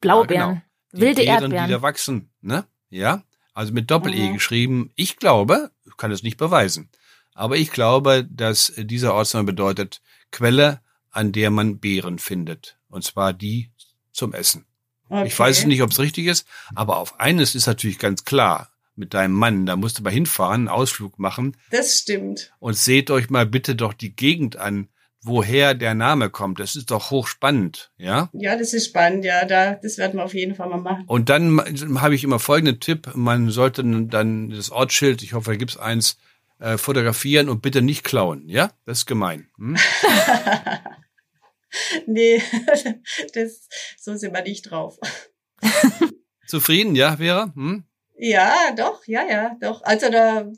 Blaubeeren, 0.05 0.49
genau. 0.51 0.63
die 0.93 1.01
wilde 1.01 1.23
Beeren, 1.23 1.43
Erdbeeren. 1.43 1.67
die 1.67 1.73
da 1.73 1.83
wachsen, 1.83 2.31
ne? 2.41 2.65
Ja, 2.91 3.23
also 3.55 3.73
mit 3.73 3.91
Doppel-E 3.91 4.29
Mhm. 4.31 4.35
geschrieben. 4.35 4.91
Ich 4.95 5.17
glaube, 5.17 5.71
ich 5.87 5.97
kann 5.97 6.11
es 6.13 6.23
nicht 6.23 6.37
beweisen, 6.37 6.89
aber 7.35 7.57
ich 7.57 7.71
glaube, 7.71 8.25
dass 8.31 8.73
dieser 8.77 9.15
Ortsname 9.15 9.47
bedeutet 9.47 10.01
Quelle, 10.31 10.81
an 11.11 11.33
der 11.33 11.51
man 11.51 11.79
Beeren 11.79 12.19
findet. 12.19 12.79
Und 12.89 13.05
zwar 13.05 13.33
die 13.33 13.71
zum 14.13 14.33
Essen. 14.33 14.65
Okay. 15.09 15.27
Ich 15.27 15.39
weiß 15.39 15.67
nicht, 15.67 15.83
ob 15.83 15.91
es 15.91 15.99
richtig 16.01 16.27
ist, 16.27 16.47
aber 16.75 16.97
auf 16.97 17.21
eines 17.21 17.55
ist 17.55 17.67
natürlich 17.67 17.99
ganz 17.99 18.25
klar. 18.25 18.71
Mit 18.97 19.13
deinem 19.13 19.35
Mann, 19.35 19.67
da 19.67 19.75
musst 19.75 19.99
du 19.99 20.03
mal 20.05 20.13
hinfahren, 20.13 20.55
einen 20.63 20.69
Ausflug 20.69 21.19
machen 21.19 21.57
Das 21.73 21.99
stimmt. 21.99 22.53
und 22.61 22.77
seht 22.77 23.11
euch 23.11 23.29
mal 23.29 23.45
bitte 23.45 23.75
doch 23.75 23.93
die 23.93 24.15
Gegend 24.15 24.57
an, 24.57 24.89
woher 25.25 25.75
der 25.75 25.95
Name 25.95 26.31
kommt. 26.31 26.61
Das 26.61 26.77
ist 26.77 26.91
doch 26.91 27.11
hochspannend, 27.11 27.91
ja? 27.97 28.31
Ja, 28.33 28.57
das 28.57 28.73
ist 28.73 28.87
spannend, 28.87 29.25
ja. 29.25 29.45
Da, 29.45 29.75
das 29.75 29.99
werden 29.99 30.19
wir 30.19 30.25
auf 30.25 30.35
jeden 30.35 30.55
Fall 30.55 30.69
mal 30.69 30.79
machen. 30.79 31.05
Und 31.07 31.29
dann 31.29 31.61
habe 32.01 32.15
ich 32.15 32.25
immer 32.25 32.39
folgenden 32.39 32.81
Tipp. 32.81 33.11
Man 33.15 33.51
sollte 33.51 33.83
dann 33.83 34.51
das 34.51 34.71
Ortsschild, 34.71 35.23
ich 35.23 35.33
hoffe, 35.33 35.53
da 35.53 35.57
gibt's 35.57 35.77
eins, 35.77 36.19
äh, 36.61 36.79
fotografieren 36.79 37.49
und 37.49 37.63
bitte 37.63 37.83
nicht 37.83 38.05
klauen, 38.05 38.49
ja? 38.49 38.71
Das 38.87 38.99
ist 38.99 39.07
gemein. 39.07 39.49
Hm? 39.59 39.77
Nee, 42.07 42.43
das, 43.35 43.69
so 43.99 44.15
sind 44.17 44.35
wir 44.35 44.43
nicht 44.43 44.71
drauf. 44.71 44.99
Zufrieden, 46.47 46.95
ja, 46.95 47.17
Vera? 47.17 47.53
Hm? 47.55 47.85
Ja, 48.17 48.55
doch, 48.77 49.05
ja, 49.07 49.25
ja, 49.29 49.57
doch. 49.61 49.83
Also 49.83 50.11
da, 50.11 50.51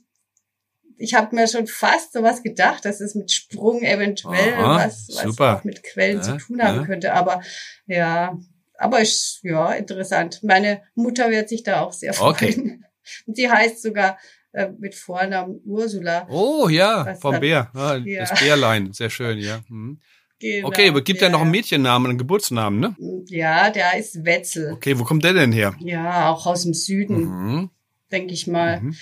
ich 0.99 1.15
habe 1.15 1.35
mir 1.35 1.47
schon 1.49 1.67
fast 1.67 2.13
sowas 2.13 2.43
gedacht, 2.43 2.85
dass 2.85 3.01
es 3.01 3.15
mit 3.15 3.31
Sprung 3.33 3.83
eventuell 3.83 4.55
Aha, 4.55 4.77
was, 4.87 5.09
was 5.15 5.39
auch 5.41 5.65
mit 5.65 5.83
Quellen 5.83 6.17
Ja, 6.19 6.23
zu 6.23 6.37
tun 6.39 6.63
haben 6.63 6.81
ja. 6.81 6.87
könnte. 6.87 7.13
Aber 7.15 7.43
ja, 7.87 8.39
aber 8.79 9.01
ist 9.01 9.41
ja 9.43 9.73
interessant. 9.73 10.41
Meine 10.43 10.83
Mutter 10.95 11.31
wird 11.31 11.49
sich 11.49 11.63
da 11.63 11.81
auch 11.81 11.93
sehr 11.93 12.13
freuen. 12.15 12.33
Okay. 12.35 12.81
Und 13.27 13.37
sie 13.37 13.49
heißt 13.51 13.83
sogar 13.83 14.19
äh, 14.53 14.69
mit 14.79 14.95
Vornamen 14.95 15.61
Ursula. 15.65 16.27
Oh 16.31 16.69
ja, 16.69 17.15
vom 17.17 17.35
hat- 17.35 17.41
Bär. 17.41 17.71
Ja, 17.75 17.97
Ja. 17.97 18.21
Das 18.27 18.41
Bärlein, 18.41 18.93
sehr 18.93 19.11
schön, 19.11 19.39
ja. 19.39 19.61
Hm. 19.69 20.01
Genau, 20.39 20.69
Okay, 20.69 20.89
aber 20.91 21.01
gibt 21.01 21.23
ja, 21.23 21.31
noch 21.31 21.41
einen 21.41 21.55
ja. 21.55 21.59
Mädchennamen, 21.61 22.11
einen 22.11 22.19
Geburtsnamen, 22.19 22.79
ne? 22.81 22.97
Ja, 23.29 23.71
der 23.71 23.97
ist 23.99 24.23
Wetzel. 24.25 24.73
Okay, 24.73 24.99
wo 24.99 25.05
kommt 25.05 25.25
der 25.25 25.33
denn 25.33 25.51
her? 25.53 25.75
Ja, 25.79 26.29
auch 26.31 26.45
aus 26.47 26.65
dem 26.65 26.75
Süden, 26.75 27.17
Mhm. 27.25 27.71
denke 28.13 28.35
ich 28.35 28.47
mal. 28.47 28.81
Mhm. 28.81 28.97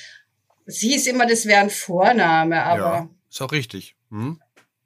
Es 0.67 0.79
hieß 0.79 1.07
immer, 1.09 1.27
das 1.27 1.47
wäre 1.47 1.61
ein 1.61 1.71
Vorname, 1.71 2.63
aber 2.63 2.81
Ja, 2.81 3.09
ist 3.31 3.43
auch 3.43 3.53
richtig. 3.53 3.97
Mhm. 4.11 4.41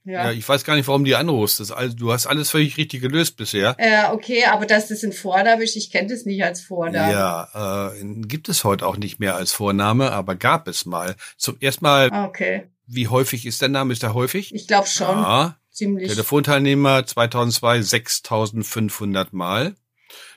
Ja. 0.04 0.24
Ja, 0.24 0.32
ich 0.32 0.48
weiß 0.48 0.64
gar 0.64 0.74
nicht, 0.74 0.88
warum 0.88 1.04
du 1.04 1.16
anrufst. 1.18 1.60
Das, 1.60 1.70
all- 1.70 1.94
du 1.94 2.10
hast 2.12 2.26
alles 2.26 2.50
völlig 2.50 2.78
richtig 2.78 3.02
gelöst 3.02 3.36
bisher. 3.36 3.76
Ja, 3.78 4.12
okay, 4.14 4.44
aber 4.46 4.64
dass 4.64 4.88
das 4.88 5.04
ein 5.04 5.12
Vorname 5.12 5.62
ist, 5.62 5.76
ich 5.76 5.90
kenne 5.90 6.08
das 6.08 6.24
nicht 6.24 6.42
als 6.42 6.62
Vorname. 6.62 7.12
Ja, 7.12 7.90
äh, 7.92 8.04
gibt 8.22 8.48
es 8.48 8.64
heute 8.64 8.86
auch 8.86 8.96
nicht 8.96 9.20
mehr 9.20 9.36
als 9.36 9.52
Vorname, 9.52 10.10
aber 10.12 10.34
gab 10.34 10.66
es 10.66 10.86
mal. 10.86 11.14
Zum 11.36 11.56
erstmal, 11.60 12.10
Ah, 12.10 12.24
Okay, 12.24 12.68
wie 12.86 13.08
häufig 13.08 13.44
ist 13.44 13.60
der 13.60 13.68
Name? 13.68 13.92
Ist 13.92 14.02
der 14.02 14.14
häufig? 14.14 14.54
ich 14.54 14.66
glaube 14.66 14.88
schon. 14.88 15.08
Ja. 15.18 15.58
Ziemlich. 15.70 16.08
Telefonteilnehmer 16.08 17.04
2002 17.04 17.82
6500 17.82 19.32
Mal. 19.34 19.74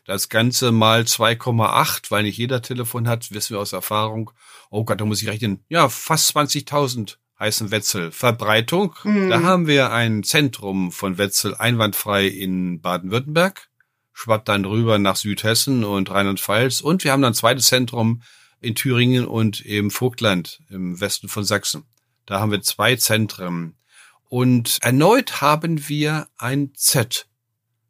Das 0.05 0.29
Ganze 0.29 0.71
mal 0.71 1.01
2,8, 1.03 2.11
weil 2.11 2.23
nicht 2.23 2.37
jeder 2.37 2.61
Telefon 2.61 3.07
hat, 3.07 3.31
wissen 3.31 3.55
wir 3.55 3.59
aus 3.61 3.71
Erfahrung. 3.73 4.31
Oh 4.73 4.83
Gott, 4.85 4.99
da 5.01 5.05
muss 5.05 5.21
ich 5.21 5.27
rechnen. 5.27 5.63
Ja, 5.69 5.89
fast 5.89 6.35
20.000 6.35 7.17
heißen 7.39 7.71
Wetzel. 7.71 8.11
Verbreitung, 8.11 8.95
Mhm. 9.03 9.29
da 9.29 9.43
haben 9.43 9.67
wir 9.67 9.91
ein 9.91 10.23
Zentrum 10.23 10.91
von 10.91 11.17
Wetzel 11.17 11.55
einwandfrei 11.55 12.25
in 12.27 12.81
Baden-Württemberg, 12.81 13.69
schwappt 14.13 14.47
dann 14.47 14.63
rüber 14.65 14.97
nach 14.97 15.15
Südhessen 15.17 15.83
und 15.83 16.09
Rheinland-Pfalz 16.09 16.81
und 16.81 17.03
wir 17.03 17.11
haben 17.11 17.21
dann 17.21 17.31
ein 17.33 17.35
zweites 17.35 17.67
Zentrum 17.67 18.21
in 18.61 18.75
Thüringen 18.75 19.25
und 19.25 19.59
im 19.65 19.91
Vogtland 19.91 20.61
im 20.69 21.01
Westen 21.01 21.27
von 21.27 21.43
Sachsen. 21.43 21.83
Da 22.25 22.39
haben 22.39 22.51
wir 22.51 22.61
zwei 22.61 22.95
Zentren. 22.95 23.75
Und 24.29 24.77
erneut 24.81 25.41
haben 25.41 25.89
wir 25.89 26.27
ein 26.37 26.71
Z, 26.75 27.27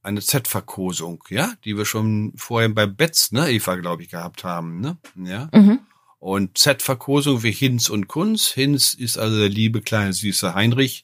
eine 0.01 0.21
Z-Verkosung, 0.21 1.23
ja, 1.29 1.53
die 1.65 1.77
wir 1.77 1.85
schon 1.85 2.33
vorher 2.37 2.69
bei 2.69 2.87
Betz, 2.87 3.31
ne, 3.33 3.51
Eva, 3.51 3.75
glaube 3.75 4.01
ich, 4.01 4.09
gehabt 4.09 4.43
haben, 4.43 4.79
ne, 4.79 4.97
ja. 5.15 5.49
Mhm. 5.53 5.81
Und 6.21 6.55
Z-Verkosung 6.55 7.41
wie 7.41 7.51
Hinz 7.51 7.89
und 7.89 8.07
Kunz. 8.07 8.45
Hinz 8.49 8.93
ist 8.93 9.17
also 9.17 9.39
der 9.39 9.49
liebe 9.49 9.81
kleine 9.81 10.13
süße 10.13 10.53
Heinrich 10.53 11.03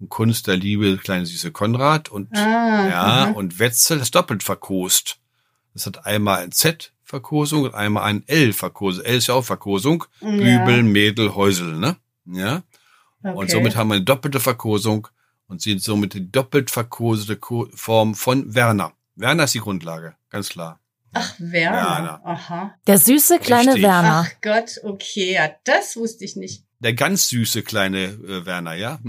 und 0.00 0.08
Kunz 0.08 0.42
der 0.42 0.56
liebe 0.56 0.96
kleine 0.98 1.24
süße 1.24 1.52
Konrad 1.52 2.08
und 2.08 2.36
Ah, 2.36 2.88
ja, 2.88 3.02
aha. 3.02 3.30
und 3.30 3.60
Wetzel 3.60 4.00
ist 4.00 4.16
doppelt 4.16 4.42
verkost. 4.42 5.18
Das 5.72 5.86
hat 5.86 6.04
einmal 6.04 6.42
ein 6.42 6.50
Z-Verkosung 6.50 7.62
und 7.62 7.74
einmal 7.74 8.02
ein 8.02 8.24
L-Verkosung. 8.26 9.04
L 9.04 9.14
ist 9.18 9.28
ja 9.28 9.34
auch 9.34 9.44
Verkosung. 9.44 10.04
Ja. 10.20 10.28
Übel, 10.30 10.82
Mädel, 10.82 11.36
Häusel, 11.36 11.76
ne? 11.76 11.94
Ja. 12.24 12.64
Und 13.22 13.36
Okay. 13.44 13.52
somit 13.52 13.76
haben 13.76 13.88
wir 13.88 13.94
eine 13.94 14.04
doppelte 14.04 14.40
Verkosung 14.40 15.06
und 15.46 15.62
sind 15.62 15.80
somit 15.80 16.14
die 16.14 16.28
doppelt 16.32 16.72
verkosete 16.72 17.36
Ko 17.36 17.68
Form 17.72 18.16
von 18.16 18.52
Werner. 18.52 18.94
Werner 19.14 19.44
ist 19.44 19.54
die 19.54 19.60
Grundlage, 19.60 20.16
ganz 20.28 20.48
klar. 20.48 20.80
Ach, 21.12 21.34
Werner. 21.38 21.76
Werner. 21.76 22.20
Aha. 22.24 22.74
Der 22.86 22.98
süße 22.98 23.38
kleine 23.38 23.68
Richtig. 23.68 23.84
Werner. 23.84 24.26
Ach 24.26 24.40
Gott, 24.42 24.80
okay, 24.84 25.34
ja, 25.34 25.50
das 25.64 25.96
wusste 25.96 26.24
ich 26.24 26.36
nicht. 26.36 26.66
Der 26.78 26.92
ganz 26.92 27.30
süße 27.30 27.62
kleine 27.62 28.04
äh, 28.04 28.44
Werner, 28.44 28.74
ja? 28.74 28.98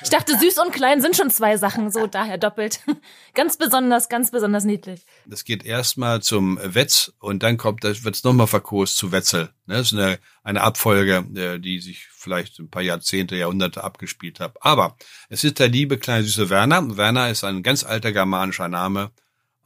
Ich 0.00 0.10
dachte, 0.10 0.38
süß 0.38 0.58
und 0.58 0.72
klein 0.72 1.00
sind 1.00 1.16
schon 1.16 1.28
zwei 1.28 1.56
Sachen, 1.56 1.90
so 1.90 2.06
daher 2.06 2.38
doppelt. 2.38 2.78
Ganz 3.34 3.56
besonders, 3.56 4.08
ganz 4.08 4.30
besonders 4.30 4.64
niedlich. 4.64 5.04
Das 5.26 5.42
geht 5.42 5.64
erstmal 5.64 6.22
zum 6.22 6.56
Wetz 6.62 7.12
und 7.18 7.42
dann 7.42 7.56
kommt, 7.56 7.82
das 7.82 8.04
wird's 8.04 8.22
nochmal 8.22 8.46
verkost 8.46 8.96
zu 8.96 9.10
Wetzel. 9.10 9.50
Ne? 9.66 9.74
Das 9.74 9.92
ist 9.92 9.98
eine, 9.98 10.20
eine 10.44 10.60
Abfolge, 10.60 11.24
äh, 11.34 11.58
die 11.58 11.80
sich 11.80 12.06
vielleicht 12.12 12.60
ein 12.60 12.70
paar 12.70 12.82
Jahrzehnte, 12.82 13.34
Jahrhunderte 13.34 13.82
abgespielt 13.82 14.38
hat. 14.38 14.56
Aber 14.60 14.96
es 15.30 15.42
ist 15.42 15.58
der 15.58 15.68
liebe 15.68 15.98
kleine 15.98 16.22
süße 16.22 16.48
Werner. 16.48 16.96
Werner 16.96 17.28
ist 17.28 17.42
ein 17.42 17.64
ganz 17.64 17.82
alter 17.82 18.12
germanischer 18.12 18.68
Name 18.68 19.10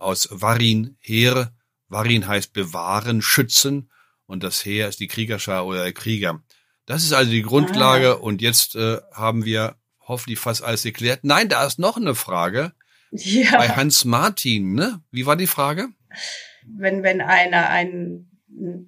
aus 0.03 0.29
Varin, 0.31 0.97
Heer. 1.01 1.53
Varin 1.89 2.27
heißt 2.27 2.53
bewahren, 2.53 3.23
schützen 3.23 3.91
und 4.27 4.43
das 4.43 4.65
Heer 4.65 4.89
ist 4.89 5.01
die 5.01 5.09
Kriegerschar 5.09 5.67
oder 5.67 5.83
der 5.83 5.93
Krieger. 5.93 6.43
Das 6.87 7.05
ist 7.05 7.13
also 7.13 7.31
die 7.31 7.43
Grundlage 7.43 8.19
und 8.19 8.43
jetzt 8.43 8.75
äh, 8.77 8.99
haben 9.13 9.45
wir 9.45 9.77
hoffentlich 10.01 10.39
fast 10.39 10.63
alles 10.63 10.83
geklärt. 10.83 11.21
Nein, 11.23 11.49
da 11.49 11.65
ist 11.67 11.79
noch 11.79 11.97
eine 11.97 12.15
Frage 12.15 12.73
bei 13.11 13.19
Ja, 13.21 13.77
Hans 13.77 14.05
Martin, 14.05 14.75
ne? 14.75 15.01
Wie 15.11 15.27
war 15.27 15.37
die 15.37 15.47
Frage? 15.47 15.89
wenn, 16.67 17.03
wenn 17.03 17.21
einer 17.21 17.69
einen 17.69 18.29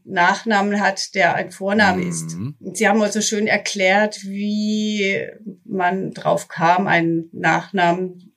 Nachnamen 0.05 0.81
hat, 0.81 1.15
der 1.15 1.35
ein 1.35 1.51
Vorname 1.51 2.05
ist. 2.05 2.37
Mhm. 2.37 2.57
Und 2.61 2.77
Sie 2.77 2.87
haben 2.89 3.01
also 3.03 3.21
schön 3.21 3.47
erklärt, 3.47 4.23
wie 4.25 5.27
man 5.65 6.12
drauf 6.12 6.49
kam, 6.49 6.87
einen 6.87 7.31
Nachnamen 7.33 8.34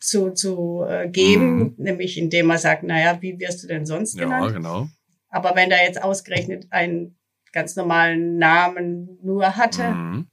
zu, 0.00 0.30
zu 0.32 0.84
äh, 0.88 1.08
geben, 1.08 1.58
Mhm. 1.58 1.74
nämlich 1.78 2.16
indem 2.18 2.46
man 2.46 2.58
sagt, 2.58 2.82
naja, 2.82 3.18
wie 3.20 3.38
wirst 3.38 3.62
du 3.62 3.66
denn 3.68 3.86
sonst 3.86 4.16
Ja, 4.16 4.24
genannt? 4.24 4.54
genau. 4.54 4.88
Aber 5.30 5.54
wenn 5.56 5.70
er 5.70 5.84
jetzt 5.84 6.02
ausgerechnet 6.02 6.66
einen 6.70 7.18
ganz 7.52 7.76
normalen 7.76 8.38
Namen 8.38 9.18
nur 9.22 9.56
hatte, 9.56 9.90
Mhm. 9.94 10.28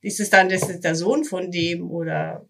ist 0.00 0.20
es 0.20 0.30
dann, 0.30 0.48
das 0.48 0.68
ist 0.68 0.82
der 0.84 0.94
Sohn 0.94 1.24
von 1.24 1.50
dem 1.50 1.90
oder 1.90 2.46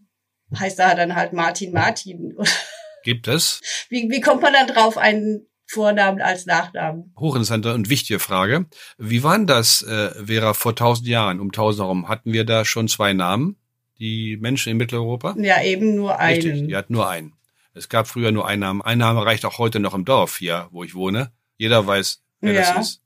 heißt 0.59 0.79
er 0.79 0.95
dann 0.95 1.15
halt 1.15 1.33
Martin 1.33 1.73
Martin? 1.73 2.37
Gibt 3.05 3.29
es. 3.29 3.61
Wie, 3.89 4.11
wie 4.11 4.21
kommt 4.21 4.43
man 4.43 4.53
dann 4.53 4.67
drauf, 4.67 4.99
einen 4.99 5.47
Vornamen 5.67 6.21
als 6.21 6.47
Nachnamen? 6.47 7.15
Hochinteressante 7.19 7.73
und 7.75 7.89
wichtige 7.89 8.19
Frage. 8.19 8.67
Wie 8.99 9.23
war 9.23 9.37
denn 9.37 9.47
das, 9.47 9.83
äh, 9.83 10.11
Vera, 10.27 10.53
vor 10.53 10.75
tausend 10.77 11.07
Jahren, 11.09 11.41
um 11.41 11.53
tausend 11.53 11.83
herum? 11.85 12.09
Hatten 12.09 12.33
wir 12.33 12.45
da 12.45 12.65
schon 12.65 12.89
zwei 12.89 13.13
Namen? 13.13 13.57
Die 14.01 14.37
Menschen 14.39 14.71
in 14.71 14.77
Mitteleuropa? 14.79 15.35
Ja, 15.39 15.63
eben 15.63 15.95
nur 15.95 16.19
einen. 16.19 16.43
Richtig, 16.43 16.69
die 16.69 16.77
hatten 16.77 16.95
nur 16.95 17.09
einen. 17.09 17.35
Es 17.75 17.89
gab 17.89 18.09
früher 18.09 18.33
nur 18.33 18.47
einen 18.49 18.61
Namen. 18.61 18.83
Ein 18.83 18.99
Name 18.99 19.25
reicht 19.25 19.45
auch 19.45 19.59
heute 19.59 19.79
noch 19.79 19.95
im 19.95 20.05
Dorf 20.05 20.39
hier, 20.39 20.69
wo 20.73 20.83
ich 20.83 20.95
wohne. 20.95 21.33
Jeder 21.59 21.87
weiß, 21.87 22.23
wer 22.41 22.53
Ja. 22.55 22.61
das 22.75 22.87
ist. 22.89 23.03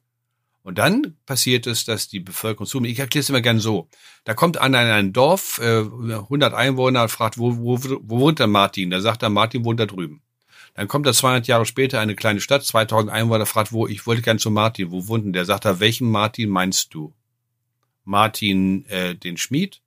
Und 0.62 0.78
dann 0.78 1.16
passiert 1.26 1.66
es, 1.66 1.84
dass 1.84 2.08
die 2.08 2.20
Bevölkerung 2.20 2.66
zu 2.66 2.82
ich 2.84 2.98
erkläre 2.98 3.20
es 3.20 3.28
immer 3.28 3.42
gern 3.42 3.58
so. 3.58 3.88
Da 4.24 4.32
kommt 4.32 4.56
einer 4.56 4.80
in 4.80 4.88
ein 4.88 5.12
Dorf, 5.12 5.58
äh, 5.58 5.80
100 5.82 6.54
Einwohner, 6.54 7.08
fragt, 7.10 7.36
wo, 7.36 7.58
wo, 7.58 7.78
wo 7.82 8.20
wohnt 8.20 8.38
der 8.38 8.46
Martin? 8.46 8.88
Da 8.88 9.02
sagt 9.02 9.22
er, 9.22 9.28
Martin 9.28 9.64
wohnt 9.64 9.78
da 9.78 9.84
drüben. 9.84 10.22
Dann 10.72 10.88
kommt 10.88 11.06
er 11.06 11.12
200 11.12 11.46
Jahre 11.46 11.66
später 11.66 11.98
in 11.98 12.04
eine 12.04 12.14
kleine 12.16 12.40
Stadt, 12.40 12.64
2000 12.64 13.12
Einwohner, 13.12 13.44
fragt, 13.44 13.72
wo, 13.72 13.86
ich 13.86 14.06
wollte 14.06 14.22
gern 14.22 14.38
zu 14.38 14.50
Martin, 14.50 14.90
wo 14.90 15.06
wohnt 15.06 15.26
denn 15.26 15.34
der? 15.34 15.44
Sagt 15.44 15.66
er, 15.66 15.80
welchen 15.80 16.10
Martin 16.10 16.48
meinst 16.48 16.94
du? 16.94 17.12
Martin 18.04 18.86
äh, 18.86 19.14
den 19.14 19.36
Schmied, 19.36 19.82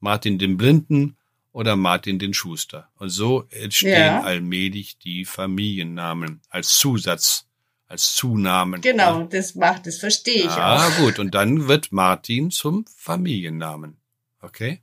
Martin 0.00 0.38
den 0.38 0.56
Blinden 0.56 1.16
oder 1.52 1.76
Martin 1.76 2.18
den 2.18 2.34
Schuster? 2.34 2.88
Und 2.96 3.10
so 3.10 3.44
entstehen 3.50 3.92
Ja. 3.92 4.22
allmählich 4.22 4.98
die 4.98 5.24
Familiennamen 5.24 6.40
als 6.48 6.76
Zusatz, 6.78 7.46
als 7.86 8.14
Zunamen. 8.14 8.80
Genau, 8.80 9.24
das 9.24 9.54
macht, 9.54 9.86
das 9.86 9.98
verstehe 9.98 10.42
ich 10.44 10.48
Ah, 10.50 10.86
auch. 10.88 10.96
gut. 10.98 11.18
Und 11.18 11.34
dann 11.34 11.68
wird 11.68 11.92
Martin 11.92 12.50
zum 12.50 12.84
Familiennamen. 12.96 13.96
Okay? 14.42 14.80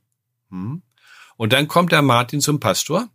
Hm. 0.49 0.82
Und 1.36 1.53
dann 1.53 1.68
kommt 1.68 1.91
der 1.91 2.01
Martin 2.01 2.41
zum 2.41 2.59
Pastor. 2.59 3.09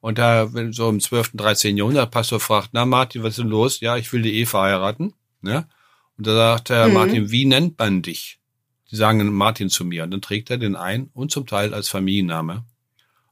Und 0.00 0.18
da, 0.18 0.54
wenn 0.54 0.72
so 0.72 0.88
im 0.88 0.98
12., 1.00 1.32
13. 1.36 1.76
Jahrhundert, 1.76 2.04
der 2.06 2.10
Pastor 2.10 2.40
fragt, 2.40 2.70
na 2.72 2.86
Martin, 2.86 3.22
was 3.22 3.30
ist 3.30 3.38
denn 3.40 3.48
los? 3.48 3.80
Ja, 3.80 3.96
ich 3.98 4.12
will 4.12 4.22
die 4.22 4.34
Eva 4.40 4.62
heiraten. 4.62 5.12
Ne? 5.42 5.68
Und 6.16 6.26
da 6.26 6.34
sagt 6.34 6.70
der 6.70 6.88
Mhm. 6.88 6.94
Martin, 6.94 7.30
wie 7.30 7.44
nennt 7.44 7.78
man 7.78 8.00
dich? 8.02 8.39
Die 8.90 8.96
sagen 8.96 9.32
Martin 9.32 9.70
zu 9.70 9.84
mir. 9.84 10.04
Und 10.04 10.10
dann 10.10 10.22
trägt 10.22 10.50
er 10.50 10.58
den 10.58 10.76
ein 10.76 11.10
und 11.14 11.30
zum 11.30 11.46
Teil 11.46 11.74
als 11.74 11.88
Familienname. 11.88 12.64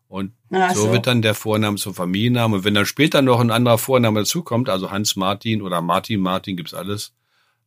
Und 0.08 0.32
Ach 0.50 0.74
so, 0.74 0.92
wird 0.92 1.06
dann 1.06 1.20
der 1.20 1.34
Vorname 1.34 1.76
zum 1.76 1.94
Familienname. 1.94 2.56
Und 2.56 2.64
wenn 2.64 2.74
dann 2.74 2.86
später 2.86 3.20
noch 3.20 3.40
ein 3.40 3.50
anderer 3.50 3.78
Vorname 3.78 4.20
dazukommt, 4.20 4.68
also 4.68 4.90
Hans 4.90 5.16
Martin 5.16 5.60
oder 5.60 5.82
Martin 5.82 6.20
Martin, 6.20 6.56
gibt's 6.56 6.74
alles, 6.74 7.12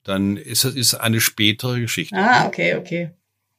dann 0.04 0.38
ist 0.38 0.64
es 0.64 0.76
ist 0.76 0.96
eine 0.96 1.22
spätere 1.22 1.80
Geschichte. 1.80 2.16
Ah, 2.16 2.48
okay, 2.48 2.76
okay. 2.76 3.12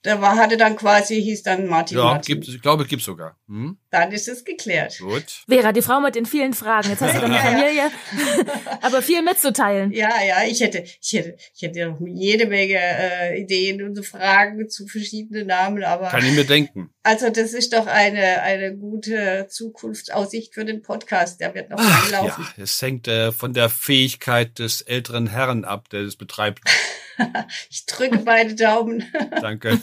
Da 0.04 0.20
war, 0.20 0.36
hatte 0.36 0.56
dann 0.56 0.74
quasi, 0.74 1.22
hieß 1.22 1.44
dann 1.44 1.68
Martin 1.68 1.98
ja, 1.98 2.04
Martin. 2.04 2.40
gibt, 2.40 2.48
ich 2.48 2.60
glaube, 2.60 2.82
es 2.82 2.88
gibt 2.88 3.02
sogar. 3.02 3.36
Hm? 3.46 3.78
Dann 3.90 4.10
ist 4.10 4.26
es 4.26 4.44
geklärt. 4.44 4.98
Gut. 4.98 5.44
Vera, 5.48 5.70
die 5.72 5.80
Frau 5.82 6.00
mit 6.00 6.16
den 6.16 6.26
vielen 6.26 6.54
Fragen. 6.54 6.88
Jetzt 6.90 7.02
hast 7.02 7.14
du 7.14 7.20
deine 7.20 7.34
Ja, 7.36 7.44
ja. 7.44 7.50
Familie, 7.52 7.90
aber 8.80 9.00
viel 9.00 9.22
mitzuteilen. 9.22 9.92
Ja, 9.92 10.10
ja, 10.26 10.42
ich 10.44 10.60
hätte, 10.60 10.82
ich 11.00 11.12
hätte, 11.12 11.36
ich 11.54 11.62
hätte 11.62 11.86
noch 11.88 12.00
jede 12.04 12.46
Menge 12.46 12.78
äh, 12.78 13.40
Ideen 13.40 13.80
und 13.84 13.94
so 13.94 14.02
Fragen 14.02 14.68
zu 14.68 14.88
verschiedenen 14.88 15.46
Namen, 15.46 15.84
aber 15.84 16.08
Kann 16.08 16.24
ich 16.26 16.32
mir 16.32 16.44
denken. 16.46 16.90
also 17.04 17.30
das 17.30 17.52
ist 17.52 17.72
doch 17.72 17.86
eine 17.86 18.42
eine 18.42 18.76
gute 18.76 19.46
Zukunftsaussicht 19.50 20.52
für 20.54 20.64
den 20.64 20.82
Podcast. 20.82 21.40
Der 21.40 21.54
wird 21.54 21.70
noch 21.70 21.78
Ach, 21.80 22.10
lang 22.10 22.24
ja, 22.24 22.28
laufen. 22.28 22.46
es 22.56 22.82
hängt 22.82 23.06
äh, 23.06 23.30
von 23.30 23.54
der 23.54 23.68
Fähigkeit 23.68 24.58
des 24.58 24.80
älteren 24.80 25.28
Herrn 25.28 25.64
ab, 25.64 25.88
der 25.90 26.00
es 26.00 26.16
betreibt. 26.16 26.60
Ich 27.70 27.86
drücke 27.86 28.18
beide 28.18 28.54
Daumen. 28.54 29.04
Danke. 29.40 29.78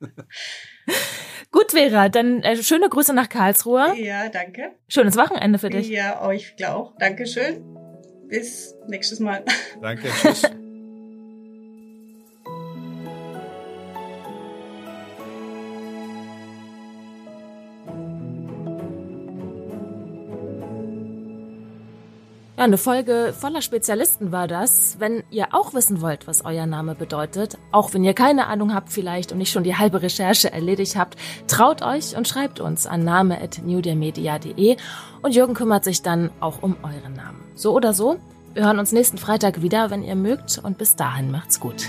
Gut, 1.50 1.72
Vera, 1.72 2.08
dann 2.08 2.42
äh, 2.42 2.62
schöne 2.62 2.88
Grüße 2.88 3.12
nach 3.12 3.28
Karlsruhe. 3.28 3.94
ja, 3.96 4.28
danke. 4.28 4.72
Schönes 4.88 5.16
Wochenende 5.16 5.58
für 5.58 5.68
dich. 5.68 5.88
Ja, 5.88 6.22
euch 6.22 6.54
auch. 6.64 6.96
Dankeschön. 6.98 7.64
Bis 8.28 8.76
nächstes 8.88 9.18
Mal. 9.18 9.44
Danke. 9.80 10.08
Tschüss. 10.22 10.50
Ja, 22.60 22.64
eine 22.64 22.76
Folge 22.76 23.32
voller 23.34 23.62
Spezialisten 23.62 24.32
war 24.32 24.46
das. 24.46 24.96
Wenn 24.98 25.22
ihr 25.30 25.54
auch 25.54 25.72
wissen 25.72 26.02
wollt, 26.02 26.26
was 26.26 26.44
euer 26.44 26.66
Name 26.66 26.94
bedeutet, 26.94 27.56
auch 27.72 27.94
wenn 27.94 28.04
ihr 28.04 28.12
keine 28.12 28.48
Ahnung 28.48 28.74
habt 28.74 28.92
vielleicht 28.92 29.32
und 29.32 29.38
nicht 29.38 29.50
schon 29.50 29.64
die 29.64 29.76
halbe 29.76 30.02
Recherche 30.02 30.52
erledigt 30.52 30.94
habt, 30.94 31.16
traut 31.46 31.80
euch 31.80 32.18
und 32.18 32.28
schreibt 32.28 32.60
uns 32.60 32.86
an 32.86 33.02
name.newdermedia.de 33.02 34.76
und 35.22 35.34
Jürgen 35.34 35.54
kümmert 35.54 35.84
sich 35.84 36.02
dann 36.02 36.28
auch 36.40 36.62
um 36.62 36.76
euren 36.82 37.14
Namen. 37.14 37.42
So 37.54 37.72
oder 37.72 37.94
so, 37.94 38.18
wir 38.52 38.66
hören 38.66 38.78
uns 38.78 38.92
nächsten 38.92 39.16
Freitag 39.16 39.62
wieder, 39.62 39.90
wenn 39.90 40.02
ihr 40.02 40.14
mögt 40.14 40.60
und 40.62 40.76
bis 40.76 40.96
dahin 40.96 41.30
macht's 41.30 41.60
gut. 41.60 41.88